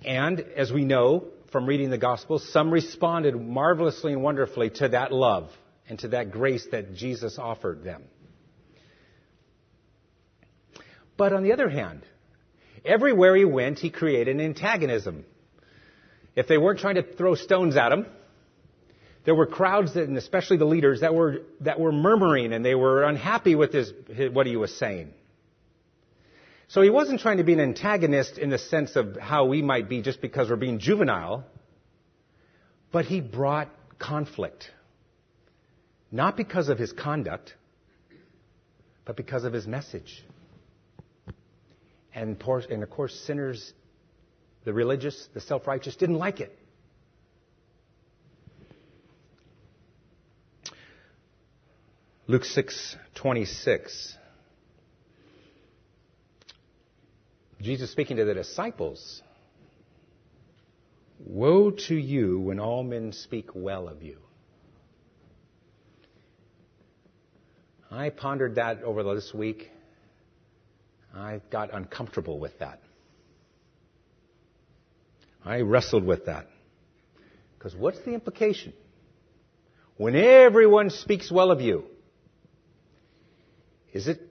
And 0.06 0.40
as 0.56 0.72
we 0.72 0.86
know 0.86 1.26
from 1.52 1.66
reading 1.66 1.90
the 1.90 1.98
Gospels, 1.98 2.48
some 2.54 2.72
responded 2.72 3.36
marvelously 3.36 4.14
and 4.14 4.22
wonderfully 4.22 4.70
to 4.70 4.90
that 4.90 5.12
love 5.12 5.50
and 5.90 5.98
to 6.00 6.10
that 6.10 6.32
grace 6.32 6.66
that 6.72 6.94
Jesus 6.94 7.40
offered 7.40 7.84
them. 7.84 8.04
But 11.18 11.34
on 11.34 11.44
the 11.44 11.54
other 11.54 11.70
hand, 11.70 12.04
everywhere 12.84 13.36
he 13.36 13.46
went, 13.46 13.80
he 13.80 13.90
created 13.90 14.36
an 14.36 14.42
antagonism. 14.42 15.26
If 16.36 16.48
they 16.48 16.58
weren't 16.58 16.80
trying 16.80 16.96
to 16.96 17.04
throw 17.04 17.34
stones 17.36 17.76
at 17.76 17.92
him, 17.92 18.06
there 19.24 19.34
were 19.34 19.48
crowds, 19.48 19.96
that, 19.96 20.04
and 20.04 20.18
especially 20.18 20.58
the 20.58 20.66
leaders, 20.66 21.02
that 21.02 21.16
were, 21.16 21.42
that 21.62 21.80
were 21.80 21.92
murmuring 21.92 22.54
and 22.54 22.64
they 22.64 22.76
were 22.76 23.04
unhappy 23.04 23.56
with 23.56 23.74
his, 23.74 23.92
his, 24.14 24.30
what 24.30 24.46
he 24.46 24.56
was 24.56 24.76
saying. 24.78 25.14
So 26.68 26.82
he 26.82 26.90
wasn't 26.90 27.22
trying 27.22 27.38
to 27.38 27.44
be 27.44 27.54
an 27.54 27.60
antagonist 27.60 28.38
in 28.38 28.50
the 28.50 28.58
sense 28.58 28.96
of 28.96 29.18
how 29.18 29.46
we 29.46 29.62
might 29.62 29.88
be 29.88 30.02
just 30.02 30.22
because 30.22 30.50
we're 30.50 30.56
being 30.56 30.80
juvenile, 30.80 31.46
but 32.92 33.06
he 33.06 33.22
brought 33.22 33.70
conflict. 34.00 34.72
Not 36.12 36.38
because 36.38 36.70
of 36.70 36.80
his 36.80 36.92
conduct, 36.92 37.54
but 39.06 39.16
because 39.16 39.44
of 39.44 39.54
his 39.54 39.68
message. 39.68 40.24
And, 42.14 42.42
of 42.42 42.90
course, 42.90 43.14
sinners, 43.28 43.74
the 44.64 44.74
religious, 44.74 45.28
the 45.34 45.42
self 45.42 45.68
righteous, 45.68 45.96
didn't 45.96 46.18
like 46.18 46.40
it. 46.40 46.58
Luke 52.28 52.46
6 52.46 52.96
26. 53.14 54.18
Jesus 57.66 57.92
speaking 57.92 58.18
to 58.18 58.26
the 58.26 58.36
disciples 58.36 59.24
Woe 61.18 61.72
to 61.72 61.96
you 61.96 62.40
when 62.40 62.60
all 62.60 62.84
men 62.84 63.12
speak 63.12 63.50
well 63.56 63.88
of 63.88 64.04
you. 64.04 64.18
I 67.90 68.12
pondered 68.12 68.56
that 68.56 68.84
over 68.84 69.02
this 69.16 69.34
week. 69.34 69.72
I 71.12 71.42
got 71.50 71.74
uncomfortable 71.74 72.38
with 72.38 72.60
that. 72.60 72.82
I 75.44 75.62
wrestled 75.62 76.04
with 76.06 76.28
that. 76.28 76.46
Because 77.58 77.76
what's 77.76 78.00
the 78.02 78.14
implication? 78.14 78.74
When 79.98 80.16
everyone 80.16 80.92
speaks 80.92 81.32
well 81.32 81.50
of 81.50 81.62
you, 81.62 81.86
Is 83.92 84.08
it 84.08 84.22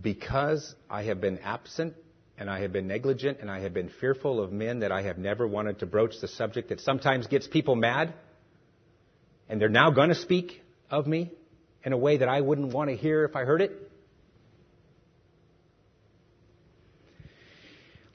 because 0.00 0.74
I 0.88 1.02
have 1.04 1.20
been 1.20 1.38
absent 1.38 1.94
and 2.38 2.50
I 2.50 2.60
have 2.60 2.72
been 2.72 2.86
negligent 2.86 3.38
and 3.40 3.50
I 3.50 3.60
have 3.60 3.72
been 3.72 3.88
fearful 3.88 4.42
of 4.42 4.52
men 4.52 4.80
that 4.80 4.92
I 4.92 5.02
have 5.02 5.18
never 5.18 5.46
wanted 5.46 5.80
to 5.80 5.86
broach 5.86 6.20
the 6.20 6.28
subject 6.28 6.68
that 6.68 6.80
sometimes 6.80 7.26
gets 7.26 7.46
people 7.46 7.76
mad? 7.76 8.14
And 9.48 9.60
they're 9.60 9.68
now 9.68 9.90
going 9.90 10.08
to 10.08 10.14
speak 10.14 10.60
of 10.90 11.06
me 11.06 11.30
in 11.84 11.92
a 11.92 11.96
way 11.96 12.18
that 12.18 12.28
I 12.28 12.40
wouldn't 12.40 12.72
want 12.72 12.90
to 12.90 12.96
hear 12.96 13.24
if 13.24 13.36
I 13.36 13.44
heard 13.44 13.62
it? 13.62 13.72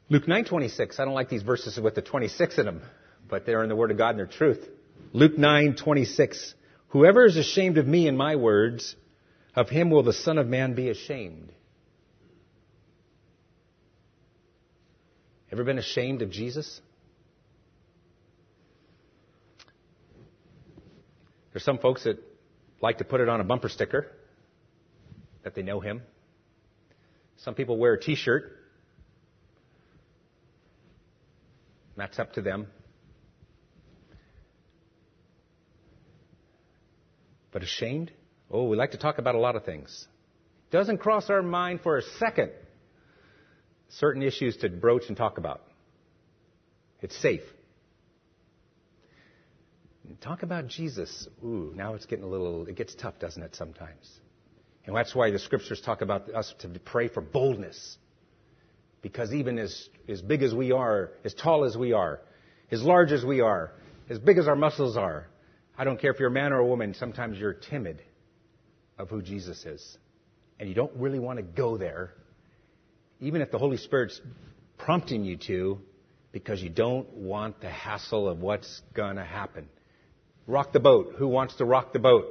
Luke 0.10 0.26
9:26. 0.26 1.00
I 1.00 1.06
don't 1.06 1.14
like 1.14 1.30
these 1.30 1.42
verses 1.42 1.80
with 1.80 1.96
the 1.96 2.02
26 2.02 2.58
in 2.58 2.66
them, 2.66 2.82
but 3.30 3.46
they're 3.46 3.64
in 3.64 3.70
the 3.70 3.78
word 3.78 3.92
of 3.92 3.98
God 3.98 4.10
and 4.10 4.20
they're 4.20 4.26
truth. 4.26 4.68
Luke 5.14 5.38
9:26. 5.38 6.54
Whoever 6.90 7.26
is 7.26 7.38
ashamed 7.38 7.78
of 7.78 7.88
me 7.88 8.10
and 8.10 8.18
my 8.18 8.36
words, 8.36 8.94
of 9.56 9.70
him 9.70 9.90
will 9.90 10.04
the 10.04 10.12
Son 10.14 10.38
of 10.38 10.48
Man 10.48 10.74
be 10.74 10.90
ashamed. 10.90 11.54
Ever 15.52 15.64
been 15.64 15.78
ashamed 15.78 16.22
of 16.22 16.32
Jesus? 16.32 16.82
There's 21.52 21.64
some 21.64 21.78
folks 21.78 22.06
that 22.06 22.18
like 22.82 23.00
to 23.00 23.04
put 23.04 23.20
it 23.20 23.28
on 23.28 23.42
a 23.42 23.44
bumper 23.44 23.70
sticker 23.70 24.08
that 25.44 25.54
they 25.54 25.62
know 25.62 25.80
him. 25.80 26.02
Some 27.38 27.56
people 27.56 27.78
wear 27.78 27.94
a 27.94 28.00
t-shirt 28.00 28.62
That's 32.02 32.18
up 32.18 32.34
to 32.34 32.42
them. 32.42 32.66
But 37.52 37.62
ashamed? 37.64 38.12
Oh, 38.50 38.64
we 38.64 38.76
like 38.76 38.92
to 38.92 38.98
talk 38.98 39.20
about 39.20 39.36
a 39.36 39.40
lot 39.40 39.56
of 39.56 39.66
things. 39.66 40.08
Doesn't 40.72 40.98
cross 40.98 41.30
our 41.30 41.44
mind 41.44 41.82
for 41.82 41.98
a 41.98 42.02
second 42.02 42.52
certain 43.98 44.22
issues 44.22 44.58
to 44.58 44.70
broach 44.70 45.04
and 45.08 45.18
talk 45.18 45.38
about. 45.38 45.62
It's 47.02 47.18
safe. 47.18 47.42
Talk 50.20 50.44
about 50.44 50.68
Jesus. 50.68 51.28
Ooh, 51.44 51.74
now 51.76 51.96
it's 51.96 52.06
getting 52.06 52.26
a 52.26 52.28
little, 52.28 52.68
it 52.68 52.76
gets 52.76 52.94
tough, 52.96 53.18
doesn't 53.20 53.42
it, 53.42 53.56
sometimes? 53.56 54.20
And 54.86 54.96
that's 54.96 55.16
why 55.16 55.32
the 55.32 55.40
scriptures 55.40 55.82
talk 55.82 56.02
about 56.02 56.30
us 56.34 56.54
to 56.60 56.68
pray 56.68 57.08
for 57.08 57.22
boldness. 57.22 57.98
Because 59.02 59.34
even 59.34 59.58
as, 59.58 59.90
as 60.08 60.22
big 60.22 60.44
as 60.44 60.54
we 60.54 60.72
are, 60.72 61.12
as 61.24 61.34
tall 61.34 61.64
as 61.64 61.78
we 61.78 61.94
are, 61.94 62.20
as 62.72 62.84
large 62.84 63.12
as 63.12 63.26
we 63.26 63.42
are, 63.42 63.72
as 64.10 64.20
big 64.20 64.38
as 64.38 64.48
our 64.48 64.56
muscles 64.56 64.98
are, 64.98 65.28
I 65.78 65.84
don't 65.84 66.00
care 66.00 66.12
if 66.12 66.20
you're 66.20 66.30
a 66.30 66.34
man 66.34 66.54
or 66.54 66.60
a 66.60 66.66
woman, 66.66 66.94
sometimes 66.94 67.38
you're 67.38 67.54
timid 67.54 68.04
of 68.98 69.10
who 69.10 69.22
Jesus 69.22 69.66
is. 69.66 69.98
And 70.60 70.70
you 70.70 70.76
don't 70.76 70.96
really 70.96 71.20
want 71.20 71.38
to 71.38 71.44
go 71.44 71.78
there, 71.78 72.14
even 73.22 73.42
if 73.42 73.52
the 73.52 73.60
Holy 73.60 73.78
Spirit's 73.78 74.20
prompting 74.78 75.24
you 75.24 75.38
to, 75.38 75.80
because 76.32 76.62
you 76.62 76.70
don't 76.70 77.08
want 77.14 77.62
the 77.62 77.70
hassle 77.70 78.28
of 78.28 78.40
what's 78.40 78.82
going 78.94 79.18
to 79.18 79.24
happen. 79.24 79.70
Rock 80.48 80.74
the 80.74 80.80
boat. 80.80 81.14
Who 81.18 81.28
wants 81.28 81.56
to 81.58 81.66
rock 81.66 81.94
the 81.94 82.00
boat? 82.00 82.26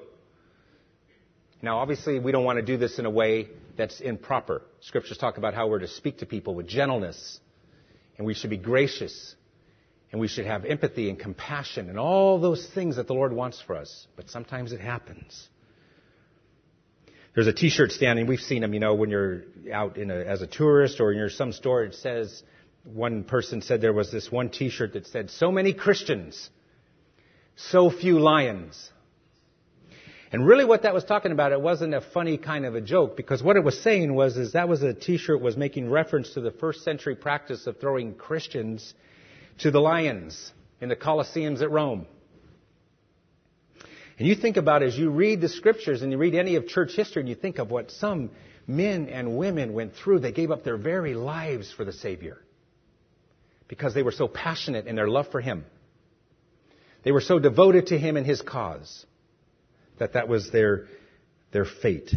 Now, 1.63 1.79
obviously, 1.79 2.19
we 2.19 2.33
don't 2.33 2.45
want 2.45 2.59
to 2.59 2.65
do 2.65 2.77
this 2.77 2.99
in 2.99 3.07
a 3.07 3.11
way 3.11 3.49
that's 3.77 4.01
improper. 4.01 4.63
Scriptures 4.81 5.17
talk 5.17 5.39
about 5.39 5.55
how 5.55 5.69
we're 5.69 5.79
to 5.79 5.89
speak 5.89 6.19
to 6.19 6.27
people 6.27 6.55
with 6.55 6.67
gentleness, 6.67 7.39
and 8.19 8.27
we 8.27 8.35
should 8.35 8.51
be 8.51 8.57
gracious, 8.57 9.37
and 10.11 10.21
we 10.21 10.27
should 10.27 10.47
have 10.47 10.65
empathy 10.65 11.09
and 11.09 11.19
compassion, 11.19 11.89
and 11.89 11.99
all 11.99 12.41
those 12.41 12.67
things 12.75 12.97
that 12.97 13.07
the 13.07 13.15
Lord 13.15 13.33
wants 13.33 13.63
for 13.63 13.77
us. 13.77 14.07
But 14.17 14.29
sometimes 14.29 14.73
it 14.73 14.81
happens. 14.81 15.49
There's 17.35 17.47
a 17.47 17.53
T-shirt 17.53 17.93
standing. 17.93 18.27
We've 18.27 18.41
seen 18.41 18.63
them, 18.63 18.75
you 18.75 18.81
know, 18.81 18.95
when 18.95 19.11
you're 19.11 19.45
out 19.73 19.97
in 19.97 20.11
a, 20.11 20.17
as 20.17 20.43
a 20.43 20.47
tourist 20.47 21.01
or 21.01 21.13
in 21.13 21.31
some 21.31 21.53
store. 21.53 21.85
It 21.85 21.95
says, 21.95 22.43
one 22.83 23.23
person 23.23 23.63
said 23.63 23.81
there 23.81 23.93
was 23.93 24.11
this 24.11 24.33
one 24.33 24.49
T-shirt 24.49 24.95
that 24.95 25.07
said, 25.07 25.31
"So 25.31 25.53
many 25.53 25.73
Christians, 25.73 26.51
so 27.55 27.89
few 27.91 28.19
lions." 28.19 28.91
And 30.33 30.47
really 30.47 30.65
what 30.65 30.83
that 30.83 30.95
was 30.95 31.05
talking 31.05 31.33
about, 31.33 31.51
it 31.51 31.61
wasn't 31.61 31.93
a 31.93 32.01
funny 32.01 32.37
kind 32.39 32.65
of 32.65 32.77
a 32.77 32.81
joke, 32.81 33.17
because 33.17 33.43
what 33.43 33.57
it 33.57 33.65
was 33.65 33.81
saying 33.81 34.15
was, 34.15 34.37
is 34.37 34.53
that 34.53 34.69
was 34.69 34.81
a 34.83 34.95
t-shirt 34.95 35.41
was 35.41 35.57
making 35.57 35.91
reference 35.91 36.35
to 36.35 36.41
the 36.41 36.53
first 36.53 36.85
century 36.85 37.17
practice 37.17 37.67
of 37.67 37.81
throwing 37.81 38.15
Christians 38.15 38.95
to 39.59 39.73
the 39.73 39.81
lions 39.81 40.53
in 40.81 40.89
the 40.89 40.95
Colosseums 40.95 41.63
at 41.63 41.71
Rome. 41.71 42.07
And 44.21 44.29
you 44.29 44.35
think 44.35 44.59
about 44.59 44.83
as 44.83 44.99
you 44.99 45.09
read 45.09 45.41
the 45.41 45.49
scriptures 45.49 46.03
and 46.03 46.13
you 46.13 46.19
read 46.19 46.35
any 46.35 46.57
of 46.57 46.69
church 46.69 46.95
history 46.95 47.23
and 47.23 47.29
you 47.29 47.35
think 47.35 47.59
of 47.59 47.71
what 47.71 47.91
some 47.91 48.31
men 48.67 49.09
and 49.09 49.39
women 49.39 49.73
went 49.73 49.95
through, 49.97 50.19
they 50.19 50.31
gave 50.31 50.51
up 50.51 50.63
their 50.63 50.77
very 50.77 51.15
lives 51.15 51.73
for 51.73 51.87
the 51.87 51.93
Savior. 51.95 52.37
Because 53.67 53.95
they 53.95 54.03
were 54.03 54.13
so 54.13 54.29
passionate 54.29 54.87
in 54.87 54.95
their 54.95 55.09
love 55.09 55.29
for 55.31 55.41
Him. 55.41 55.65
They 57.03 57.13
were 57.13 57.23
so 57.23 57.39
devoted 57.39 57.87
to 57.87 57.99
Him 57.99 58.19
and 58.19 58.27
His 58.27 58.43
cause 58.43 59.07
that 59.99 60.13
that 60.13 60.29
was 60.29 60.51
their, 60.51 60.89
their 61.53 61.65
fate. 61.65 62.15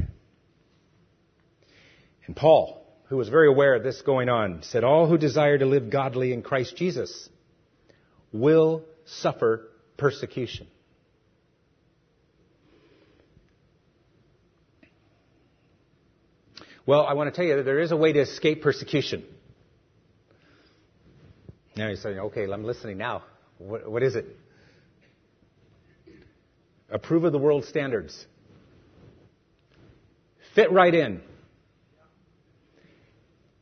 And 2.25 2.35
Paul, 2.35 2.85
who 3.07 3.15
was 3.15 3.29
very 3.29 3.47
aware 3.47 3.75
of 3.75 3.83
this 3.83 4.01
going 4.01 4.27
on, 4.27 4.63
said, 4.63 4.83
All 4.83 5.07
who 5.07 5.17
desire 5.17 5.57
to 5.57 5.65
live 5.65 5.89
godly 5.89 6.33
in 6.33 6.41
Christ 6.41 6.75
Jesus 6.75 7.29
will 8.33 8.83
suffer 9.05 9.69
persecution. 9.95 10.67
Well, 16.86 17.05
I 17.05 17.13
want 17.13 17.34
to 17.34 17.36
tell 17.36 17.45
you 17.45 17.55
that 17.57 17.63
there 17.63 17.79
is 17.79 17.91
a 17.91 17.97
way 17.97 18.11
to 18.13 18.19
escape 18.19 18.61
persecution. 18.61 19.23
Now 21.75 21.88
you're 21.88 21.95
saying, 21.95 22.19
okay, 22.19 22.43
I'm 22.51 22.63
listening 22.63 22.97
now. 22.97 23.23
What, 23.57 23.89
what 23.89 24.03
is 24.03 24.15
it? 24.15 24.25
approve 26.93 27.23
of 27.23 27.31
the 27.31 27.39
world 27.39 27.65
standards, 27.65 28.25
fit 30.55 30.71
right 30.71 30.93
in. 30.93 31.21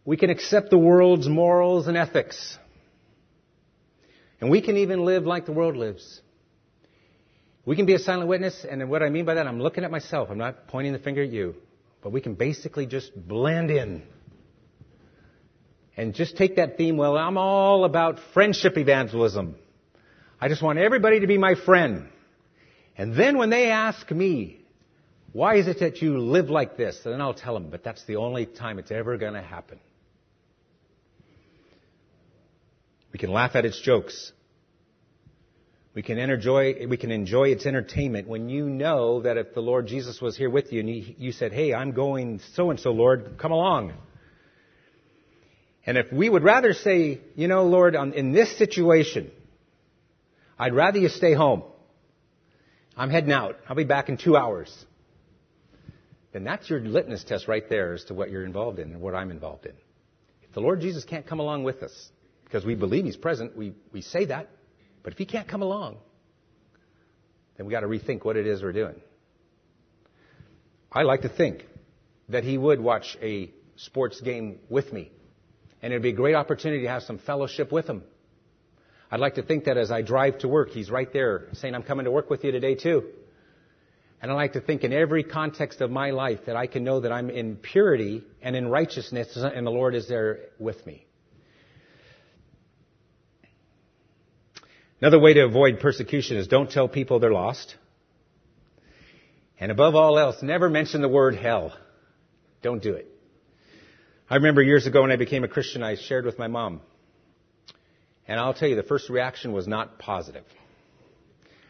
We 0.03 0.17
can 0.17 0.29
accept 0.29 0.69
the 0.69 0.77
world's 0.77 1.27
morals 1.27 1.87
and 1.87 1.95
ethics. 1.95 2.57
And 4.41 4.49
we 4.49 4.61
can 4.61 4.77
even 4.77 5.05
live 5.05 5.23
like 5.23 5.45
the 5.45 5.51
world 5.51 5.77
lives. 5.77 6.21
We 7.65 7.75
can 7.75 7.85
be 7.85 7.93
a 7.93 7.99
silent 7.99 8.27
witness, 8.27 8.65
and 8.69 8.89
what 8.89 9.03
I 9.03 9.09
mean 9.09 9.25
by 9.25 9.35
that, 9.35 9.47
I'm 9.47 9.61
looking 9.61 9.83
at 9.83 9.91
myself. 9.91 10.29
I'm 10.29 10.39
not 10.39 10.67
pointing 10.67 10.93
the 10.93 10.99
finger 10.99 11.23
at 11.23 11.29
you. 11.29 11.55
But 12.01 12.11
we 12.11 12.21
can 12.21 12.35
basically 12.35 12.85
just 12.85 13.11
blend 13.15 13.71
in. 13.71 14.03
And 15.95 16.15
just 16.15 16.37
take 16.37 16.55
that 16.55 16.77
theme, 16.77 16.97
well, 16.97 17.17
I'm 17.17 17.37
all 17.37 17.85
about 17.85 18.19
friendship 18.33 18.77
evangelism. 18.77 19.55
I 20.39 20.47
just 20.47 20.61
want 20.61 20.79
everybody 20.79 21.19
to 21.19 21.27
be 21.27 21.37
my 21.37 21.55
friend. 21.55 22.07
And 22.97 23.15
then 23.15 23.37
when 23.37 23.49
they 23.49 23.69
ask 23.69 24.09
me, 24.09 24.61
why 25.33 25.55
is 25.55 25.67
it 25.67 25.79
that 25.79 26.01
you 26.01 26.17
live 26.17 26.49
like 26.49 26.75
this? 26.75 26.99
Then 27.03 27.21
I'll 27.21 27.33
tell 27.33 27.53
them, 27.53 27.69
but 27.69 27.83
that's 27.83 28.03
the 28.05 28.17
only 28.17 28.45
time 28.45 28.79
it's 28.79 28.91
ever 28.91 29.17
going 29.17 29.33
to 29.33 29.41
happen. 29.41 29.79
We 33.13 33.19
can 33.19 33.31
laugh 33.31 33.55
at 33.55 33.65
its 33.65 33.79
jokes. 33.79 34.31
We 35.93 36.01
can 36.01 36.17
enjoy, 36.17 36.87
we 36.87 36.95
can 36.95 37.11
enjoy 37.11 37.49
its 37.49 37.65
entertainment 37.65 38.27
when 38.27 38.47
you 38.47 38.69
know 38.69 39.21
that 39.23 39.37
if 39.37 39.53
the 39.53 39.59
Lord 39.59 39.87
Jesus 39.87 40.21
was 40.21 40.37
here 40.37 40.49
with 40.49 40.71
you 40.71 40.79
and 40.79 40.89
you, 40.89 41.15
you 41.17 41.31
said, 41.33 41.51
hey, 41.51 41.73
I'm 41.73 41.91
going 41.91 42.39
so 42.53 42.69
and 42.69 42.79
so, 42.79 42.91
Lord, 42.91 43.37
come 43.37 43.51
along. 43.51 43.93
And 45.85 45.97
if 45.97 46.11
we 46.11 46.29
would 46.29 46.43
rather 46.43 46.73
say, 46.73 47.19
you 47.35 47.47
know, 47.49 47.65
Lord, 47.65 47.95
in 47.95 48.31
this 48.31 48.57
situation, 48.57 49.31
I'd 50.57 50.73
rather 50.73 50.99
you 50.99 51.09
stay 51.09 51.33
home. 51.33 51.63
I'm 52.95 53.09
heading 53.09 53.31
out. 53.31 53.57
I'll 53.67 53.75
be 53.75 53.83
back 53.83 54.07
in 54.07 54.17
two 54.17 54.37
hours. 54.37 54.73
Then 56.31 56.45
that's 56.45 56.69
your 56.69 56.79
litmus 56.79 57.25
test 57.25 57.49
right 57.49 57.67
there 57.67 57.93
as 57.93 58.05
to 58.05 58.13
what 58.13 58.29
you're 58.29 58.45
involved 58.45 58.79
in 58.79 58.91
and 58.93 59.01
what 59.01 59.13
I'm 59.13 59.31
involved 59.31 59.65
in. 59.65 59.73
If 60.43 60.53
the 60.53 60.61
Lord 60.61 60.79
Jesus 60.79 61.03
can't 61.03 61.27
come 61.27 61.39
along 61.39 61.63
with 61.63 61.83
us, 61.83 62.09
because 62.45 62.63
we 62.63 62.75
believe 62.75 63.03
He's 63.03 63.17
present, 63.17 63.57
we, 63.57 63.73
we 63.91 64.01
say 64.01 64.25
that, 64.25 64.49
but 65.03 65.13
if 65.13 65.19
He 65.19 65.25
can't 65.25 65.47
come 65.47 65.61
along, 65.61 65.97
then 67.57 67.65
we 67.65 67.71
got 67.71 67.81
to 67.81 67.87
rethink 67.87 68.25
what 68.25 68.37
it 68.37 68.47
is 68.47 68.63
we're 68.63 68.71
doing. 68.71 68.99
I 70.91 71.03
like 71.03 71.21
to 71.21 71.29
think 71.29 71.65
that 72.29 72.43
He 72.43 72.57
would 72.57 72.79
watch 72.79 73.17
a 73.21 73.51
sports 73.75 74.21
game 74.21 74.59
with 74.69 74.91
me, 74.91 75.11
and 75.81 75.93
it'd 75.93 76.03
be 76.03 76.09
a 76.09 76.13
great 76.13 76.35
opportunity 76.35 76.83
to 76.83 76.89
have 76.89 77.03
some 77.03 77.19
fellowship 77.19 77.71
with 77.71 77.87
Him. 77.87 78.03
I'd 79.09 79.19
like 79.19 79.35
to 79.35 79.43
think 79.43 79.65
that 79.65 79.77
as 79.77 79.91
I 79.91 80.01
drive 80.01 80.39
to 80.39 80.47
work, 80.47 80.69
He's 80.69 80.89
right 80.89 81.11
there 81.11 81.47
saying, 81.53 81.75
I'm 81.75 81.83
coming 81.83 82.05
to 82.05 82.11
work 82.11 82.29
with 82.29 82.43
you 82.43 82.51
today 82.51 82.75
too. 82.75 83.03
And 84.21 84.31
I 84.31 84.35
like 84.35 84.53
to 84.53 84.61
think 84.61 84.83
in 84.83 84.93
every 84.93 85.23
context 85.23 85.81
of 85.81 85.89
my 85.89 86.11
life 86.11 86.41
that 86.45 86.55
I 86.55 86.67
can 86.67 86.83
know 86.83 86.99
that 86.99 87.11
I'm 87.11 87.31
in 87.31 87.55
purity 87.55 88.23
and 88.41 88.55
in 88.55 88.67
righteousness 88.67 89.35
and 89.35 89.65
the 89.65 89.71
Lord 89.71 89.95
is 89.95 90.07
there 90.07 90.41
with 90.59 90.85
me. 90.85 91.07
Another 95.01 95.19
way 95.19 95.33
to 95.33 95.43
avoid 95.43 95.79
persecution 95.79 96.37
is 96.37 96.47
don't 96.47 96.69
tell 96.69 96.87
people 96.87 97.19
they're 97.19 97.33
lost. 97.33 97.75
And 99.59 99.71
above 99.71 99.95
all 99.95 100.17
else, 100.19 100.43
never 100.43 100.69
mention 100.69 101.01
the 101.01 101.09
word 101.09 101.35
hell. 101.35 101.75
Don't 102.61 102.83
do 102.83 102.93
it. 102.93 103.07
I 104.29 104.35
remember 104.35 104.61
years 104.61 104.85
ago 104.85 105.01
when 105.01 105.11
I 105.11 105.15
became 105.15 105.43
a 105.43 105.47
Christian, 105.47 105.81
I 105.81 105.95
shared 105.95 106.25
with 106.25 106.37
my 106.37 106.47
mom. 106.47 106.81
And 108.27 108.39
I'll 108.39 108.53
tell 108.53 108.69
you, 108.69 108.75
the 108.75 108.83
first 108.83 109.09
reaction 109.09 109.51
was 109.51 109.67
not 109.67 109.97
positive. 109.97 110.45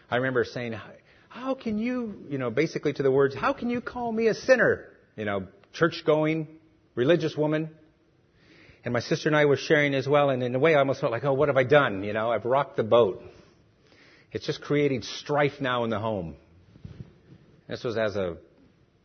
I 0.10 0.18
remember 0.18 0.44
saying, 0.44 0.76
how 1.30 1.56
can 1.56 1.80
you, 1.80 2.26
you 2.30 2.38
know, 2.38 2.50
basically 2.50 2.92
to 2.94 3.02
the 3.02 3.12
words, 3.12 3.34
how 3.34 3.54
can 3.54 3.70
you 3.70 3.80
call 3.80 4.12
me 4.12 4.28
a 4.28 4.34
sinner? 4.34 4.90
You 5.16 5.24
know, 5.24 5.48
church 5.74 6.04
going, 6.06 6.48
religious 6.96 7.38
woman. 7.38 7.70
And 8.84 8.94
my 8.94 9.00
sister 9.00 9.30
and 9.30 9.36
I 9.36 9.46
were 9.46 9.58
sharing 9.58 9.94
as 9.94 10.08
well, 10.08 10.30
and 10.30 10.42
in 10.42 10.56
a 10.56 10.60
way 10.60 10.76
I 10.76 10.80
almost 10.80 11.02
felt 11.02 11.12
like, 11.12 11.24
oh, 11.24 11.34
what 11.34 11.50
have 11.50 11.58
I 11.58 11.64
done? 11.64 12.04
You 12.04 12.14
know, 12.14 12.32
I've 12.32 12.46
rocked 12.46 12.78
the 12.78 12.84
boat. 12.84 13.22
It's 14.32 14.46
just 14.46 14.62
creating 14.62 15.04
strife 15.04 15.60
now 15.60 15.84
in 15.84 15.90
the 15.90 16.00
home. 16.00 16.36
This 17.68 17.84
was 17.84 17.98
as 17.98 18.16
a 18.16 18.38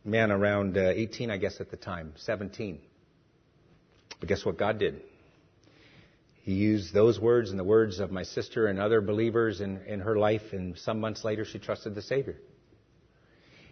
man 0.03 0.31
around 0.31 0.77
uh, 0.77 0.91
18, 0.95 1.29
I 1.29 1.37
guess, 1.37 1.59
at 1.59 1.69
the 1.69 1.77
time, 1.77 2.13
17. 2.17 2.79
But 4.19 4.29
guess 4.29 4.43
what 4.43 4.57
God 4.57 4.79
did? 4.79 5.01
He 6.41 6.53
used 6.53 6.93
those 6.93 7.19
words 7.19 7.51
and 7.51 7.59
the 7.59 7.63
words 7.63 7.99
of 7.99 8.09
my 8.09 8.23
sister 8.23 8.67
and 8.67 8.79
other 8.79 9.01
believers 9.01 9.61
in, 9.61 9.81
in 9.85 9.99
her 9.99 10.17
life, 10.17 10.53
and 10.53 10.77
some 10.79 10.99
months 10.99 11.23
later 11.23 11.45
she 11.45 11.59
trusted 11.59 11.93
the 11.93 12.01
Savior. 12.01 12.37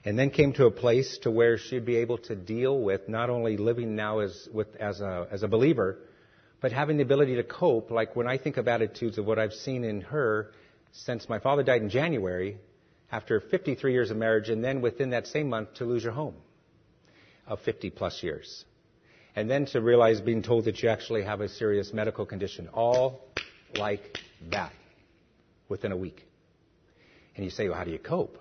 And 0.06 0.18
then 0.18 0.30
came 0.30 0.54
to 0.54 0.66
a 0.68 0.72
place 0.72 1.18
to 1.24 1.32
where 1.32 1.58
she'd 1.58 1.86
be 1.86 1.98
able 1.98 2.20
to 2.20 2.36
deal 2.36 2.80
with 2.80 3.10
not 3.10 3.30
only 3.30 3.58
living 3.58 3.96
now 3.96 4.20
as, 4.20 4.48
with, 4.54 4.76
as, 4.76 5.02
a, 5.02 5.28
as 5.32 5.42
a 5.42 5.48
believer, 5.48 5.98
but 6.62 6.72
having 6.72 6.98
the 6.98 7.04
ability 7.04 7.36
to 7.36 7.44
cope. 7.44 7.90
Like 7.90 8.16
when 8.16 8.28
I 8.28 8.38
think 8.38 8.58
of 8.58 8.68
attitudes 8.68 9.18
of 9.18 9.26
what 9.26 9.40
I've 9.40 9.54
seen 9.54 9.84
in 9.84 10.02
her 10.02 10.52
since 10.92 11.28
my 11.28 11.40
father 11.40 11.64
died 11.64 11.82
in 11.82 11.90
January, 11.90 12.58
after 13.12 13.40
53 13.40 13.92
years 13.92 14.12
of 14.12 14.18
marriage, 14.18 14.50
and 14.50 14.64
then 14.64 14.82
within 14.82 15.10
that 15.10 15.28
same 15.28 15.50
month 15.50 15.74
to 15.76 15.86
lose 15.86 16.04
your 16.04 16.14
home 16.14 16.36
of 17.48 17.60
50 17.62 17.90
plus 17.90 18.24
years 18.24 18.66
and 19.36 19.50
then 19.50 19.66
to 19.66 19.82
realize 19.82 20.22
being 20.22 20.42
told 20.42 20.66
that 20.66 20.82
you 20.82 20.90
actually 20.90 21.24
have 21.24 21.42
a 21.42 21.50
serious 21.50 21.94
medical 21.94 22.26
condition, 22.26 22.70
all 22.70 23.22
like 23.76 24.18
that 24.50 24.72
within 25.68 25.92
a 25.92 25.98
week. 25.98 26.26
And 27.36 27.44
you 27.44 27.52
say, 27.52 27.68
well, 27.68 27.78
how 27.78 27.84
do 27.84 27.92
you 27.92 28.00
cope? 28.00 28.38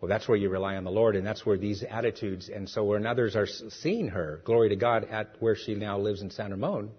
Well, 0.00 0.08
that's 0.08 0.26
where 0.26 0.36
you 0.36 0.48
rely 0.48 0.76
on 0.76 0.84
the 0.84 0.90
Lord, 0.90 1.14
and 1.14 1.26
that's 1.26 1.44
where 1.44 1.58
these 1.58 1.82
attitudes, 1.82 2.48
and 2.48 2.68
so 2.68 2.84
when 2.84 3.06
others 3.06 3.36
are 3.36 3.46
seeing 3.46 4.08
her, 4.08 4.40
glory 4.44 4.70
to 4.70 4.76
God, 4.76 5.06
at 5.10 5.36
where 5.40 5.54
she 5.54 5.74
now 5.74 5.98
lives 5.98 6.22
in 6.22 6.30
San 6.30 6.52
Ramon, 6.52 6.90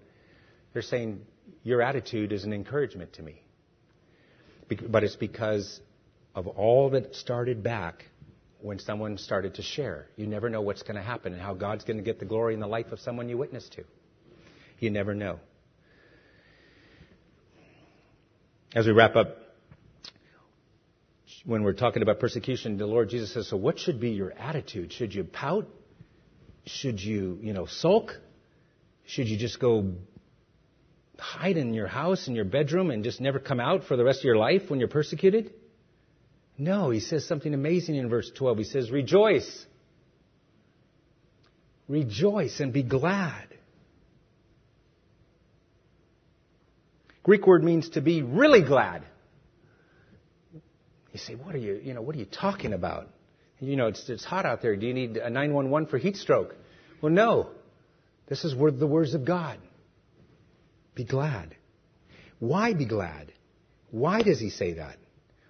they're 0.74 0.84
saying, 0.84 1.22
your 1.64 1.82
attitude 1.82 2.32
is 2.32 2.44
an 2.44 2.54
encouragement 2.54 3.14
to 3.14 3.24
me. 3.24 3.42
But 4.88 5.04
it's 5.04 5.16
because 5.16 5.82
of 6.36 6.48
all 6.48 6.92
that 6.92 7.16
started 7.16 7.64
back 7.64 8.06
when 8.62 8.80
someone 8.80 9.18
started 9.18 9.56
to 9.56 9.64
share. 9.64 10.08
You 10.16 10.28
never 10.28 10.50
know 10.50 10.62
what's 10.62 10.84
going 10.84 10.96
to 10.96 11.02
happen 11.02 11.34
and 11.34 11.42
how 11.42 11.56
God's 11.56 11.84
going 11.84 11.98
to 11.98 12.04
get 12.04 12.20
the 12.20 12.26
glory 12.26 12.54
in 12.54 12.60
the 12.60 12.68
life 12.68 12.92
of 12.92 13.00
someone 13.00 13.28
you 13.28 13.38
witness 13.38 13.68
to. 13.70 13.84
You 14.80 14.92
never 14.92 15.14
know. 15.14 15.40
As 18.74 18.86
we 18.86 18.94
wrap 18.94 19.16
up, 19.16 19.41
when 21.46 21.64
we're 21.64 21.74
talking 21.74 22.04
about 22.04 22.20
persecution, 22.20 22.78
the 22.78 22.86
Lord 22.86 23.10
Jesus 23.10 23.34
says, 23.34 23.48
so 23.48 23.58
what 23.58 23.80
should 23.80 24.00
be 24.00 24.12
your 24.12 24.32
attitude? 24.32 24.94
Should 24.94 25.14
you 25.14 25.24
pout? 25.24 25.68
Should 26.66 27.02
you, 27.02 27.40
you 27.42 27.54
know, 27.54 27.66
sulk? 27.66 28.12
Should 29.06 29.28
you 29.28 29.38
just 29.38 29.60
go 29.60 29.94
hide 31.18 31.58
in 31.58 31.74
your 31.74 31.88
house, 31.88 32.28
in 32.28 32.36
your 32.36 32.46
bedroom, 32.46 32.92
and 32.92 33.04
just 33.04 33.20
never 33.20 33.40
come 33.40 33.60
out 33.60 33.86
for 33.86 33.98
the 33.98 34.04
rest 34.04 34.20
of 34.20 34.26
your 34.26 34.38
life 34.38 34.64
when 34.70 34.80
you're 34.80 34.88
persecuted? 34.88 35.52
No, 36.58 36.92
he 36.92 37.00
says 37.00 37.28
something 37.28 37.54
amazing 37.54 37.96
in 37.96 38.10
verse 38.10 38.32
12. 38.36 38.60
He 38.60 38.64
says, 38.66 38.92
Rejoice. 38.92 39.66
Rejoice 41.88 42.60
and 42.60 42.72
be 42.72 42.84
glad. 42.84 43.48
Greek 47.24 47.46
word 47.46 47.64
means 47.64 47.90
to 47.90 48.02
be 48.02 48.22
really 48.22 48.64
glad. 48.64 49.04
You 51.12 51.20
say, 51.20 51.36
what 51.36 51.56
are 51.56 51.60
you, 51.60 51.80
you 51.84 51.94
know, 51.94 52.02
what 52.02 52.16
are 52.16 52.20
you 52.20 52.26
talking 52.26 52.74
about? 52.74 53.10
You 53.60 53.76
know, 53.76 53.88
it's, 53.88 54.10
it's 54.10 54.24
hot 54.24 54.46
out 54.46 54.62
there. 54.62 54.76
Do 54.76 54.88
you 54.88 54.94
need 54.94 55.18
a 55.18 55.30
911 55.30 55.90
for 55.90 55.98
heat 55.98 56.18
stroke? 56.18 56.56
Well, 57.02 57.12
no. 57.12 57.50
This 58.28 58.44
is 58.44 58.54
the 58.54 58.88
words 58.88 59.14
of 59.14 59.26
God. 59.26 59.60
Be 60.96 61.04
glad. 61.04 61.56
Why 62.40 62.74
be 62.74 62.86
glad? 62.86 63.32
Why 63.92 64.24
does 64.24 64.40
he 64.40 64.50
say 64.50 64.74
that? 64.74 64.98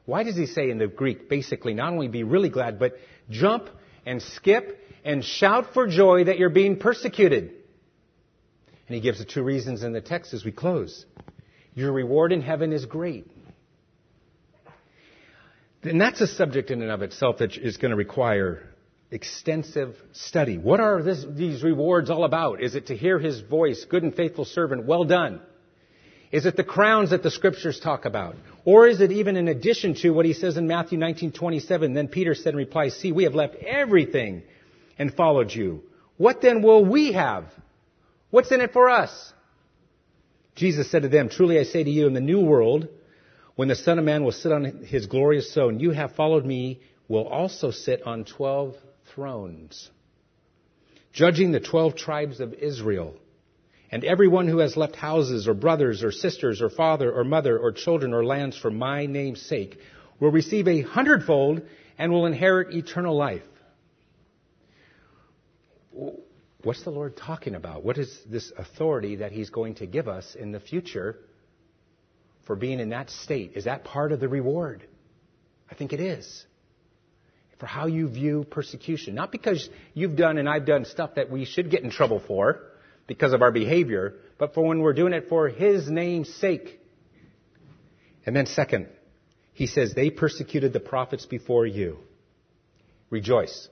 Why 0.05 0.24
does 0.24 0.36
he 0.36 0.47
say 0.47 0.70
in 0.70 0.78
the 0.78 0.88
Greek 0.88 1.30
basically 1.30 1.74
not 1.74 1.93
only 1.93 2.07
be 2.07 2.24
really 2.24 2.49
glad, 2.49 2.80
but 2.80 2.95
jump 3.30 3.70
and 4.05 4.22
skip 4.22 4.80
and 5.05 5.24
shout 5.24 5.74
for 5.74 5.88
joy 5.88 6.26
that 6.26 6.38
you're 6.38 6.49
being 6.49 6.78
persecuted? 6.78 7.53
And 8.88 8.95
he 8.95 8.99
gives 8.99 9.20
the 9.20 9.26
two 9.26 9.43
reasons 9.43 9.84
in 9.84 9.93
the 9.93 10.01
text 10.01 10.34
as 10.34 10.43
we 10.43 10.51
close. 10.51 11.05
Your 11.76 11.93
reward 11.93 12.34
in 12.34 12.41
heaven 12.41 12.74
is 12.74 12.86
great. 12.86 13.26
And 15.84 16.00
that's 16.00 16.22
a 16.22 16.28
subject 16.28 16.70
in 16.70 16.82
and 16.82 16.92
of 16.92 17.02
itself 17.02 17.38
that 17.40 17.58
is 17.58 17.78
going 17.78 17.92
to 17.92 17.98
require 17.98 18.62
extensive 19.10 19.96
study. 20.14 20.58
What 20.58 20.80
are 20.80 21.02
this, 21.02 21.26
these 21.28 21.64
rewards 21.64 22.10
all 22.10 22.24
about? 22.24 22.62
Is 22.62 22.76
it 22.76 22.88
to 22.88 22.96
hear 22.96 23.20
his 23.20 23.42
voice, 23.42 23.86
good 23.90 24.04
and 24.04 24.16
faithful 24.16 24.46
servant, 24.46 24.86
well 24.86 25.04
done? 25.04 25.42
Is 26.32 26.46
it 26.46 26.56
the 26.56 26.64
crowns 26.64 27.10
that 27.10 27.24
the 27.24 27.32
scriptures 27.32 27.80
talk 27.80 28.06
about? 28.06 28.36
Or 28.64 28.88
is 28.88 29.02
it 29.02 29.12
even 29.12 29.36
in 29.36 29.50
addition 29.50 29.96
to 29.96 30.12
what 30.12 30.26
he 30.26 30.34
says 30.34 30.56
in 30.56 30.66
Matthew 30.66 30.98
19:27? 30.98 31.94
Then 31.94 32.08
Peter 32.08 32.36
said 32.36 32.54
in 32.54 32.58
reply, 32.58 32.88
"See, 32.88 33.12
we 33.12 33.26
have 33.26 33.36
left 33.36 33.56
everything 33.56 34.44
and 34.98 35.14
followed 35.14 35.54
you. 35.54 35.84
What 36.16 36.42
then 36.42 36.62
will 36.62 36.86
we 36.86 37.12
have? 37.12 37.46
What's 38.30 38.52
in 38.52 38.62
it 38.62 38.72
for 38.72 38.90
us?" 38.90 39.34
Jesus 40.56 40.90
said 40.90 41.02
to 41.02 41.10
them, 41.10 41.28
"Truly 41.28 41.60
I 41.60 41.64
say 41.64 41.84
to 41.84 41.90
you, 41.90 42.08
in 42.08 42.14
the 42.14 42.22
new 42.22 42.40
world, 42.40 42.88
when 43.62 43.68
the 43.68 43.76
Son 43.76 43.99
of 43.99 44.05
Man 44.05 44.24
will 44.24 44.32
sit 44.32 44.51
on 44.51 44.66
his 44.86 45.05
glorious 45.05 45.53
throne, 45.53 45.80
you 45.80 45.91
have 45.91 46.16
followed 46.16 46.43
me 46.43 46.82
will 47.07 47.28
also 47.28 47.70
sit 47.70 48.01
on 48.07 48.26
12 48.26 48.76
thrones, 49.14 49.91
judging 51.14 51.51
the 51.51 51.59
12 51.59 51.93
tribes 51.93 52.39
of 52.39 52.55
Israel." 52.55 53.14
And 53.91 54.03
everyone 54.03 54.47
who 54.47 54.57
has 54.57 54.76
left 54.76 54.95
houses 54.95 55.47
or 55.47 55.53
brothers 55.53 56.03
or 56.03 56.12
sisters 56.12 56.59
or 56.59 56.72
father 56.72 57.12
or 57.12 57.24
mother 57.24 57.55
or 57.59 57.72
children 57.72 58.16
or 58.16 58.26
lands 58.26 58.57
for 58.57 58.72
my 58.72 59.05
name's 59.05 59.43
sake 59.43 59.78
will 60.20 60.32
receive 60.32 60.68
a 60.68 60.82
hundredfold 60.82 61.62
and 61.99 62.12
will 62.12 62.26
inherit 62.26 62.74
eternal 62.74 63.16
life. 63.16 63.43
What's 66.64 66.82
the 66.82 66.89
Lord 66.89 67.16
talking 67.16 67.53
about? 67.53 67.86
What 67.86 67.99
is 67.99 68.24
this 68.26 68.51
authority 68.57 69.18
that 69.18 69.32
He's 69.32 69.51
going 69.51 69.76
to 69.76 69.86
give 69.86 70.07
us 70.07 70.34
in 70.34 70.51
the 70.51 70.59
future 70.59 71.20
for 72.52 72.58
being 72.58 72.82
in 72.82 72.89
that 72.89 73.10
state? 73.10 73.54
Is 73.56 73.64
that 73.64 73.86
part 73.86 74.12
of 74.12 74.20
the 74.20 74.28
reward? 74.28 74.86
I 75.72 75.74
think 75.74 75.93
it 75.93 76.02
is. 76.02 76.45
For 77.62 77.66
how 77.66 77.88
you 77.88 78.10
view 78.10 78.43
persecution. 78.43 79.16
Not 79.16 79.32
because 79.32 79.70
you've 79.93 80.18
done 80.18 80.38
and 80.38 80.49
I've 80.49 80.66
done 80.66 80.84
stuff 80.84 81.12
that 81.16 81.32
we 81.32 81.45
should 81.45 81.72
get 81.72 81.82
in 81.84 81.91
trouble 81.91 82.22
for 82.28 82.64
because 83.08 83.32
of 83.32 83.41
our 83.41 83.54
behavior, 83.54 84.16
but 84.38 84.54
for 84.54 84.66
when 84.66 84.82
we're 84.82 84.91
doing 84.91 85.14
it 85.14 85.30
for 85.30 85.47
His 85.47 85.89
name's 85.89 86.28
sake. 86.28 86.82
And 88.26 88.36
then 88.36 88.47
second, 88.47 88.89
he 89.54 89.66
says, 89.66 89.93
they 89.93 90.10
persecuted 90.10 90.74
the 90.74 90.82
prophets 90.82 91.26
before 91.26 91.66
you. 91.66 91.99
Rejoice. 93.10 93.70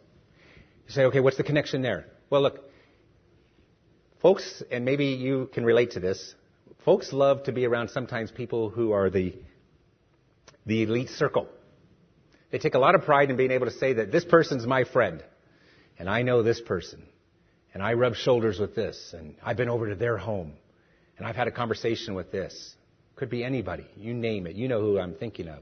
You 0.87 0.93
say, 0.93 1.03
okay, 1.07 1.19
what's 1.19 1.35
the 1.35 1.43
connection 1.43 1.81
there? 1.81 2.05
Well, 2.29 2.43
look, 2.43 2.61
folks, 4.21 4.63
and 4.71 4.85
maybe 4.85 5.07
you 5.07 5.49
can 5.53 5.65
relate 5.65 5.91
to 5.91 5.99
this, 5.99 6.33
folks 6.89 7.13
love 7.13 7.43
to 7.43 7.51
be 7.51 7.67
around 7.67 7.89
sometimes 7.89 8.31
people 8.31 8.71
who 8.71 8.93
are 8.93 9.11
the, 9.11 9.35
the 10.65 10.81
elite 10.81 11.09
circle. 11.09 11.47
They 12.51 12.57
take 12.57 12.73
a 12.73 12.79
lot 12.79 12.95
of 12.95 13.03
pride 13.03 13.29
in 13.29 13.37
being 13.37 13.51
able 13.51 13.67
to 13.67 13.71
say 13.71 13.93
that 13.93 14.11
this 14.11 14.25
person's 14.25 14.65
my 14.65 14.85
friend, 14.85 15.23
and 15.99 16.09
I 16.09 16.23
know 16.23 16.41
this 16.41 16.59
person 16.59 17.03
and 17.75 17.83
I 17.83 17.93
rub 17.93 18.15
shoulders 18.15 18.57
with 18.57 18.73
this, 18.73 19.13
and 19.15 19.35
I've 19.43 19.55
been 19.55 19.69
over 19.69 19.89
to 19.89 19.93
their 19.93 20.17
home, 20.17 20.53
and 21.19 21.27
I've 21.27 21.35
had 21.35 21.47
a 21.47 21.51
conversation 21.51 22.15
with 22.15 22.31
this. 22.31 22.73
Could 23.15 23.29
be 23.29 23.43
anybody. 23.43 23.85
You 23.95 24.15
name 24.15 24.47
it. 24.47 24.55
You 24.55 24.67
know 24.67 24.81
who 24.81 24.97
I'm 24.97 25.13
thinking 25.13 25.47
of. 25.47 25.61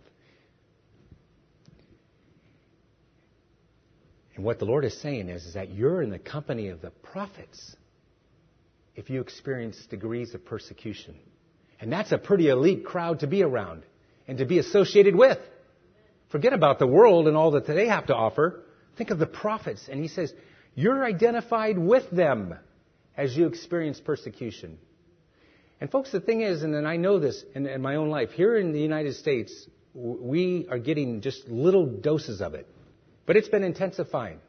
And 4.38 4.46
what 4.46 4.60
the 4.60 4.66
Lord 4.66 4.86
is 4.86 4.98
saying 5.02 5.28
is, 5.28 5.44
is 5.44 5.56
that 5.56 5.72
you're 5.72 6.02
in 6.02 6.10
the 6.10 6.20
company 6.20 6.70
of 6.70 6.80
the 6.80 6.92
prophets 6.92 7.76
if 8.98 9.10
you 9.10 9.22
experience 9.22 9.78
degrees 9.90 10.34
of 10.34 10.44
persecution. 10.44 11.16
And 11.80 11.92
that's 11.92 12.12
a 12.12 12.18
pretty 12.18 12.50
elite 12.50 12.84
crowd 12.84 13.20
to 13.20 13.28
be 13.28 13.44
around 13.44 13.84
and 14.28 14.40
to 14.40 14.46
be 14.46 14.58
associated 14.58 15.16
with. 15.16 15.38
Forget 16.30 16.52
about 16.52 16.80
the 16.80 16.88
world 16.88 17.28
and 17.28 17.38
all 17.38 17.52
that 17.52 17.68
they 17.68 17.88
have 17.88 18.08
to 18.08 18.16
offer. 18.16 18.64
Think 18.98 19.12
of 19.12 19.20
the 19.20 19.28
prophets. 19.28 19.88
And 19.90 20.02
he 20.02 20.08
says, 20.10 20.34
you're 20.74 21.06
identified 21.06 21.78
with 21.78 22.10
them 22.10 22.56
as 23.16 23.38
you 23.38 23.46
experience 23.46 24.00
persecution. 24.00 24.80
And 25.80 25.92
folks, 25.92 26.12
the 26.12 26.20
thing 26.20 26.42
is, 26.42 26.64
and 26.64 26.88
I 26.88 26.98
know 26.98 27.20
this 27.20 27.44
in, 27.54 27.68
in 27.68 27.82
my 27.82 27.96
own 27.96 28.10
life, 28.10 28.32
here 28.32 28.58
in 28.58 28.74
the 28.74 28.82
United 28.82 29.16
States, 29.16 29.68
we 29.94 30.68
are 30.72 30.80
getting 30.80 31.22
just 31.22 31.48
little 31.48 31.86
doses 31.86 32.42
of 32.42 32.56
it. 32.56 32.68
But 33.28 33.38
it's 33.38 33.48
been 33.48 33.64
intensifying. 33.64 34.40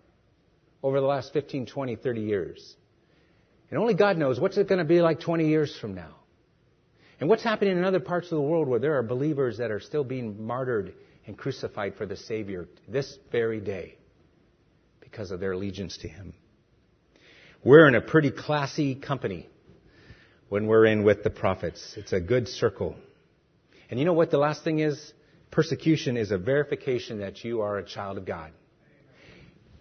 over 0.83 1.01
the 1.01 1.07
last 1.07 1.35
15, 1.35 1.67
20, 1.67 1.97
30 1.97 2.21
years. 2.23 2.77
And 3.71 3.79
only 3.79 3.95
God 3.95 4.17
knows 4.17 4.41
what's 4.41 4.57
it 4.57 4.69
going 4.69 4.79
to 4.79 4.85
be 4.85 5.01
like 5.01 5.21
20 5.21 5.49
years 5.49 5.77
from 5.79 5.95
now. 5.95 6.15
And 7.21 7.29
what's 7.29 7.43
happening 7.43 7.77
in 7.77 7.85
other 7.85 8.01
parts 8.01 8.27
of 8.27 8.37
the 8.37 8.43
world 8.43 8.69
where 8.69 8.79
there 8.79 8.97
are 8.99 9.03
believers 9.03 9.59
that 9.59 9.71
are 9.71 9.81
still 9.81 10.05
being 10.05 10.47
martyred 10.47 10.95
and 11.27 11.37
crucified 11.37 11.97
for 11.97 12.07
the 12.07 12.17
Savior 12.17 12.69
this 12.89 13.19
very 13.31 13.61
day 13.61 13.97
because 15.01 15.31
of 15.31 15.41
their 15.41 15.53
allegiance 15.53 15.99
to 15.99 16.09
Him. 16.09 16.33
We're 17.65 17.89
in 17.89 17.97
a 17.97 18.01
pretty 18.01 18.31
classy 18.31 18.95
company 18.95 19.49
when 20.49 20.67
we're 20.67 20.87
in 20.87 21.03
with 21.03 21.25
the 21.25 21.31
prophets. 21.31 21.95
It's 21.97 22.13
a 22.13 22.21
good 22.21 22.49
circle. 22.49 22.97
And 23.91 23.99
you 23.99 24.07
know 24.07 24.13
what 24.13 24.31
the 24.31 24.39
last 24.39 24.65
thing 24.65 24.79
is? 24.79 25.13
Persecution 25.51 26.17
is 26.17 26.31
a 26.31 26.39
verification 26.39 27.19
that 27.19 27.43
you 27.43 27.63
are 27.63 27.79
a 27.79 27.85
child 27.85 28.17
of 28.17 28.25
God. 28.25 28.53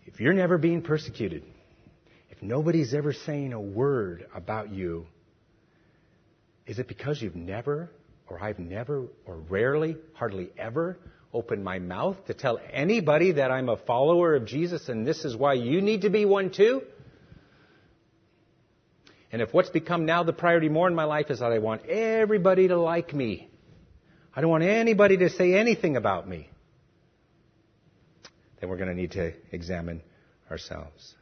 If 0.05 0.19
you're 0.19 0.33
never 0.33 0.57
being 0.57 0.81
persecuted, 0.81 1.43
if 2.37 2.43
nobody's 2.43 2.93
ever 2.93 3.13
saying 3.13 3.53
a 3.53 3.59
word 3.59 4.27
about 4.33 4.71
you, 4.71 5.07
is 6.67 6.77
it 6.77 6.87
because 6.87 7.19
you've 7.19 7.35
never, 7.35 7.89
or 8.29 8.41
I've 8.41 8.59
never, 8.59 9.07
or 9.25 9.37
rarely, 9.49 9.97
hardly 10.13 10.49
ever 10.55 10.99
opened 11.33 11.63
my 11.63 11.79
mouth 11.79 12.23
to 12.27 12.35
tell 12.35 12.59
anybody 12.71 13.33
that 13.33 13.49
I'm 13.49 13.69
a 13.69 13.77
follower 13.77 14.35
of 14.35 14.45
Jesus 14.45 14.87
and 14.87 15.05
this 15.05 15.25
is 15.25 15.35
why 15.35 15.53
you 15.53 15.81
need 15.81 16.01
to 16.01 16.09
be 16.09 16.25
one 16.25 16.51
too? 16.51 16.83
And 19.31 19.41
if 19.41 19.51
what's 19.51 19.69
become 19.69 20.05
now 20.05 20.23
the 20.23 20.31
priority 20.31 20.69
more 20.69 20.87
in 20.87 20.93
my 20.93 21.05
life 21.05 21.31
is 21.31 21.39
that 21.39 21.51
I 21.51 21.57
want 21.57 21.87
everybody 21.87 22.67
to 22.67 22.77
like 22.77 23.15
me, 23.15 23.49
I 24.35 24.41
don't 24.41 24.51
want 24.51 24.63
anybody 24.63 25.17
to 25.17 25.29
say 25.31 25.55
anything 25.55 25.97
about 25.97 26.29
me, 26.29 26.51
then 28.59 28.69
we're 28.69 28.77
going 28.77 28.89
to 28.89 28.95
need 28.95 29.13
to 29.13 29.33
examine 29.51 30.03
ourselves. 30.51 31.15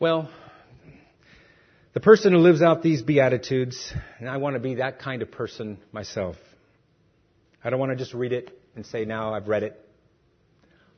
Well, 0.00 0.28
the 1.92 2.00
person 2.00 2.32
who 2.32 2.40
lives 2.40 2.62
out 2.62 2.82
these 2.82 3.00
Beatitudes, 3.00 3.94
and 4.18 4.28
I 4.28 4.38
want 4.38 4.54
to 4.54 4.60
be 4.60 4.74
that 4.76 4.98
kind 4.98 5.22
of 5.22 5.30
person 5.30 5.78
myself. 5.92 6.34
I 7.62 7.70
don't 7.70 7.78
want 7.78 7.92
to 7.92 7.96
just 7.96 8.12
read 8.12 8.32
it 8.32 8.50
and 8.74 8.84
say, 8.84 9.04
now 9.04 9.34
I've 9.34 9.46
read 9.46 9.62
it. 9.62 9.80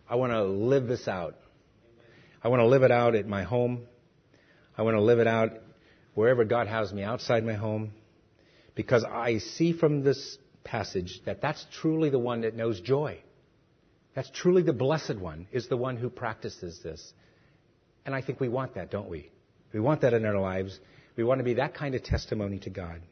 I 0.09 0.17
want 0.17 0.33
to 0.33 0.45
live 0.45 0.87
this 0.87 1.09
out. 1.09 1.35
I 2.43 2.49
want 2.49 2.61
to 2.61 2.67
live 2.67 2.85
it 2.85 2.91
out 2.91 3.15
at 3.15 3.29
my 3.29 3.43
home. 3.43 3.83
I 4.79 4.83
want 4.83 4.97
to 4.97 5.03
live 5.03 5.19
it 5.19 5.27
out 5.27 5.51
wherever 6.15 6.47
God 6.47 6.67
has 6.67 6.91
me 6.91 7.03
outside 7.03 7.45
my 7.45 7.53
home. 7.53 7.93
Because 8.75 9.05
I 9.05 9.39
see 9.39 9.75
from 9.75 10.05
this 10.05 10.39
passage 10.65 11.21
that 11.27 11.43
that's 11.43 11.67
truly 11.71 12.09
the 12.09 12.19
one 12.19 12.41
that 12.41 12.57
knows 12.57 12.81
joy. 12.81 13.19
That's 14.15 14.31
truly 14.31 14.63
the 14.63 14.73
blessed 14.73 15.17
one, 15.17 15.49
is 15.53 15.69
the 15.69 15.77
one 15.77 15.99
who 15.99 16.09
practices 16.09 16.81
this. 16.83 17.13
And 18.07 18.15
I 18.15 18.23
think 18.23 18.41
we 18.41 18.49
want 18.49 18.75
that, 18.77 18.91
don't 18.91 19.11
we? 19.11 19.31
We 19.73 19.81
want 19.81 20.01
that 20.03 20.15
in 20.15 20.25
our 20.25 20.39
lives. 20.39 20.79
We 21.17 21.25
want 21.25 21.41
to 21.41 21.45
be 21.45 21.55
that 21.55 21.75
kind 21.75 21.95
of 21.95 22.05
testimony 22.05 22.61
to 22.61 22.71
God. 22.71 23.03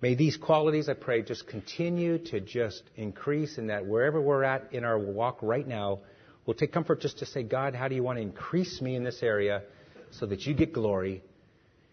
May 0.00 0.14
these 0.14 0.36
qualities, 0.36 0.88
I 0.88 0.94
pray, 0.94 1.22
just 1.22 1.46
continue 1.46 2.18
to 2.18 2.40
just 2.40 2.82
increase 2.96 3.58
in 3.58 3.66
that 3.66 3.84
wherever 3.84 4.20
we're 4.20 4.44
at 4.44 4.72
in 4.72 4.84
our 4.84 4.98
walk 4.98 5.38
right 5.42 5.66
now, 5.66 6.00
we'll 6.46 6.54
take 6.54 6.72
comfort 6.72 7.00
just 7.00 7.18
to 7.18 7.26
say, 7.26 7.42
God, 7.42 7.74
how 7.74 7.88
do 7.88 7.94
you 7.94 8.02
want 8.02 8.18
to 8.18 8.22
increase 8.22 8.80
me 8.80 8.96
in 8.96 9.04
this 9.04 9.22
area 9.22 9.62
so 10.10 10.26
that 10.26 10.46
you 10.46 10.54
get 10.54 10.72
glory? 10.72 11.22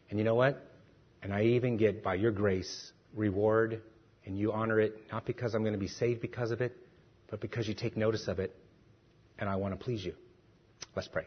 And 0.10 0.18
you 0.18 0.26
know 0.26 0.36
what? 0.36 0.66
And 1.22 1.34
I 1.34 1.44
even 1.44 1.78
get, 1.78 2.04
by 2.04 2.16
your 2.16 2.32
grace, 2.32 2.92
reward 3.14 3.82
and 4.26 4.38
you 4.38 4.52
honor 4.52 4.80
it, 4.80 5.04
not 5.12 5.26
because 5.26 5.56
I'm 5.56 5.62
going 5.62 5.74
to 5.74 5.80
be 5.80 5.88
saved 5.88 6.22
because 6.22 6.52
of 6.52 6.62
it, 6.62 6.76
but 7.30 7.42
because 7.42 7.68
you 7.68 7.74
take 7.74 7.98
notice 7.98 8.28
of 8.28 8.40
it 8.40 8.56
and 9.40 9.50
I 9.50 9.56
want 9.56 9.78
to 9.78 9.84
please 9.84 10.04
you. 10.04 10.14
Let's 10.96 11.08
pray. 11.08 11.26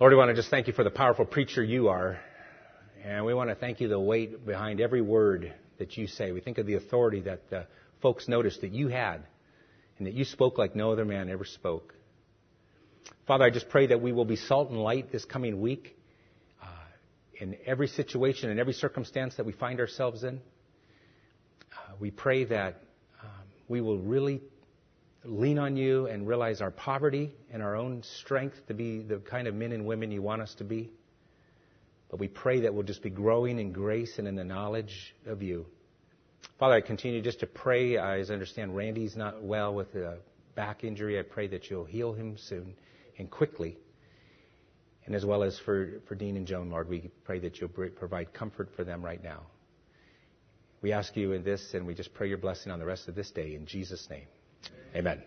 Lord, 0.00 0.12
we 0.12 0.16
want 0.16 0.30
to 0.30 0.34
just 0.34 0.50
thank 0.50 0.66
you 0.66 0.72
for 0.72 0.82
the 0.82 0.90
powerful 0.90 1.24
preacher 1.24 1.62
you 1.62 1.86
are. 1.86 2.18
And 3.04 3.24
we 3.24 3.32
want 3.32 3.50
to 3.50 3.54
thank 3.54 3.80
you 3.80 3.86
the 3.86 4.00
weight 4.00 4.44
behind 4.44 4.80
every 4.80 5.00
word 5.00 5.54
that 5.78 5.96
you 5.96 6.08
say. 6.08 6.32
We 6.32 6.40
think 6.40 6.58
of 6.58 6.66
the 6.66 6.74
authority 6.74 7.20
that 7.20 7.48
the 7.48 7.68
folks 8.02 8.26
noticed 8.26 8.62
that 8.62 8.72
you 8.72 8.88
had 8.88 9.24
and 9.96 10.08
that 10.08 10.14
you 10.14 10.24
spoke 10.24 10.58
like 10.58 10.74
no 10.74 10.90
other 10.90 11.04
man 11.04 11.30
ever 11.30 11.44
spoke. 11.44 11.94
Father, 13.28 13.44
I 13.44 13.50
just 13.50 13.68
pray 13.68 13.86
that 13.86 14.02
we 14.02 14.10
will 14.10 14.24
be 14.24 14.34
salt 14.34 14.68
and 14.70 14.80
light 14.80 15.12
this 15.12 15.24
coming 15.24 15.60
week 15.60 15.96
uh, 16.60 16.66
in 17.40 17.56
every 17.64 17.86
situation 17.86 18.50
and 18.50 18.58
every 18.58 18.72
circumstance 18.72 19.36
that 19.36 19.46
we 19.46 19.52
find 19.52 19.78
ourselves 19.78 20.24
in. 20.24 20.40
Uh, 21.72 21.94
we 22.00 22.10
pray 22.10 22.42
that 22.46 22.82
um, 23.22 23.28
we 23.68 23.80
will 23.80 23.98
really 23.98 24.42
lean 25.24 25.58
on 25.58 25.76
you 25.76 26.06
and 26.06 26.26
realize 26.26 26.60
our 26.60 26.70
poverty 26.70 27.32
and 27.52 27.62
our 27.62 27.76
own 27.76 28.02
strength 28.02 28.56
to 28.68 28.74
be 28.74 29.02
the 29.02 29.18
kind 29.18 29.48
of 29.48 29.54
men 29.54 29.72
and 29.72 29.86
women 29.86 30.10
you 30.10 30.22
want 30.22 30.42
us 30.42 30.54
to 30.56 30.64
be. 30.64 30.90
But 32.10 32.20
we 32.20 32.28
pray 32.28 32.60
that 32.60 32.74
we'll 32.74 32.84
just 32.84 33.02
be 33.02 33.10
growing 33.10 33.58
in 33.58 33.72
grace 33.72 34.18
and 34.18 34.28
in 34.28 34.36
the 34.36 34.44
knowledge 34.44 35.14
of 35.26 35.42
you. 35.42 35.66
Father, 36.58 36.74
I 36.74 36.80
continue 36.80 37.22
just 37.22 37.40
to 37.40 37.46
pray. 37.46 37.96
I 37.96 38.20
understand 38.20 38.76
Randy's 38.76 39.16
not 39.16 39.42
well 39.42 39.74
with 39.74 39.94
a 39.94 40.18
back 40.54 40.84
injury. 40.84 41.18
I 41.18 41.22
pray 41.22 41.48
that 41.48 41.70
you'll 41.70 41.84
heal 41.84 42.12
him 42.12 42.36
soon 42.36 42.74
and 43.18 43.30
quickly. 43.30 43.76
And 45.06 45.14
as 45.14 45.24
well 45.24 45.42
as 45.42 45.58
for, 45.58 46.00
for 46.06 46.14
Dean 46.14 46.36
and 46.36 46.46
Joan, 46.46 46.70
Lord, 46.70 46.88
we 46.88 47.10
pray 47.24 47.38
that 47.40 47.60
you'll 47.60 47.68
provide 47.68 48.32
comfort 48.32 48.70
for 48.76 48.84
them 48.84 49.04
right 49.04 49.22
now. 49.22 49.42
We 50.80 50.92
ask 50.92 51.16
you 51.16 51.32
in 51.32 51.42
this, 51.44 51.74
and 51.74 51.86
we 51.86 51.94
just 51.94 52.14
pray 52.14 52.28
your 52.28 52.38
blessing 52.38 52.70
on 52.70 52.78
the 52.78 52.86
rest 52.86 53.08
of 53.08 53.14
this 53.14 53.30
day 53.30 53.54
in 53.54 53.66
Jesus' 53.66 54.08
name. 54.10 54.26
Amen 54.94 55.22